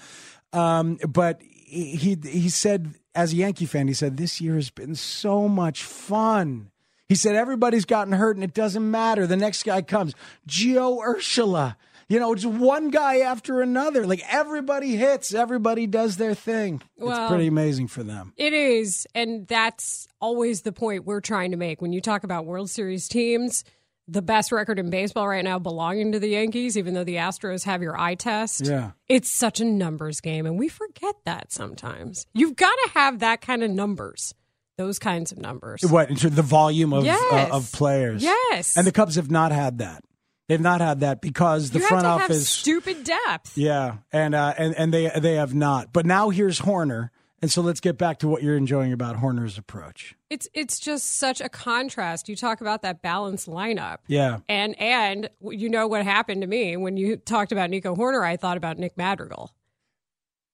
Um, 0.52 0.98
but 1.08 1.42
he 1.66 2.16
he 2.24 2.48
said, 2.48 2.94
as 3.14 3.32
a 3.32 3.36
Yankee 3.36 3.66
fan, 3.66 3.88
he 3.88 3.94
said 3.94 4.16
this 4.16 4.40
year 4.40 4.54
has 4.54 4.70
been 4.70 4.94
so 4.94 5.48
much 5.48 5.82
fun. 5.82 6.70
He 7.08 7.14
said 7.14 7.36
everybody's 7.36 7.84
gotten 7.84 8.12
hurt, 8.14 8.36
and 8.36 8.44
it 8.44 8.54
doesn't 8.54 8.88
matter. 8.90 9.26
The 9.26 9.36
next 9.36 9.62
guy 9.62 9.82
comes, 9.82 10.14
Gio 10.48 10.98
Urshela. 10.98 11.76
You 12.08 12.20
know, 12.20 12.34
just 12.36 12.46
one 12.46 12.90
guy 12.90 13.18
after 13.18 13.60
another. 13.60 14.06
Like 14.06 14.22
everybody 14.32 14.94
hits, 14.96 15.34
everybody 15.34 15.86
does 15.88 16.16
their 16.18 16.34
thing. 16.34 16.82
Well- 16.96 17.24
it's 17.24 17.28
pretty 17.30 17.48
amazing 17.48 17.88
for 17.88 18.02
them. 18.04 18.32
It 18.36 18.52
is, 18.52 19.06
and 19.14 19.46
that's 19.48 20.06
always 20.20 20.62
the 20.62 20.72
point 20.72 21.04
we're 21.04 21.20
trying 21.20 21.50
to 21.50 21.56
make 21.56 21.82
when 21.82 21.92
you 21.92 22.00
talk 22.00 22.22
about 22.22 22.46
World 22.46 22.70
Series 22.70 23.08
teams. 23.08 23.64
The 24.08 24.22
best 24.22 24.52
record 24.52 24.78
in 24.78 24.88
baseball 24.88 25.26
right 25.26 25.42
now 25.42 25.58
belonging 25.58 26.12
to 26.12 26.20
the 26.20 26.28
Yankees, 26.28 26.78
even 26.78 26.94
though 26.94 27.02
the 27.04 27.16
Astros 27.16 27.64
have 27.64 27.82
your 27.82 27.98
eye 27.98 28.14
test. 28.14 28.64
Yeah. 28.66 28.92
It's 29.08 29.28
such 29.28 29.60
a 29.60 29.64
numbers 29.64 30.20
game, 30.20 30.46
and 30.46 30.56
we 30.58 30.68
forget 30.68 31.16
that 31.24 31.50
sometimes. 31.52 32.24
You've 32.32 32.54
got 32.54 32.70
to 32.84 32.90
have 32.94 33.18
that 33.18 33.40
kind 33.40 33.64
of 33.64 33.70
numbers, 33.72 34.32
those 34.78 35.00
kinds 35.00 35.32
of 35.32 35.38
numbers. 35.38 35.80
What 35.82 36.08
in 36.08 36.14
terms 36.14 36.24
of 36.32 36.36
the 36.36 36.42
volume 36.42 36.92
of 36.92 37.04
Yes. 37.04 37.20
uh, 37.32 37.54
of 37.56 37.72
players? 37.72 38.22
Yes. 38.22 38.76
and 38.76 38.86
the 38.86 38.92
Cubs 38.92 39.16
have 39.16 39.30
not 39.30 39.50
had 39.50 39.78
that. 39.78 40.04
They've 40.48 40.60
not 40.60 40.80
had 40.80 41.00
that 41.00 41.20
because 41.20 41.70
the 41.72 41.80
you 41.80 41.86
front 41.88 42.04
have 42.04 42.18
to 42.18 42.22
have 42.22 42.30
office. 42.30 42.48
stupid 42.48 43.02
depth. 43.02 43.58
yeah, 43.58 43.96
and 44.12 44.32
uh, 44.36 44.54
and 44.56 44.76
and 44.76 44.94
they 44.94 45.10
they 45.18 45.34
have 45.34 45.52
not. 45.52 45.92
But 45.92 46.06
now 46.06 46.30
here's 46.30 46.60
Hoerner, 46.60 47.08
and 47.42 47.50
so 47.50 47.60
let's 47.62 47.80
get 47.80 47.98
back 47.98 48.18
to 48.20 48.28
what 48.28 48.42
you're 48.42 48.56
enjoying 48.56 48.92
about 48.92 49.16
Hoerner's 49.16 49.58
approach. 49.58 50.14
It's 50.30 50.48
it's 50.54 50.78
just 50.78 51.18
such 51.18 51.40
a 51.40 51.48
contrast. 51.48 52.28
You 52.28 52.36
talk 52.36 52.60
about 52.60 52.82
that 52.82 53.02
balanced 53.02 53.48
lineup. 53.48 53.98
Yeah, 54.06 54.38
And 54.48 54.78
and 54.80 55.30
you 55.42 55.68
know 55.68 55.86
what 55.86 56.04
happened 56.04 56.40
to 56.42 56.46
me 56.46 56.76
when 56.76 56.96
you 56.96 57.16
talked 57.16 57.52
about 57.52 57.70
Nico 57.70 57.94
Hoerner, 57.94 58.24
I 58.24 58.36
thought 58.36 58.56
about 58.56 58.78
Nick 58.78 58.96
Madrigal. 58.96 59.52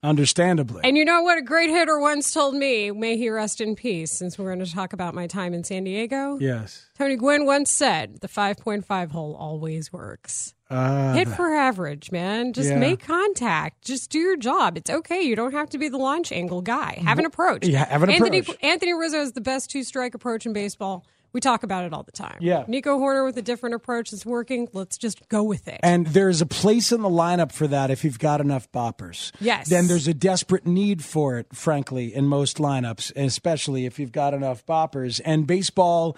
Understandably. 0.03 0.81
And 0.85 0.97
you 0.97 1.05
know 1.05 1.23
what 1.23 1.39
a 1.39 1.43
great 1.43 1.71
hitter 1.71 1.99
once 1.99 2.33
told 2.33 2.55
me, 2.55 2.91
may 2.91 3.17
he 3.17 3.29
rest 3.31 3.61
in 3.61 3.75
peace, 3.77 4.11
since 4.11 4.39
we're 4.39 4.53
going 4.55 4.65
to 4.65 4.73
talk 4.73 4.93
about 4.93 5.15
my 5.15 5.27
time 5.27 5.55
in 5.55 5.65
San 5.65 5.85
Diego. 5.85 6.39
yes. 6.41 6.87
Tony 6.99 7.17
Gwynn 7.17 7.47
once 7.47 7.71
said, 7.71 8.21
the 8.21 8.29
5.5 8.29 9.11
hole 9.11 9.35
always 9.39 9.93
works. 9.93 10.55
Uh, 10.71 11.13
Hit 11.15 11.29
for 11.29 11.53
average, 11.55 12.11
man. 12.13 12.53
Just 12.53 12.71
Yeah. 12.71 12.79
make 12.79 13.01
contact. 13.05 13.85
Just 13.85 14.11
do 14.11 14.19
your 14.19 14.37
job. 14.37 14.77
It's 14.79 14.89
okay. 14.89 15.21
You 15.21 15.37
don't 15.37 15.53
have 15.53 15.69
to 15.71 15.79
be 15.79 15.89
the 15.89 15.99
launch 15.99 16.33
angle 16.33 16.63
guy. 16.63 17.03
Have 17.05 17.19
an 17.19 17.27
approach. 17.27 17.67
Yeah, 17.67 17.85
have 17.87 18.03
an 18.03 18.11
Anthony, 18.11 18.39
approach. 18.39 18.57
Anthony 18.63 18.95
Rizzo 18.95 19.21
is 19.21 19.33
the 19.33 19.41
best 19.43 19.71
two 19.71 19.83
strike 19.85 20.15
approach 20.15 20.47
in 20.47 20.53
baseball. 20.53 21.05
We 21.33 21.41
talk 21.41 21.63
about 21.63 21.85
it 21.85 21.93
all 21.93 22.03
the 22.03 22.13
time. 22.13 22.37
Yeah. 22.41 22.65
Nico 22.69 22.99
Hoerner 22.99 23.25
with 23.25 23.37
a 23.37 23.43
different 23.43 23.75
approach 23.75 24.11
that's 24.11 24.27
working. 24.27 24.69
Let's 24.73 24.99
just 24.99 25.29
go 25.29 25.43
with 25.43 25.67
it. 25.69 25.81
And 25.83 26.07
there's 26.09 26.41
a 26.41 26.47
place 26.47 26.93
in 26.93 27.03
the 27.03 27.09
lineup 27.09 27.53
for 27.53 27.67
that 27.67 27.91
if 27.91 28.05
you've 28.05 28.19
got 28.19 28.41
enough 28.41 28.71
boppers. 28.73 29.33
Yes. 29.41 29.69
Then 29.69 29.87
there's 29.87 30.09
a 30.09 30.15
desperate 30.15 30.67
need 30.67 31.03
for 31.03 31.39
it, 31.39 31.47
frankly, 31.55 32.15
in 32.15 32.27
most 32.27 32.59
lineups, 32.59 33.13
especially 33.17 33.87
if 33.87 33.99
you've 33.99 34.13
got 34.13 34.35
enough 34.35 34.65
boppers. 34.67 35.21
And 35.25 35.47
baseball, 35.47 36.17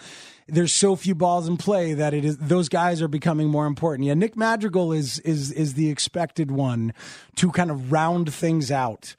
there's 0.48 0.72
so 0.72 0.96
few 0.96 1.14
balls 1.14 1.48
in 1.48 1.56
play 1.56 1.94
that 1.94 2.12
it 2.12 2.24
is 2.24 2.36
those 2.38 2.68
guys 2.68 3.00
are 3.00 3.08
becoming 3.08 3.48
more 3.48 3.66
important. 3.66 4.06
Yeah, 4.06 4.14
Nick 4.14 4.36
Madrigal 4.36 4.92
is 4.92 5.18
is 5.20 5.52
is 5.52 5.74
the 5.74 5.90
expected 5.90 6.50
one 6.50 6.92
to 7.36 7.50
kind 7.50 7.70
of 7.70 7.92
round 7.92 8.32
things 8.32 8.70
out 8.70 9.14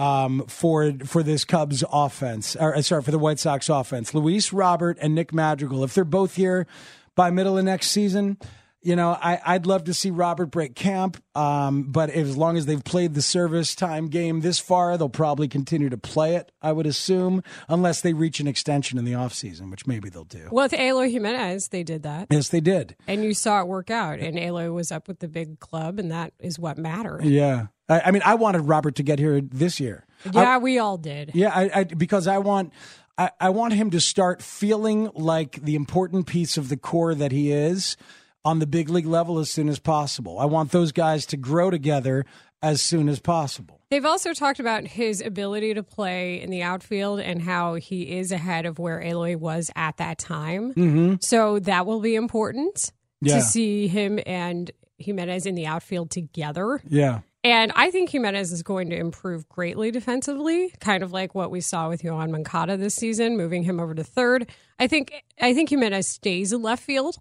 um, 0.00 0.46
for 0.46 0.94
for 1.04 1.22
this 1.22 1.44
Cubs 1.44 1.84
offense, 1.92 2.56
or 2.56 2.74
uh, 2.74 2.80
sorry, 2.80 3.02
for 3.02 3.10
the 3.10 3.18
White 3.18 3.38
Sox 3.38 3.68
offense. 3.68 4.14
Luis 4.14 4.52
Robert 4.52 4.96
and 5.00 5.14
Nick 5.14 5.32
Madrigal, 5.34 5.84
if 5.84 5.94
they're 5.94 6.04
both 6.04 6.36
here 6.36 6.66
by 7.14 7.30
middle 7.30 7.58
of 7.58 7.64
next 7.64 7.88
season, 7.88 8.38
you 8.82 8.96
know, 8.96 9.10
I, 9.10 9.40
I'd 9.44 9.66
love 9.66 9.84
to 9.84 9.94
see 9.94 10.10
Robert 10.10 10.46
break 10.46 10.74
camp. 10.74 11.22
Um, 11.34 11.84
but 11.84 12.10
as 12.10 12.36
long 12.36 12.56
as 12.56 12.66
they've 12.66 12.82
played 12.82 13.14
the 13.14 13.22
service 13.22 13.74
time 13.74 14.08
game 14.08 14.40
this 14.40 14.58
far, 14.58 14.96
they'll 14.96 15.08
probably 15.08 15.48
continue 15.48 15.90
to 15.90 15.98
play 15.98 16.36
it. 16.36 16.50
I 16.62 16.72
would 16.72 16.86
assume, 16.86 17.42
unless 17.68 18.00
they 18.00 18.12
reach 18.12 18.40
an 18.40 18.46
extension 18.46 18.98
in 18.98 19.04
the 19.04 19.12
offseason, 19.12 19.70
which 19.70 19.86
maybe 19.86 20.08
they'll 20.08 20.24
do. 20.24 20.48
Well, 20.50 20.64
with 20.64 20.72
Eloy 20.72 21.10
Jimenez, 21.10 21.68
they 21.68 21.82
did 21.82 22.02
that. 22.04 22.28
Yes, 22.30 22.48
they 22.48 22.60
did. 22.60 22.96
And 23.06 23.22
you 23.22 23.34
saw 23.34 23.60
it 23.60 23.68
work 23.68 23.90
out. 23.90 24.18
And 24.18 24.38
Eloy 24.38 24.70
was 24.70 24.90
up 24.90 25.08
with 25.08 25.18
the 25.20 25.28
big 25.28 25.60
club, 25.60 25.98
and 25.98 26.10
that 26.10 26.32
is 26.38 26.58
what 26.58 26.78
mattered. 26.78 27.24
Yeah, 27.24 27.66
I, 27.88 28.00
I 28.06 28.10
mean, 28.10 28.22
I 28.24 28.34
wanted 28.34 28.62
Robert 28.62 28.94
to 28.96 29.02
get 29.02 29.18
here 29.18 29.40
this 29.40 29.78
year. 29.78 30.06
Yeah, 30.32 30.58
we 30.58 30.78
all 30.78 30.96
did. 30.96 31.32
Yeah, 31.34 31.50
I, 31.54 31.70
I 31.80 31.84
because 31.84 32.26
I 32.26 32.38
want 32.38 32.72
I, 33.16 33.30
I 33.40 33.50
want 33.50 33.74
him 33.74 33.90
to 33.90 34.00
start 34.00 34.42
feeling 34.42 35.10
like 35.14 35.62
the 35.62 35.74
important 35.74 36.26
piece 36.26 36.56
of 36.56 36.68
the 36.68 36.76
core 36.76 37.14
that 37.14 37.32
he 37.32 37.52
is 37.52 37.96
on 38.44 38.58
the 38.58 38.66
big 38.66 38.88
league 38.88 39.06
level 39.06 39.38
as 39.38 39.50
soon 39.50 39.68
as 39.68 39.78
possible. 39.78 40.38
I 40.38 40.46
want 40.46 40.70
those 40.72 40.92
guys 40.92 41.26
to 41.26 41.36
grow 41.36 41.70
together 41.70 42.24
as 42.62 42.80
soon 42.82 43.08
as 43.08 43.20
possible. 43.20 43.80
They've 43.90 44.04
also 44.04 44.32
talked 44.34 44.60
about 44.60 44.86
his 44.86 45.20
ability 45.20 45.74
to 45.74 45.82
play 45.82 46.40
in 46.40 46.50
the 46.50 46.62
outfield 46.62 47.20
and 47.20 47.42
how 47.42 47.74
he 47.74 48.02
is 48.18 48.30
ahead 48.32 48.66
of 48.66 48.78
where 48.78 49.00
Eloy 49.02 49.36
was 49.36 49.70
at 49.76 49.96
that 49.96 50.18
time. 50.18 50.72
Mm-hmm. 50.74 51.14
So 51.20 51.58
that 51.60 51.86
will 51.86 52.00
be 52.00 52.14
important 52.14 52.92
Yeah. 53.20 53.36
to 53.36 53.42
see 53.42 53.88
him 53.88 54.20
and 54.26 54.70
Jimenez 54.98 55.46
in 55.46 55.54
the 55.54 55.66
outfield 55.66 56.10
together. 56.10 56.80
Yeah. 56.88 57.20
And 57.42 57.72
I 57.74 57.90
think 57.90 58.10
Jimenez 58.10 58.52
is 58.52 58.62
going 58.62 58.90
to 58.90 58.96
improve 58.96 59.48
greatly 59.48 59.90
defensively, 59.90 60.74
kind 60.78 61.02
of 61.02 61.10
like 61.10 61.34
what 61.34 61.50
we 61.50 61.62
saw 61.62 61.88
with 61.88 62.02
Yoan 62.02 62.30
Moncada 62.30 62.76
this 62.76 62.94
season, 62.94 63.38
moving 63.38 63.62
him 63.62 63.80
over 63.80 63.94
to 63.94 64.04
third. 64.04 64.50
I 64.78 64.86
think 64.86 65.12
I 65.40 65.54
think 65.54 65.70
Jimenez 65.70 66.06
stays 66.06 66.52
in 66.52 66.60
left 66.60 66.82
field, 66.82 67.16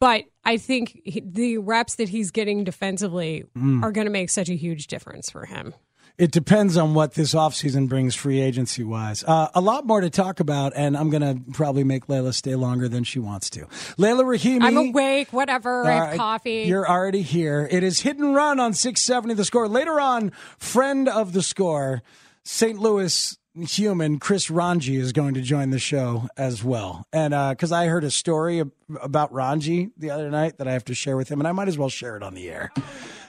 but 0.00 0.24
I 0.44 0.56
think 0.56 1.00
he, 1.04 1.20
the 1.24 1.58
reps 1.58 1.96
that 1.96 2.08
he's 2.08 2.30
getting 2.30 2.64
defensively 2.64 3.44
Mm. 3.56 3.82
are 3.82 3.92
going 3.92 4.06
to 4.06 4.10
make 4.12 4.30
such 4.30 4.48
a 4.48 4.54
huge 4.56 4.86
difference 4.86 5.30
for 5.30 5.46
him. 5.46 5.74
It 6.18 6.30
depends 6.30 6.78
on 6.78 6.94
what 6.94 7.12
this 7.12 7.34
offseason 7.34 7.90
brings 7.90 8.14
free 8.14 8.40
agency 8.40 8.82
wise. 8.82 9.22
Uh, 9.22 9.48
a 9.54 9.60
lot 9.60 9.86
more 9.86 10.00
to 10.00 10.08
talk 10.08 10.40
about, 10.40 10.72
and 10.74 10.96
I'm 10.96 11.10
going 11.10 11.20
to 11.20 11.52
probably 11.52 11.84
make 11.84 12.06
Layla 12.06 12.32
stay 12.32 12.54
longer 12.54 12.88
than 12.88 13.04
she 13.04 13.18
wants 13.18 13.50
to. 13.50 13.66
Layla 13.98 14.22
Rahimi. 14.24 14.62
I'm 14.62 14.78
awake, 14.78 15.30
whatever. 15.30 15.84
I 15.86 16.06
have 16.06 16.16
coffee. 16.16 16.62
You're 16.66 16.88
already 16.88 17.20
here. 17.20 17.68
It 17.70 17.82
is 17.82 18.00
hit 18.00 18.16
and 18.16 18.34
run 18.34 18.58
on 18.60 18.72
670 18.72 19.34
the 19.34 19.44
score. 19.44 19.68
Later 19.68 20.00
on, 20.00 20.30
friend 20.58 21.06
of 21.06 21.34
the 21.34 21.42
score, 21.42 22.02
St. 22.44 22.78
Louis 22.78 23.36
human 23.64 24.18
Chris 24.18 24.48
Rongey 24.48 24.98
is 24.98 25.12
going 25.12 25.34
to 25.34 25.40
join 25.40 25.70
the 25.70 25.78
show 25.78 26.28
as 26.36 26.62
well. 26.62 27.06
And 27.12 27.30
because 27.54 27.72
I 27.72 27.86
heard 27.86 28.04
a 28.04 28.10
story 28.10 28.62
about 29.00 29.32
Ranji 29.32 29.90
the 29.96 30.10
other 30.10 30.30
night 30.30 30.58
that 30.58 30.68
I 30.68 30.72
have 30.72 30.84
to 30.86 30.94
share 30.94 31.16
with 31.16 31.28
him, 31.28 31.40
and 31.40 31.48
I 31.48 31.52
might 31.52 31.68
as 31.68 31.78
well 31.78 31.88
share 31.88 32.16
it 32.16 32.22
on 32.22 32.34
the 32.34 32.48
air. 32.48 32.72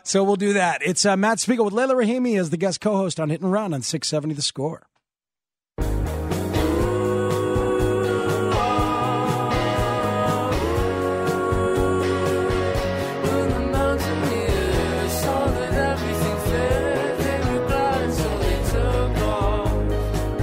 So 0.04 0.24
we'll 0.24 0.38
do 0.38 0.54
that. 0.54 0.82
It's 0.86 1.06
uh, 1.06 1.18
Matt 1.18 1.40
Spiegel 1.40 1.66
with 1.66 1.74
Layla 1.74 1.94
Rahimi 1.94 2.40
as 2.40 2.50
the 2.50 2.58
guest 2.58 2.80
co 2.80 2.96
host 2.96 3.20
on 3.20 3.30
Hit 3.30 3.42
and 3.42 3.52
Run 3.52 3.74
on 3.74 3.82
670 3.82 4.36
the 4.36 4.42
score. 4.42 4.88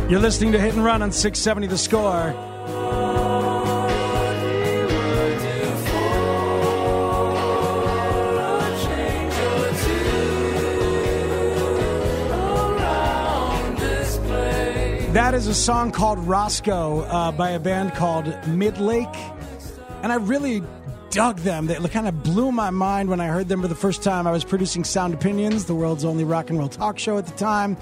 You're 0.06 0.20
listening 0.20 0.52
to 0.52 0.60
Hit 0.60 0.74
and 0.74 0.84
Run 0.84 1.00
on 1.00 1.12
670 1.12 1.66
The 1.66 1.78
Score. 1.78 2.34
That 15.14 15.32
is 15.32 15.46
a 15.46 15.54
song 15.54 15.90
called 15.90 16.18
Roscoe 16.18 17.00
uh, 17.00 17.32
by 17.32 17.52
a 17.52 17.58
band 17.58 17.94
called 17.94 18.26
Midlake. 18.26 19.16
And 20.02 20.12
I 20.12 20.16
really 20.16 20.62
dug 21.08 21.38
them. 21.38 21.66
They 21.66 21.76
kind 21.88 22.08
of 22.08 22.22
blew 22.22 22.52
my 22.52 22.68
mind 22.68 23.08
when 23.08 23.20
I 23.20 23.28
heard 23.28 23.48
them 23.48 23.62
for 23.62 23.68
the 23.68 23.74
first 23.74 24.02
time. 24.02 24.26
I 24.26 24.32
was 24.32 24.44
producing 24.44 24.84
Sound 24.84 25.14
Opinions, 25.14 25.64
the 25.64 25.74
world's 25.74 26.04
only 26.04 26.24
rock 26.24 26.50
and 26.50 26.58
roll 26.58 26.68
talk 26.68 26.98
show 26.98 27.16
at 27.16 27.24
the 27.24 27.32
time. 27.32 27.76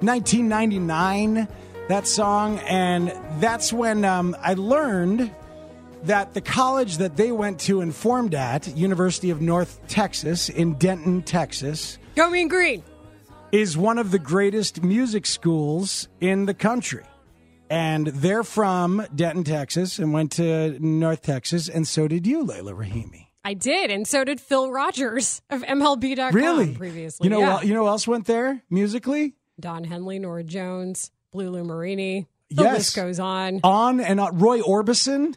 1999, 0.00 1.46
that 1.88 2.06
song. 2.06 2.58
And 2.60 3.12
that's 3.40 3.72
when 3.72 4.04
um, 4.04 4.36
I 4.40 4.54
learned 4.54 5.30
that 6.04 6.34
the 6.34 6.40
college 6.40 6.98
that 6.98 7.16
they 7.16 7.32
went 7.32 7.58
to 7.60 7.80
and 7.80 7.94
formed 7.94 8.34
at, 8.34 8.68
University 8.76 9.30
of 9.30 9.40
North 9.40 9.80
Texas 9.88 10.48
in 10.48 10.74
Denton, 10.74 11.22
Texas, 11.22 11.98
Go 12.14 12.30
Mean 12.30 12.48
Green. 12.48 12.82
is 13.52 13.76
one 13.76 13.98
of 13.98 14.10
the 14.10 14.18
greatest 14.18 14.82
music 14.82 15.26
schools 15.26 16.08
in 16.20 16.46
the 16.46 16.54
country. 16.54 17.04
And 17.70 18.06
they're 18.06 18.44
from 18.44 19.04
Denton, 19.14 19.44
Texas, 19.44 19.98
and 19.98 20.12
went 20.12 20.32
to 20.32 20.78
North 20.80 21.20
Texas, 21.22 21.68
and 21.68 21.86
so 21.86 22.08
did 22.08 22.26
you, 22.26 22.44
Layla 22.44 22.72
Rahimi. 22.74 23.26
I 23.44 23.54
did, 23.54 23.90
and 23.90 24.06
so 24.08 24.24
did 24.24 24.40
Phil 24.40 24.70
Rogers 24.70 25.42
of 25.50 25.62
MLB.com 25.62 26.34
Really? 26.34 26.74
previously. 26.74 27.24
You 27.24 27.30
know, 27.30 27.40
yeah. 27.40 27.60
you 27.62 27.74
know 27.74 27.82
who 27.82 27.88
else 27.88 28.06
went 28.08 28.26
there 28.26 28.62
musically? 28.70 29.34
Don 29.60 29.84
Henley, 29.84 30.18
Norah 30.18 30.44
Jones, 30.44 31.10
Blue 31.32 31.50
Lou 31.50 31.64
Marini. 31.64 32.26
The 32.50 32.62
yes. 32.62 32.74
list 32.78 32.96
goes 32.96 33.20
on. 33.20 33.60
On 33.62 34.00
and 34.00 34.18
on. 34.20 34.38
Roy 34.38 34.60
Orbison, 34.60 35.34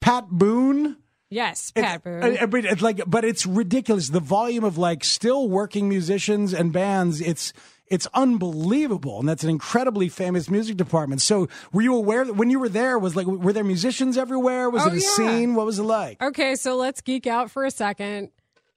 Pat 0.00 0.28
Boone. 0.28 0.96
Yes, 1.30 1.70
Pat 1.70 2.02
Boone. 2.04 2.22
I- 2.24 2.38
I 2.42 2.46
mean, 2.46 2.64
it's 2.66 2.82
like, 2.82 3.00
but 3.06 3.24
it's 3.24 3.46
ridiculous. 3.46 4.08
The 4.08 4.20
volume 4.20 4.64
of 4.64 4.76
like 4.76 5.04
still 5.04 5.48
working 5.48 5.88
musicians 5.88 6.52
and 6.52 6.72
bands. 6.72 7.20
It's 7.20 7.52
it's 7.86 8.06
unbelievable, 8.14 9.18
and 9.20 9.28
that's 9.28 9.42
an 9.42 9.50
incredibly 9.50 10.08
famous 10.08 10.48
music 10.50 10.76
department. 10.76 11.20
So, 11.22 11.48
were 11.72 11.82
you 11.82 11.96
aware 11.96 12.24
that 12.24 12.34
when 12.34 12.48
you 12.50 12.60
were 12.60 12.68
there? 12.68 12.98
Was 12.98 13.16
like, 13.16 13.26
were 13.26 13.52
there 13.52 13.64
musicians 13.64 14.16
everywhere? 14.18 14.70
Was 14.70 14.84
Oh, 14.84 14.88
it 14.88 14.92
a 14.92 14.96
yeah. 15.00 15.08
scene? 15.08 15.54
What 15.54 15.66
was 15.66 15.78
it 15.80 15.82
like? 15.84 16.22
Okay, 16.22 16.54
so 16.54 16.76
let's 16.76 17.00
geek 17.00 17.26
out 17.26 17.50
for 17.50 17.64
a 17.64 17.70
second. 17.70 18.30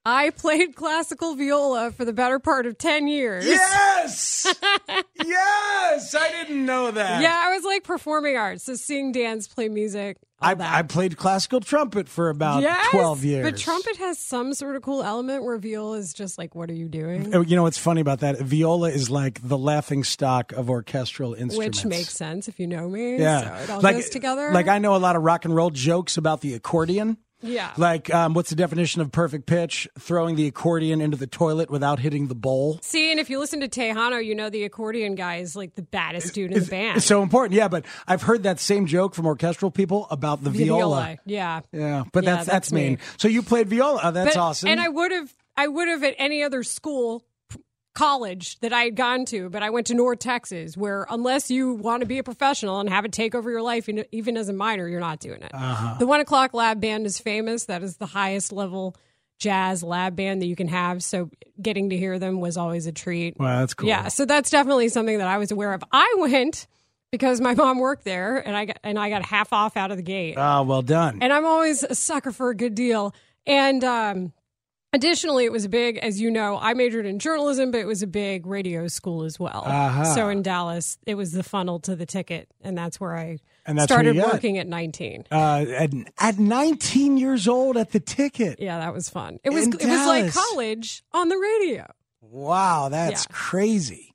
I 0.05 0.31
played 0.31 0.75
classical 0.75 1.35
viola 1.35 1.91
for 1.91 2.03
the 2.03 2.11
better 2.11 2.37
part 2.37 2.65
of 2.65 2.77
10 2.77 3.07
years. 3.07 3.45
Yes! 3.45 4.53
yes! 5.23 6.13
I 6.15 6.29
didn't 6.29 6.65
know 6.65 6.91
that. 6.91 7.21
Yeah, 7.21 7.41
I 7.41 7.55
was 7.55 7.63
like 7.63 7.85
performing 7.85 8.35
arts, 8.35 8.65
so 8.65 8.75
seeing 8.75 9.13
dance, 9.13 9.47
play 9.47 9.69
music. 9.69 10.17
I. 10.41 10.55
I 10.59 10.81
played 10.81 11.15
classical 11.15 11.61
trumpet 11.61 12.09
for 12.09 12.29
about 12.29 12.63
Yes, 12.63 12.89
12 12.91 13.23
years. 13.23 13.49
But 13.49 13.57
trumpet 13.57 13.95
has 13.95 14.19
some 14.19 14.53
sort 14.53 14.75
of 14.75 14.81
cool 14.81 15.01
element 15.01 15.45
where 15.45 15.57
viola 15.57 15.97
is 15.99 16.13
just 16.13 16.37
like, 16.37 16.53
what 16.53 16.69
are 16.69 16.73
you 16.73 16.89
doing? 16.89 17.33
Oh, 17.33 17.39
You 17.39 17.55
know 17.55 17.63
what's 17.63 17.77
funny 17.77 18.01
about 18.01 18.19
that? 18.19 18.39
Viola 18.39 18.89
is 18.89 19.09
like 19.09 19.39
the 19.41 19.57
laughing 19.57 20.03
stock 20.03 20.51
of 20.51 20.69
orchestral 20.69 21.33
instruments. 21.33 21.81
Which 21.81 21.89
makes 21.89 22.09
sense 22.11 22.49
if 22.49 22.59
you 22.59 22.67
know 22.67 22.89
me. 22.89 23.19
Yeah. 23.19 23.57
So 23.57 23.63
it 23.63 23.69
all 23.69 23.81
like, 23.81 23.95
goes 23.95 24.09
together. 24.09 24.51
Like 24.51 24.67
I 24.67 24.79
know 24.79 24.95
a 24.95 24.97
lot 24.97 25.15
of 25.15 25.23
rock 25.23 25.45
and 25.45 25.55
roll 25.55 25.69
jokes 25.69 26.17
about 26.17 26.41
the 26.41 26.55
accordion. 26.55 27.17
Yeah. 27.43 27.71
Like, 27.77 28.13
um, 28.13 28.33
what's 28.33 28.49
the 28.49 28.55
definition 28.55 29.01
of 29.01 29.11
perfect 29.11 29.45
pitch? 29.45 29.87
Throwing 29.99 30.35
the 30.35 30.47
accordion 30.47 31.01
into 31.01 31.17
the 31.17 31.27
toilet 31.27 31.69
without 31.69 31.99
hitting 31.99 32.27
the 32.27 32.35
bowl. 32.35 32.79
See, 32.81 33.11
and 33.11 33.19
if 33.19 33.29
you 33.29 33.37
listen 33.39 33.59
to 33.59 33.67
Tejano, 33.67 34.23
you 34.25 34.33
know 34.33 34.49
the 34.49 34.63
accordion 34.63 35.15
guy 35.15 35.35
is 35.37 35.55
like 35.55 35.75
the 35.75 35.81
baddest 35.81 36.33
dude 36.33 36.51
in 36.53 36.59
the 36.63 36.65
band. 36.69 36.97
It's 36.97 37.05
so 37.05 37.21
important. 37.21 37.55
Yeah, 37.55 37.67
but 37.67 37.85
I've 38.07 38.21
heard 38.21 38.43
that 38.43 38.59
same 38.59 38.85
joke 38.87 39.13
from 39.13 39.25
orchestral 39.25 39.69
people 39.71 40.07
about 40.09 40.43
the, 40.43 40.49
The 40.49 40.63
viola. 40.65 41.17
Yeah. 41.25 41.61
Yeah, 41.71 42.03
but 42.13 42.23
Yeah, 42.23 42.35
that's 42.35 42.45
that's, 42.45 42.53
that's 42.53 42.71
me. 42.71 42.81
mean. 42.89 42.99
So 43.17 43.27
you 43.27 43.43
played 43.43 43.69
viola. 43.69 43.99
Oh, 44.03 44.11
that's 44.11 44.35
But- 44.35 44.41
awesome. 44.41 44.69
And 44.69 44.79
I 44.79 44.87
would 44.89 45.11
have, 45.11 45.33
I 45.57 45.67
would 45.67 45.87
have 45.87 46.03
at 46.03 46.15
any 46.17 46.43
other 46.43 46.63
school, 46.63 47.23
college 47.93 48.59
that 48.59 48.73
I 48.73 48.83
had 48.83 48.95
gone 48.95 49.25
to, 49.25 49.49
but 49.49 49.63
I 49.63 49.69
went 49.69 49.87
to 49.87 49.93
North 49.93 50.19
Texas, 50.19 50.75
where 50.75 51.05
unless 51.09 51.51
you 51.51 51.73
want 51.73 52.01
to 52.01 52.07
be 52.07 52.17
a 52.17 52.23
professional 52.23 52.79
and 52.79 52.89
have 52.89 53.05
it 53.05 53.11
take 53.11 53.35
over 53.35 53.51
your 53.51 53.61
life, 53.61 53.87
even 54.11 54.37
as 54.37 54.49
a 54.49 54.53
minor, 54.53 54.87
you're 54.87 54.99
not 54.99 55.19
doing 55.19 55.41
it. 55.41 55.53
Uh-huh. 55.53 55.95
The 55.99 56.07
One 56.07 56.19
O'clock 56.19 56.53
Lab 56.53 56.81
Band 56.81 57.05
is 57.05 57.19
famous. 57.19 57.65
That 57.65 57.83
is 57.83 57.97
the 57.97 58.07
highest 58.07 58.51
level 58.51 58.95
jazz 59.39 59.83
lab 59.83 60.15
band 60.15 60.41
that 60.41 60.45
you 60.47 60.55
can 60.55 60.69
have. 60.69 61.03
So 61.03 61.29
getting 61.61 61.89
to 61.89 61.97
hear 61.97 62.17
them 62.17 62.39
was 62.39 62.57
always 62.57 62.87
a 62.87 62.91
treat. 62.91 63.37
Wow, 63.37 63.59
that's 63.59 63.73
cool. 63.73 63.89
Yeah, 63.89 64.07
so 64.07 64.25
that's 64.25 64.49
definitely 64.49 64.89
something 64.89 65.17
that 65.17 65.27
I 65.27 65.37
was 65.37 65.51
aware 65.51 65.73
of. 65.73 65.83
I 65.91 66.15
went 66.17 66.67
because 67.11 67.41
my 67.41 67.53
mom 67.53 67.77
worked 67.77 68.05
there, 68.05 68.37
and 68.37 68.55
I 68.55 68.65
got 68.65 68.77
and 68.83 68.97
I 68.97 69.09
got 69.09 69.23
half 69.23 69.53
off 69.53 69.77
out 69.77 69.91
of 69.91 69.97
the 69.97 70.03
gate. 70.03 70.35
Ah, 70.37 70.63
well 70.63 70.81
done. 70.81 71.19
And 71.21 71.31
I'm 71.31 71.45
always 71.45 71.83
a 71.83 71.93
sucker 71.93 72.31
for 72.31 72.49
a 72.49 72.55
good 72.55 72.73
deal. 72.73 73.13
And 73.45 73.83
um, 73.83 74.33
additionally, 74.93 75.43
it 75.45 75.51
was 75.51 75.65
a 75.65 75.69
big, 75.69 75.97
as 75.97 76.21
you 76.21 76.31
know, 76.31 76.57
I 76.57 76.73
majored 76.73 77.05
in 77.05 77.19
journalism, 77.19 77.71
but 77.71 77.79
it 77.81 77.87
was 77.87 78.01
a 78.01 78.07
big 78.07 78.45
radio 78.45 78.87
school 78.87 79.23
as 79.23 79.39
well. 79.39 79.63
Uh-huh. 79.65 80.05
So 80.15 80.29
in 80.29 80.41
Dallas, 80.41 80.97
it 81.05 81.15
was 81.15 81.31
the 81.33 81.43
funnel 81.43 81.79
to 81.81 81.95
the 81.95 82.05
ticket, 82.05 82.47
and 82.61 82.77
that's 82.77 82.99
where 82.99 83.15
I 83.17 83.39
And 83.65 83.77
that's 83.77 83.91
started 83.91 84.15
working 84.15 84.57
at 84.57 84.67
19. 84.67 85.25
uh, 85.31 85.65
at, 85.67 85.89
at 86.19 86.39
19 86.39 87.17
years 87.17 87.47
old 87.47 87.75
at 87.77 87.91
the 87.91 87.99
ticket. 87.99 88.59
Yeah, 88.59 88.79
that 88.79 88.93
was 88.93 89.09
fun. 89.09 89.39
It 89.43 89.49
was 89.49 89.65
In 89.67 89.73
it 89.73 89.85
was 89.85 90.07
like 90.07 90.33
college 90.33 91.03
on 91.11 91.29
the 91.29 91.37
radio. 91.37 91.85
Wow, 92.21 92.89
that's 92.89 93.25
Yeah. 93.29 93.35
crazy. 93.35 94.12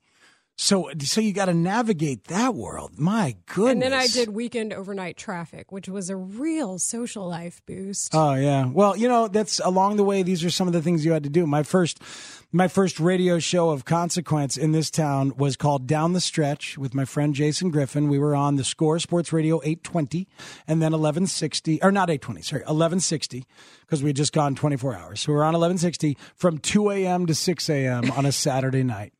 So, 0.61 0.91
so 0.99 1.21
you 1.21 1.31
got 1.31 1.45
to 1.45 1.53
navigate 1.53 2.25
that 2.25 2.53
world. 2.53 2.99
My 2.99 3.37
goodness. 3.45 3.71
And 3.71 3.81
then 3.81 3.93
I 3.93 4.07
did 4.07 4.27
weekend 4.27 4.73
overnight 4.73 5.15
traffic, 5.15 5.71
which 5.71 5.87
was 5.87 6.09
a 6.09 6.17
real 6.17 6.77
social 6.77 7.25
life 7.25 7.61
boost. 7.65 8.13
Oh 8.13 8.33
yeah. 8.33 8.65
Well, 8.65 8.97
you 8.97 9.07
know, 9.07 9.29
that's 9.29 9.59
along 9.59 9.95
the 9.95 10.03
way. 10.03 10.21
These 10.21 10.43
are 10.43 10.49
some 10.49 10.67
of 10.67 10.73
the 10.73 10.81
things 10.81 11.05
you 11.05 11.13
had 11.13 11.23
to 11.23 11.29
do. 11.29 11.47
My 11.47 11.63
first, 11.63 12.01
my 12.51 12.67
first 12.67 12.99
radio 12.99 13.39
show 13.39 13.69
of 13.69 13.85
consequence 13.85 14.57
in 14.57 14.73
this 14.73 14.91
town 14.91 15.31
was 15.37 15.55
called 15.55 15.87
Down 15.87 16.11
the 16.11 16.19
Stretch 16.19 16.77
with 16.77 16.93
my 16.93 17.05
friend 17.05 17.33
Jason 17.33 17.71
Griffin. 17.71 18.09
We 18.09 18.19
were 18.19 18.35
on 18.35 18.57
the 18.57 18.65
Score 18.65 18.99
Sports 18.99 19.31
Radio 19.31 19.61
820 19.63 20.27
and 20.67 20.81
then 20.81 20.91
1160, 20.91 21.81
or 21.81 21.89
not 21.93 22.09
820, 22.09 22.41
sorry, 22.41 22.61
1160, 22.63 23.45
because 23.79 24.03
we 24.03 24.09
had 24.09 24.17
just 24.17 24.33
gone 24.33 24.55
24 24.55 24.93
hours. 24.93 25.21
So 25.21 25.31
we 25.31 25.37
were 25.37 25.45
on 25.45 25.53
1160 25.53 26.17
from 26.35 26.57
2 26.57 26.91
a.m. 26.91 27.27
to 27.27 27.33
6 27.33 27.69
a.m. 27.69 28.11
on 28.11 28.25
a 28.25 28.33
Saturday 28.33 28.83
night. 28.83 29.13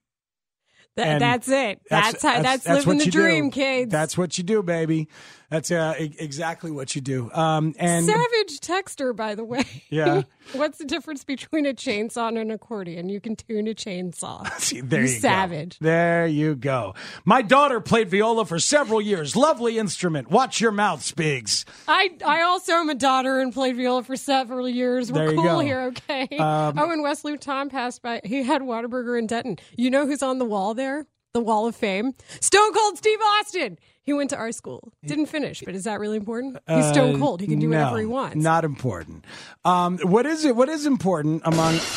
Th- 0.96 1.20
that's 1.20 1.48
it. 1.48 1.82
That's, 1.90 2.22
how, 2.22 2.42
that's, 2.42 2.68
living 2.68 2.98
what 2.98 3.06
the 3.06 3.12
dream, 3.12 3.50
do. 3.50 3.56
kids. 3.56 3.92
That's 3.92 4.18
what 4.18 4.38
you 4.38 4.44
do, 4.44 4.62
baby. 4.62 5.08
That's 5.50 5.72
uh, 5.72 5.96
e- 6.00 6.16
exactly 6.20 6.70
what 6.70 6.96
you 6.96 7.02
do. 7.02 7.32
Um, 7.32 7.74
and 7.80 8.06
Savage 8.06 8.60
texter, 8.60 9.16
by 9.16 9.34
the 9.36 9.44
way. 9.44 9.66
Yeah. 9.90 10.24
What's 10.54 10.78
the 10.80 10.86
difference 10.86 11.24
between 11.24 11.66
a 11.66 11.74
chainsaw 11.74 12.28
and 12.28 12.38
an 12.38 12.52
accordion? 12.52 13.10
You 13.10 13.20
can 13.20 13.36
tune 13.36 13.68
a 13.68 13.74
chainsaw. 13.74 14.48
See, 14.60 14.82
there 14.82 15.02
you 15.02 15.08
you, 15.08 15.14
go. 15.16 15.20
savage. 15.20 15.80
There 15.80 16.28
you 16.28 16.56
go. 16.56 16.96
My 17.26 17.42
daughter 17.42 17.80
played 17.80 18.10
viola 18.10 18.46
for 18.46 18.60
several 18.60 19.02
years. 19.02 19.36
Lovely 19.36 19.78
instrument. 19.78 20.30
Watch 20.30 20.60
your 20.60 20.72
mouth, 20.72 21.02
Spigs. 21.02 21.66
I 21.88 22.12
I 22.26 22.42
also 22.42 22.74
am 22.74 22.90
a 22.90 22.96
daughter 22.96 23.40
and 23.40 23.54
played 23.54 23.76
viola 23.76 24.04
for 24.04 24.16
several 24.16 24.68
years. 24.68 25.12
We're 25.12 25.34
cool 25.34 25.44
go. 25.44 25.60
here, 25.60 25.82
okay? 25.82 26.28
Um, 26.38 26.78
oh, 26.78 26.92
and 26.92 27.04
Wesley 27.04 27.38
Tom 27.38 27.70
passed 27.70 28.02
by. 28.02 28.22
He 28.24 28.44
had 28.44 28.62
Whataburger 28.62 29.18
in 29.18 29.28
Denton. 29.28 29.58
You 29.76 29.90
know 29.90 30.06
who's 30.06 30.24
on 30.24 30.40
the 30.40 30.46
wall 30.46 30.74
there? 30.80 31.06
The 31.34 31.42
Wall 31.42 31.68
of 31.68 31.76
Fame. 31.76 32.14
Stone 32.40 32.74
Cold 32.74 32.98
Steve 32.98 33.20
Austin. 33.22 33.78
He 34.02 34.14
went 34.14 34.32
to 34.32 34.36
our 34.38 34.52
school. 34.52 34.92
Didn't 35.06 35.28
finish, 35.28 35.62
but 35.64 35.76
is 35.76 35.84
that 35.84 36.00
really 36.00 36.18
important? 36.18 36.58
He's 36.68 36.88
Stone 36.88 37.16
Uh, 37.16 37.20
Cold. 37.20 37.42
He 37.42 37.46
can 37.48 37.60
do 37.60 37.68
no, 37.68 37.78
whatever 37.78 38.00
he 38.00 38.06
wants. 38.08 38.36
Not 38.38 38.66
important. 38.66 39.26
Um, 39.64 40.00
what 40.00 40.26
is 40.26 40.44
it? 40.46 40.56
What 40.56 40.70
is 40.70 40.88
important 40.88 41.44
among? 41.46 41.78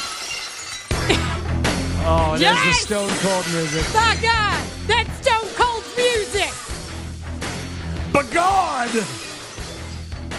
Oh, 2.04 2.36
there's 2.36 2.56
the 2.66 2.72
Stone 2.72 3.10
Cold 3.20 3.46
music. 3.54 3.94
My 3.94 4.18
God, 4.20 4.66
that's 4.88 5.10
Stone 5.24 5.48
Cold's 5.54 5.96
music. 5.96 6.50
Begone! 8.12 9.06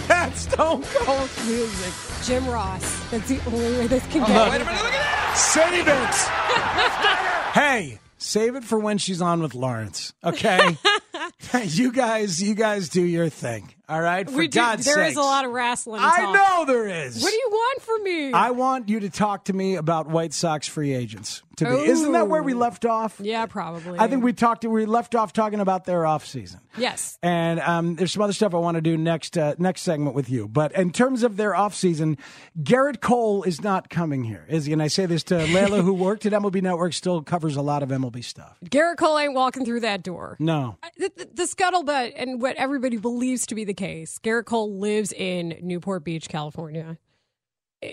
That's 0.06 0.40
Stone 0.42 0.82
Cold 0.82 1.30
music. 1.46 1.94
Jim 2.26 2.46
Ross. 2.48 3.10
That's 3.10 3.28
the 3.30 3.40
only 3.46 3.78
way 3.78 3.86
this 3.86 4.06
can 4.08 4.22
Oh, 4.24 4.26
get. 4.26 4.36
look. 4.36 4.50
Wait 4.52 4.60
a 4.60 4.64
minute, 4.66 4.82
look 4.82 4.92
at 4.92 5.34
Save 5.34 5.88
it. 5.88 6.14
hey, 7.54 7.98
save 8.24 8.56
it 8.56 8.64
for 8.64 8.78
when 8.78 8.98
she's 8.98 9.20
on 9.20 9.42
with 9.42 9.54
Lawrence. 9.54 10.14
Okay. 10.24 10.78
you 11.64 11.92
guys, 11.92 12.42
you 12.42 12.54
guys 12.54 12.88
do 12.88 13.02
your 13.02 13.28
thing. 13.28 13.74
All 13.88 14.00
right. 14.00 14.28
For 14.28 14.36
we 14.36 14.48
do, 14.48 14.58
God's 14.58 14.84
there 14.84 14.94
sake. 14.94 15.10
is 15.10 15.16
a 15.16 15.20
lot 15.20 15.44
of 15.44 15.50
wrestling. 15.52 16.00
I 16.02 16.32
know 16.32 16.64
there 16.64 16.88
is. 16.88 17.22
What 17.22 17.30
do 17.30 17.36
you 17.36 17.48
want 17.50 17.82
from 17.82 18.02
me? 18.04 18.32
I 18.32 18.50
want 18.50 18.88
you 18.88 19.00
to 19.00 19.10
talk 19.10 19.46
to 19.46 19.52
me 19.52 19.76
about 19.76 20.08
White 20.08 20.32
Sox 20.32 20.66
free 20.66 20.94
agents. 20.94 21.42
To 21.56 21.66
be, 21.66 21.84
isn't 21.88 22.12
that 22.12 22.28
where 22.28 22.42
we 22.42 22.52
left 22.52 22.84
off? 22.84 23.20
Yeah, 23.20 23.46
probably. 23.46 23.98
I 23.98 24.08
think 24.08 24.24
we 24.24 24.32
talked. 24.32 24.64
We 24.64 24.86
left 24.86 25.14
off 25.14 25.32
talking 25.32 25.60
about 25.60 25.84
their 25.84 26.04
off 26.04 26.26
season. 26.26 26.60
Yes. 26.76 27.16
And 27.22 27.60
um, 27.60 27.94
there's 27.94 28.12
some 28.12 28.22
other 28.22 28.32
stuff 28.32 28.54
I 28.54 28.58
want 28.58 28.74
to 28.76 28.80
do 28.80 28.96
next 28.96 29.38
uh, 29.38 29.54
next 29.58 29.82
segment 29.82 30.16
with 30.16 30.28
you. 30.28 30.48
But 30.48 30.72
in 30.72 30.90
terms 30.90 31.22
of 31.22 31.36
their 31.36 31.52
offseason, 31.52 32.18
Gerrit 32.60 33.00
Cole 33.00 33.44
is 33.44 33.62
not 33.62 33.88
coming 33.88 34.24
here, 34.24 34.44
is 34.48 34.64
he? 34.64 34.72
And 34.72 34.82
I 34.82 34.88
say 34.88 35.06
this 35.06 35.22
to 35.24 35.34
Layla, 35.34 35.82
who 35.82 35.94
worked 35.94 36.26
at 36.26 36.32
MLB 36.32 36.60
Network, 36.60 36.92
still 36.92 37.22
covers 37.22 37.54
a 37.54 37.62
lot 37.62 37.84
of 37.84 37.90
MLB 37.90 38.24
stuff. 38.24 38.58
Gerrit 38.64 38.96
Cole 38.96 39.16
ain't 39.18 39.34
walking 39.34 39.64
through 39.64 39.80
that 39.80 40.02
door. 40.02 40.36
No. 40.40 40.76
The, 40.96 41.12
the, 41.16 41.28
the 41.34 41.42
scuttlebutt 41.44 42.14
and 42.16 42.42
what 42.42 42.56
everybody 42.56 42.96
believes 42.96 43.46
to 43.46 43.54
be 43.54 43.62
the 43.62 43.73
case. 43.74 44.18
Gerrit 44.22 44.44
Cole 44.46 44.78
lives 44.78 45.12
in 45.12 45.58
Newport 45.62 46.04
Beach, 46.04 46.28
California. 46.28 46.98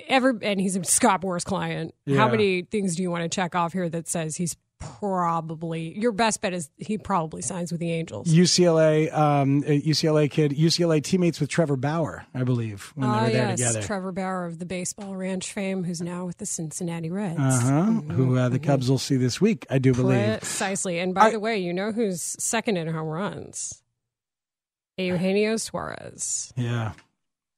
Ever 0.07 0.39
and 0.41 0.59
he's 0.61 0.75
a 0.77 0.83
Scott 0.85 1.21
Boras 1.21 1.43
client. 1.43 1.93
Yeah. 2.05 2.17
How 2.17 2.29
many 2.29 2.61
things 2.61 2.95
do 2.95 3.03
you 3.03 3.11
want 3.11 3.23
to 3.23 3.29
check 3.29 3.55
off 3.55 3.73
here 3.73 3.89
that 3.89 4.07
says 4.07 4.37
he's 4.37 4.55
probably 4.79 5.97
your 5.99 6.11
best 6.11 6.41
bet 6.41 6.53
is 6.53 6.69
he 6.77 6.97
probably 6.97 7.41
signs 7.41 7.71
with 7.71 7.79
the 7.81 7.91
Angels. 7.91 8.27
UCLA, 8.33 9.13
um, 9.13 9.61
UCLA 9.63 10.29
kid, 10.29 10.51
UCLA 10.53 11.03
teammates 11.03 11.39
with 11.39 11.49
Trevor 11.49 11.75
Bauer, 11.75 12.25
I 12.33 12.43
believe, 12.43 12.91
when 12.95 13.09
they 13.09 13.15
Ah, 13.15 13.23
were 13.25 13.29
there 13.29 13.49
yes, 13.49 13.59
together. 13.59 13.81
Trevor 13.85 14.11
Bauer 14.11 14.45
of 14.45 14.59
the 14.59 14.65
baseball 14.65 15.15
ranch 15.15 15.51
fame, 15.53 15.83
who's 15.83 16.01
now 16.01 16.25
with 16.25 16.37
the 16.37 16.45
Cincinnati 16.45 17.09
Reds. 17.11 17.39
Uh 17.39 17.59
huh. 17.59 17.83
Who 18.13 18.37
uh, 18.37 18.49
the 18.49 18.59
Cubs 18.59 18.89
will 18.89 18.97
see 18.97 19.17
this 19.17 19.39
week, 19.41 19.65
I 19.69 19.77
do 19.77 19.93
believe. 19.93 20.39
Precisely. 20.39 20.99
And 20.99 21.13
by 21.13 21.29
the 21.31 21.39
way, 21.39 21.57
you 21.59 21.73
know 21.73 21.91
who's 21.91 22.21
second 22.39 22.77
in 22.77 22.87
home 22.87 23.07
runs? 23.07 23.80
Eugenio 25.07 25.57
Suarez. 25.57 26.53
Yeah. 26.55 26.93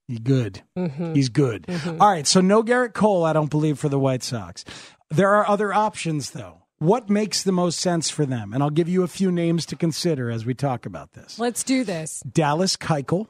He's 0.07 0.19
good. 0.19 0.61
Mhm. 0.77 1.15
He's 1.15 1.29
good. 1.29 1.63
Mhm. 1.67 2.01
All 2.01 2.09
right. 2.09 2.27
So 2.27 2.41
no 2.41 2.61
Gerrit 2.63 2.93
Cole, 2.93 3.23
I 3.25 3.33
don't 3.33 3.49
believe, 3.49 3.79
for 3.79 3.89
the 3.89 3.99
White 3.99 4.21
Sox. 4.23 4.65
There 5.09 5.33
are 5.33 5.47
other 5.47 5.73
options, 5.73 6.31
though. 6.31 6.59
what 6.79 7.09
makes 7.09 7.43
the 7.43 7.51
most 7.53 7.79
sense 7.79 8.09
for 8.09 8.25
them? 8.25 8.51
And 8.53 8.61
I'll 8.61 8.69
give 8.69 8.89
you 8.89 9.03
a 9.03 9.07
few 9.07 9.31
names 9.31 9.65
to 9.67 9.77
consider 9.77 10.29
as 10.29 10.45
we 10.45 10.53
talk 10.53 10.85
about 10.85 11.13
this. 11.13 11.39
Let's 11.39 11.63
do 11.63 11.85
this. 11.85 12.19
Dallas 12.29 12.75
Keuchel, 12.75 13.27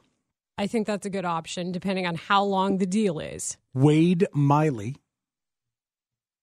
I 0.58 0.66
think 0.66 0.88
that's 0.88 1.06
a 1.06 1.10
good 1.10 1.24
option, 1.24 1.70
depending 1.70 2.04
on 2.04 2.16
how 2.16 2.42
long 2.42 2.78
the 2.78 2.86
deal 2.86 3.20
is. 3.20 3.56
Wade 3.72 4.26
Miley. 4.32 4.96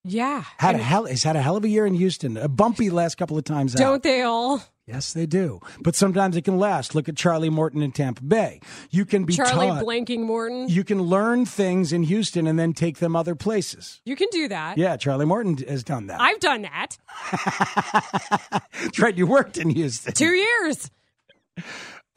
Yeah. 0.06 0.44
Had 0.58 0.76
a 0.76 0.78
hell, 0.84 1.04
he's 1.06 1.24
had 1.24 1.36
a 1.36 1.42
hell 1.42 1.58
of 1.58 1.64
a 1.66 1.68
year 1.70 1.86
in 1.86 1.94
Houston. 1.96 2.38
A 2.38 2.48
bumpy 2.48 2.90
last 2.90 3.16
couple 3.16 3.38
of 3.38 3.44
times 3.44 3.76
out. 3.76 3.80
Don't 3.80 4.04
they 4.04 4.22
all? 4.22 4.64
Yes, 4.92 5.14
they 5.14 5.26
do. 5.26 5.62
But 5.80 5.96
sometimes 5.96 6.36
it 6.36 6.42
can 6.42 6.60
last. 6.60 6.94
Look 6.94 7.08
at 7.08 7.16
Charlie 7.16 7.50
Morton 7.50 7.82
in 7.82 7.94
Tampa 7.94 8.22
Bay. 8.24 8.60
You 8.90 9.06
can 9.06 9.24
be 9.24 9.34
Charlie 9.34 9.68
taught. 9.68 9.86
blanking 9.86 10.26
Morton. 10.26 10.68
You 10.68 10.84
can 10.84 11.02
learn 11.02 11.46
things 11.46 11.94
in 11.94 12.04
Houston 12.04 12.46
and 12.46 12.60
then 12.60 12.74
take 12.74 12.98
them 12.98 13.16
other 13.16 13.34
places. 13.34 14.02
You 14.04 14.18
can 14.18 14.28
do 14.32 14.50
that. 14.50 14.78
Yeah, 14.78 14.98
Charlie 14.98 15.26
Morton 15.26 15.56
has 15.70 15.82
done 15.86 16.08
that. 16.08 16.20
I've 16.20 16.42
done 16.42 16.64
that. 16.64 16.98
That's 18.74 19.00
right. 19.00 19.18
You 19.18 19.28
worked 19.28 19.58
in 19.58 19.70
Houston. 19.70 20.14
Two 20.14 20.34
years. 20.34 20.92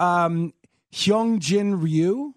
Um, 0.01 0.53
Hyungjin 0.93 1.81
Ryu. 1.81 2.35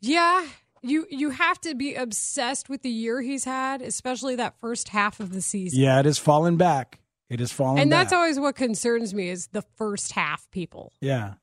Yeah. 0.00 0.46
You 0.82 1.06
you 1.10 1.28
have 1.28 1.60
to 1.60 1.74
be 1.74 1.94
obsessed 1.94 2.70
with 2.70 2.80
the 2.80 2.88
year 2.88 3.20
he's 3.20 3.44
had, 3.44 3.82
especially 3.82 4.36
that 4.36 4.58
first 4.60 4.88
half 4.88 5.20
of 5.20 5.30
the 5.30 5.42
season. 5.42 5.78
Yeah, 5.78 6.00
it 6.00 6.06
has 6.06 6.16
fallen 6.18 6.56
back. 6.56 6.99
It 7.30 7.38
has 7.38 7.52
fallen 7.52 7.78
and 7.78 7.90
back. 7.90 8.00
that's 8.00 8.12
always 8.12 8.40
what 8.40 8.56
concerns 8.56 9.14
me 9.14 9.28
is 9.28 9.46
the 9.52 9.62
first 9.76 10.12
half 10.12 10.50
people. 10.50 10.92
Yeah. 11.00 11.34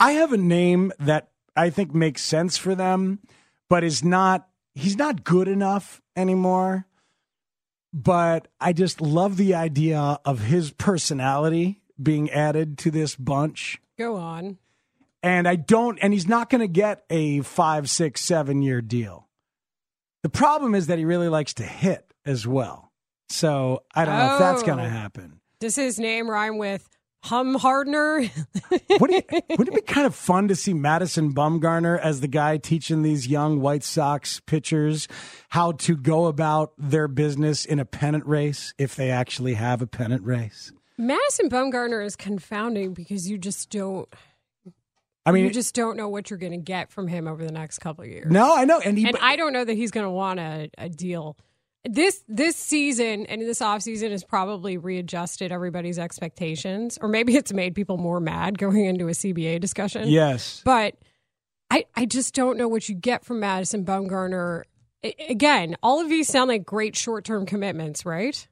I 0.00 0.12
have 0.12 0.32
a 0.32 0.36
name 0.36 0.92
that 0.98 1.30
I 1.56 1.70
think 1.70 1.94
makes 1.94 2.22
sense 2.22 2.56
for 2.56 2.74
them, 2.74 3.20
but 3.68 3.84
is 3.84 4.02
not 4.02 4.48
he's 4.74 4.96
not 4.96 5.22
good 5.22 5.46
enough 5.46 6.02
anymore. 6.16 6.86
But 7.92 8.48
I 8.60 8.72
just 8.72 9.00
love 9.00 9.36
the 9.36 9.54
idea 9.54 10.18
of 10.24 10.40
his 10.40 10.72
personality 10.72 11.80
being 12.00 12.30
added 12.30 12.78
to 12.78 12.90
this 12.90 13.16
bunch. 13.16 13.80
Go 13.98 14.16
on. 14.16 14.58
And 15.22 15.46
I 15.46 15.54
don't 15.56 15.98
and 16.00 16.12
he's 16.12 16.26
not 16.26 16.50
gonna 16.50 16.66
get 16.66 17.04
a 17.08 17.42
five, 17.42 17.88
six, 17.88 18.20
seven 18.20 18.62
year 18.62 18.80
deal. 18.80 19.28
The 20.22 20.28
problem 20.28 20.74
is 20.74 20.88
that 20.88 20.98
he 20.98 21.04
really 21.04 21.28
likes 21.28 21.54
to 21.54 21.62
hit 21.62 22.12
as 22.26 22.46
well. 22.46 22.89
So 23.30 23.84
I 23.94 24.04
don't 24.04 24.16
know 24.18 24.32
if 24.34 24.38
that's 24.38 24.62
gonna 24.62 24.84
Oh. 24.84 24.88
happen. 24.88 25.40
Does 25.60 25.76
his 25.76 25.98
name 25.98 26.28
rhyme 26.28 26.58
with 26.58 26.88
Hum 27.24 27.54
Hardner? 27.54 28.20
Would 29.00 29.10
it, 29.10 29.26
wouldn't 29.50 29.68
it 29.68 29.74
be 29.74 29.80
kind 29.82 30.06
of 30.06 30.14
fun 30.14 30.48
to 30.48 30.56
see 30.56 30.72
Madison 30.74 31.32
Bumgarner 31.34 31.98
as 32.00 32.20
the 32.20 32.28
guy 32.28 32.56
teaching 32.56 33.02
these 33.02 33.28
young 33.28 33.60
White 33.60 33.84
Sox 33.84 34.40
pitchers 34.40 35.06
how 35.50 35.72
to 35.72 35.96
go 35.96 36.26
about 36.26 36.72
their 36.78 37.08
business 37.08 37.64
in 37.64 37.78
a 37.78 37.84
pennant 37.84 38.26
race 38.26 38.72
if 38.78 38.96
they 38.96 39.10
actually 39.10 39.54
have 39.54 39.80
a 39.82 39.86
pennant 39.86 40.24
race? 40.24 40.72
Madison 40.98 41.48
Bumgarner 41.50 42.04
is 42.04 42.16
confounding 42.16 42.94
because 42.94 43.28
you 43.30 43.38
just 43.38 43.70
don't. 43.70 44.08
I 45.26 45.32
mean, 45.32 45.44
you 45.44 45.50
just 45.50 45.74
don't 45.74 45.96
know 45.98 46.08
what 46.08 46.30
you're 46.30 46.38
going 46.38 46.52
to 46.52 46.58
get 46.58 46.90
from 46.90 47.06
him 47.06 47.28
over 47.28 47.44
the 47.44 47.52
next 47.52 47.78
couple 47.80 48.02
of 48.04 48.10
years. 48.10 48.30
no, 48.30 48.56
I 48.56 48.64
know, 48.64 48.80
and 48.80 48.96
he, 48.98 49.06
and 49.06 49.16
I 49.20 49.36
don't 49.36 49.52
know 49.52 49.64
that 49.64 49.74
he's 49.74 49.90
going 49.90 50.06
to 50.06 50.10
want 50.10 50.40
a, 50.40 50.70
a 50.78 50.88
deal. 50.88 51.36
This 51.84 52.22
this 52.28 52.56
season 52.56 53.24
and 53.26 53.40
this 53.40 53.60
offseason 53.60 54.10
has 54.10 54.22
probably 54.22 54.76
readjusted 54.76 55.50
everybody's 55.50 55.98
expectations, 55.98 56.98
or 57.00 57.08
maybe 57.08 57.36
it's 57.36 57.52
made 57.54 57.74
people 57.74 57.96
more 57.96 58.20
mad 58.20 58.58
going 58.58 58.84
into 58.84 59.08
a 59.08 59.12
CBA 59.12 59.60
discussion. 59.60 60.08
yes, 60.08 60.60
But 60.64 60.94
I, 61.70 61.86
I 61.96 62.04
just 62.04 62.34
don't 62.34 62.58
know 62.58 62.68
what 62.68 62.88
you 62.88 62.94
get 62.94 63.24
from 63.24 63.40
Madison 63.40 63.84
Bumgarner. 63.84 64.64
I- 65.04 65.14
Again, 65.30 65.76
all 65.82 66.00
of 66.00 66.08
these 66.10 66.28
sound 66.28 66.48
like 66.48 66.66
great 66.66 66.96
short 66.96 67.24
term 67.24 67.46
commitments, 67.46 68.04
right? 68.04 68.46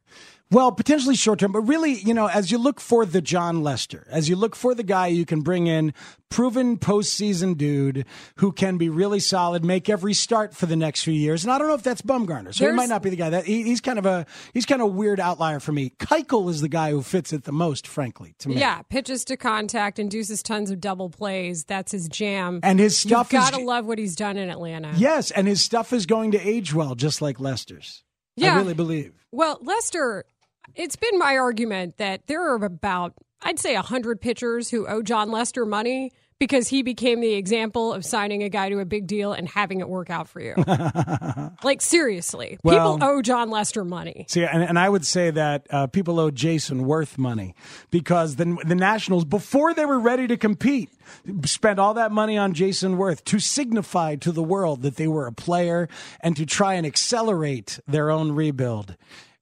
Well, 0.50 0.72
potentially 0.72 1.14
short 1.14 1.40
term, 1.40 1.52
but 1.52 1.60
really, 1.60 1.92
you 1.92 2.14
know, 2.14 2.26
as 2.26 2.50
you 2.50 2.56
look 2.56 2.80
for 2.80 3.04
the 3.04 3.20
Jon 3.20 3.62
Lester, 3.62 4.06
as 4.08 4.30
you 4.30 4.36
look 4.36 4.56
for 4.56 4.74
the 4.74 4.82
guy 4.82 5.08
you 5.08 5.26
can 5.26 5.42
bring 5.42 5.66
in, 5.66 5.92
proven 6.30 6.78
postseason 6.78 7.54
dude 7.54 8.06
who 8.36 8.52
can 8.52 8.78
be 8.78 8.88
really 8.88 9.20
solid, 9.20 9.62
make 9.62 9.90
every 9.90 10.14
start 10.14 10.54
for 10.54 10.64
the 10.64 10.74
next 10.76 11.02
few 11.02 11.12
years. 11.12 11.44
And 11.44 11.52
I 11.52 11.58
don't 11.58 11.68
know 11.68 11.74
if 11.74 11.82
that's 11.82 12.00
Bumgarner, 12.00 12.54
so 12.54 12.66
he 12.66 12.72
might 12.72 12.88
not 12.88 13.02
be 13.02 13.10
the 13.10 13.16
guy. 13.16 13.28
That 13.28 13.44
he, 13.44 13.62
he's 13.62 13.82
kind 13.82 13.98
of 13.98 14.06
a 14.06 14.24
he's 14.54 14.64
kind 14.64 14.80
of 14.80 14.88
a 14.88 14.90
weird 14.90 15.20
outlier 15.20 15.60
for 15.60 15.72
me. 15.72 15.90
Keuchel 15.98 16.48
is 16.48 16.62
the 16.62 16.68
guy 16.68 16.92
who 16.92 17.02
fits 17.02 17.32
it 17.34 17.44
the 17.44 17.52
most, 17.52 17.86
frankly, 17.86 18.34
to 18.38 18.48
me. 18.48 18.56
Yeah, 18.56 18.80
pitches 18.88 19.26
to 19.26 19.36
contact, 19.36 19.98
induces 19.98 20.42
tons 20.42 20.70
of 20.70 20.80
double 20.80 21.10
plays. 21.10 21.64
That's 21.64 21.92
his 21.92 22.08
jam. 22.08 22.60
And 22.62 22.78
his 22.80 22.96
stuff 22.98 23.34
You've 23.34 23.42
is- 23.42 23.50
got 23.50 23.58
to 23.58 23.64
love 23.64 23.84
what 23.84 23.98
he's 23.98 24.16
done 24.16 24.38
in 24.38 24.48
Atlanta. 24.48 24.94
Yes, 24.96 25.30
and 25.30 25.46
his 25.46 25.60
stuff 25.60 25.92
is 25.92 26.06
going 26.06 26.30
to 26.32 26.38
age 26.40 26.72
well, 26.72 26.94
just 26.94 27.20
like 27.20 27.38
Lester's. 27.38 28.02
Yeah. 28.36 28.54
I 28.54 28.56
really 28.58 28.72
believe. 28.74 29.12
Well, 29.32 29.58
Lester, 29.62 30.24
it's 30.74 30.96
been 30.96 31.18
my 31.18 31.36
argument 31.36 31.98
that 31.98 32.26
there 32.26 32.52
are 32.52 32.64
about, 32.64 33.14
I'd 33.42 33.58
say, 33.58 33.74
100 33.74 34.20
pitchers 34.20 34.70
who 34.70 34.86
owe 34.86 35.02
Jon 35.02 35.30
Lester 35.30 35.64
money 35.64 36.12
because 36.38 36.68
he 36.68 36.82
became 36.82 37.20
the 37.20 37.34
example 37.34 37.92
of 37.92 38.04
signing 38.04 38.44
a 38.44 38.48
guy 38.48 38.68
to 38.68 38.78
a 38.78 38.84
big 38.84 39.06
deal 39.08 39.32
and 39.32 39.48
having 39.48 39.80
it 39.80 39.88
work 39.88 40.08
out 40.08 40.28
for 40.28 40.40
you. 40.40 40.54
like, 41.64 41.80
seriously, 41.80 42.58
Well- 42.62 42.96
people 42.96 43.08
owe 43.08 43.22
Jon 43.22 43.50
Lester 43.50 43.84
money. 43.84 44.26
See, 44.28 44.44
and, 44.44 44.62
and 44.62 44.78
I 44.78 44.88
would 44.88 45.04
say 45.04 45.30
that 45.30 45.66
uh, 45.70 45.86
people 45.88 46.20
owe 46.20 46.30
Jayson 46.30 46.82
Werth 46.84 47.18
money 47.18 47.54
because 47.90 48.36
the, 48.36 48.56
the 48.64 48.76
Nationals, 48.76 49.24
before 49.24 49.74
they 49.74 49.84
were 49.84 49.98
ready 49.98 50.28
to 50.28 50.36
compete, 50.36 50.90
spent 51.44 51.78
all 51.78 51.94
that 51.94 52.12
money 52.12 52.38
on 52.38 52.54
Jayson 52.54 52.96
Werth 52.96 53.24
to 53.24 53.40
signify 53.40 54.14
to 54.16 54.30
the 54.30 54.42
world 54.42 54.82
that 54.82 54.96
they 54.96 55.08
were 55.08 55.26
a 55.26 55.32
player 55.32 55.88
and 56.20 56.36
to 56.36 56.46
try 56.46 56.74
and 56.74 56.86
accelerate 56.86 57.80
their 57.88 58.10
own 58.10 58.32
rebuild. 58.32 58.96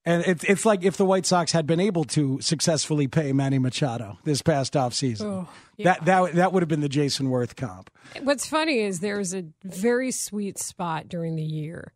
And 0.06 0.22
it's 0.24 0.44
it's 0.44 0.64
like 0.64 0.84
if 0.84 0.96
the 0.96 1.04
White 1.04 1.26
Sox 1.26 1.50
had 1.52 1.66
been 1.66 1.80
able 1.80 2.04
to 2.04 2.40
successfully 2.40 3.08
pay 3.08 3.32
Manny 3.32 3.58
Machado 3.58 4.18
this 4.24 4.40
past 4.40 4.74
offseason. 4.74 5.24
Oh, 5.24 5.48
That 5.82 6.04
that 6.04 6.34
that 6.34 6.52
would 6.52 6.62
have 6.62 6.68
been 6.68 6.80
the 6.80 6.88
Jayson 6.88 7.26
Werth 7.28 7.56
comp. 7.56 7.90
What's 8.22 8.46
funny 8.46 8.78
is 8.78 9.00
there's 9.00 9.34
a 9.34 9.44
very 9.64 10.12
sweet 10.12 10.58
spot 10.58 11.08
during 11.08 11.34
the 11.34 11.42
year 11.42 11.92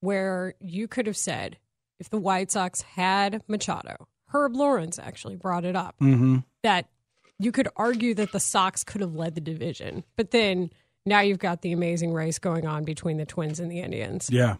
where 0.00 0.54
you 0.60 0.86
could 0.86 1.06
have 1.06 1.16
said, 1.16 1.56
if 1.98 2.10
the 2.10 2.18
White 2.18 2.50
Sox 2.52 2.82
had 2.82 3.42
Machado, 3.48 4.06
Herb 4.26 4.54
Lawrence 4.54 4.98
actually 4.98 5.36
brought 5.36 5.64
it 5.64 5.74
up, 5.74 5.96
Mm-hmm. 6.00 6.38
that 6.62 6.86
you 7.38 7.50
could 7.50 7.68
argue 7.76 8.14
that 8.14 8.32
the 8.32 8.40
Sox 8.40 8.84
could 8.84 9.00
have 9.00 9.14
led 9.14 9.34
the 9.34 9.40
division. 9.40 10.04
But 10.16 10.32
then 10.32 10.70
now 11.06 11.20
you've 11.20 11.38
got 11.38 11.62
the 11.62 11.72
amazing 11.72 12.12
race 12.12 12.38
going 12.38 12.66
on 12.66 12.84
between 12.84 13.16
the 13.16 13.24
Twins 13.26 13.58
and 13.58 13.70
the 13.70 13.80
Indians. 13.80 14.28
Yeah. 14.30 14.56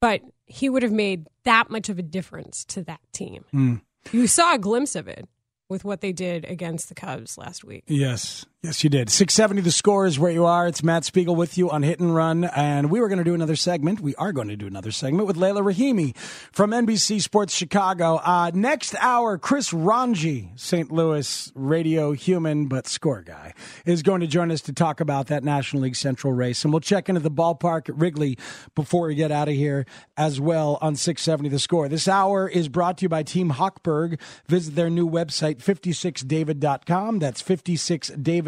But 0.00 0.22
he 0.46 0.68
would 0.68 0.82
have 0.82 0.92
made 0.92 1.26
that 1.44 1.70
much 1.70 1.88
of 1.88 1.98
a 1.98 2.02
difference 2.02 2.64
to 2.66 2.82
that 2.84 3.00
team. 3.12 3.44
Mm. 3.52 3.80
You 4.12 4.26
saw 4.26 4.54
a 4.54 4.58
glimpse 4.58 4.94
of 4.94 5.08
it 5.08 5.28
with 5.68 5.84
what 5.84 6.00
they 6.00 6.12
did 6.12 6.44
against 6.46 6.88
the 6.88 6.94
Cubs 6.94 7.36
last 7.36 7.64
week. 7.64 7.84
Yes. 7.86 8.46
Yes, 8.64 8.82
you 8.82 8.90
did. 8.90 9.08
670 9.08 9.62
the 9.62 9.70
score 9.70 10.04
is 10.04 10.18
where 10.18 10.32
you 10.32 10.44
are. 10.44 10.66
It's 10.66 10.82
Matt 10.82 11.04
Spiegel 11.04 11.36
with 11.36 11.56
you 11.56 11.70
on 11.70 11.84
Hit 11.84 12.00
and 12.00 12.12
Run. 12.12 12.42
And 12.42 12.90
we 12.90 13.00
were 13.00 13.06
going 13.06 13.18
to 13.18 13.24
do 13.24 13.32
another 13.32 13.54
segment. 13.54 14.00
We 14.00 14.16
are 14.16 14.32
going 14.32 14.48
to 14.48 14.56
do 14.56 14.66
another 14.66 14.90
segment 14.90 15.28
with 15.28 15.36
Layla 15.36 15.62
Rahimi 15.62 16.16
from 16.16 16.72
NBC 16.72 17.22
Sports 17.22 17.54
Chicago. 17.54 18.16
Uh, 18.16 18.50
next 18.52 18.96
hour, 18.96 19.38
Chris 19.38 19.70
Rongey, 19.70 20.58
St. 20.58 20.90
Louis 20.90 21.52
radio 21.54 22.10
human 22.10 22.66
but 22.66 22.88
score 22.88 23.22
guy, 23.22 23.54
is 23.86 24.02
going 24.02 24.22
to 24.22 24.26
join 24.26 24.50
us 24.50 24.62
to 24.62 24.72
talk 24.72 24.98
about 24.98 25.28
that 25.28 25.44
National 25.44 25.84
League 25.84 25.94
Central 25.94 26.32
race. 26.32 26.64
And 26.64 26.72
we'll 26.72 26.80
check 26.80 27.08
into 27.08 27.20
the 27.20 27.30
ballpark 27.30 27.88
at 27.88 27.96
Wrigley 27.96 28.38
before 28.74 29.06
we 29.06 29.14
get 29.14 29.30
out 29.30 29.46
of 29.46 29.54
here 29.54 29.86
as 30.16 30.40
well 30.40 30.78
on 30.82 30.96
670 30.96 31.48
the 31.48 31.60
score. 31.60 31.88
This 31.88 32.08
hour 32.08 32.48
is 32.48 32.68
brought 32.68 32.98
to 32.98 33.02
you 33.02 33.08
by 33.08 33.22
Team 33.22 33.52
Hochberg. 33.52 34.20
Visit 34.48 34.74
their 34.74 34.90
new 34.90 35.08
website, 35.08 35.58
56david.com. 35.58 37.20
That's 37.20 37.40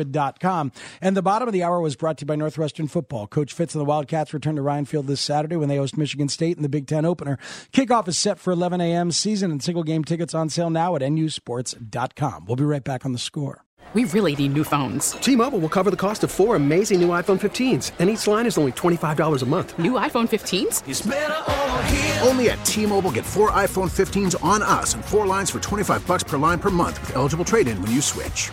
56david.com. 0.00 0.72
And 1.00 1.16
the 1.16 1.22
bottom 1.22 1.48
of 1.48 1.52
the 1.52 1.62
hour 1.62 1.80
was 1.80 1.96
brought 1.96 2.18
to 2.18 2.22
you 2.22 2.26
by 2.26 2.36
Northwestern 2.36 2.88
Football. 2.88 3.26
Coach 3.26 3.52
Fitz 3.52 3.74
and 3.74 3.80
the 3.80 3.84
Wildcats 3.84 4.34
return 4.34 4.56
to 4.56 4.62
Ryan 4.62 4.84
Field 4.84 5.06
this 5.06 5.20
Saturday 5.20 5.56
when 5.56 5.68
they 5.68 5.76
host 5.76 5.96
Michigan 5.96 6.28
State 6.28 6.56
in 6.56 6.62
the 6.62 6.68
Big 6.68 6.86
Ten 6.86 7.04
opener. 7.04 7.38
Kickoff 7.72 8.08
is 8.08 8.18
set 8.18 8.38
for 8.38 8.52
11 8.52 8.80
a.m. 8.80 9.10
Season 9.12 9.50
and 9.50 9.62
single 9.62 9.82
game 9.82 10.04
tickets 10.04 10.34
on 10.34 10.48
sale 10.48 10.70
now 10.70 10.94
at 10.96 11.02
nusports.com. 11.02 12.46
We'll 12.46 12.56
be 12.56 12.64
right 12.64 12.84
back 12.84 13.04
on 13.04 13.12
the 13.12 13.18
score. 13.18 13.64
We 13.92 14.04
really 14.04 14.36
need 14.36 14.52
new 14.52 14.62
phones. 14.62 15.12
T-Mobile 15.12 15.58
will 15.58 15.68
cover 15.68 15.90
the 15.90 15.96
cost 15.96 16.22
of 16.22 16.30
four 16.30 16.54
amazing 16.54 17.00
new 17.00 17.08
iPhone 17.08 17.40
15s, 17.40 17.90
and 17.98 18.08
each 18.08 18.24
line 18.28 18.46
is 18.46 18.56
only 18.56 18.70
$25 18.70 19.42
a 19.42 19.46
month. 19.46 19.76
New 19.80 19.92
iPhone 19.92 20.28
15s? 20.28 22.24
Only 22.24 22.50
at 22.50 22.64
T-Mobile 22.64 23.10
get 23.10 23.26
four 23.26 23.50
iPhone 23.50 23.90
15s 23.90 24.42
on 24.44 24.62
us 24.62 24.94
and 24.94 25.04
four 25.04 25.26
lines 25.26 25.50
for 25.50 25.58
25 25.58 26.06
bucks 26.06 26.22
per 26.22 26.38
line 26.38 26.60
per 26.60 26.70
month 26.70 27.00
with 27.00 27.16
eligible 27.16 27.44
trade-in 27.44 27.82
when 27.82 27.90
you 27.90 28.00
switch. 28.00 28.52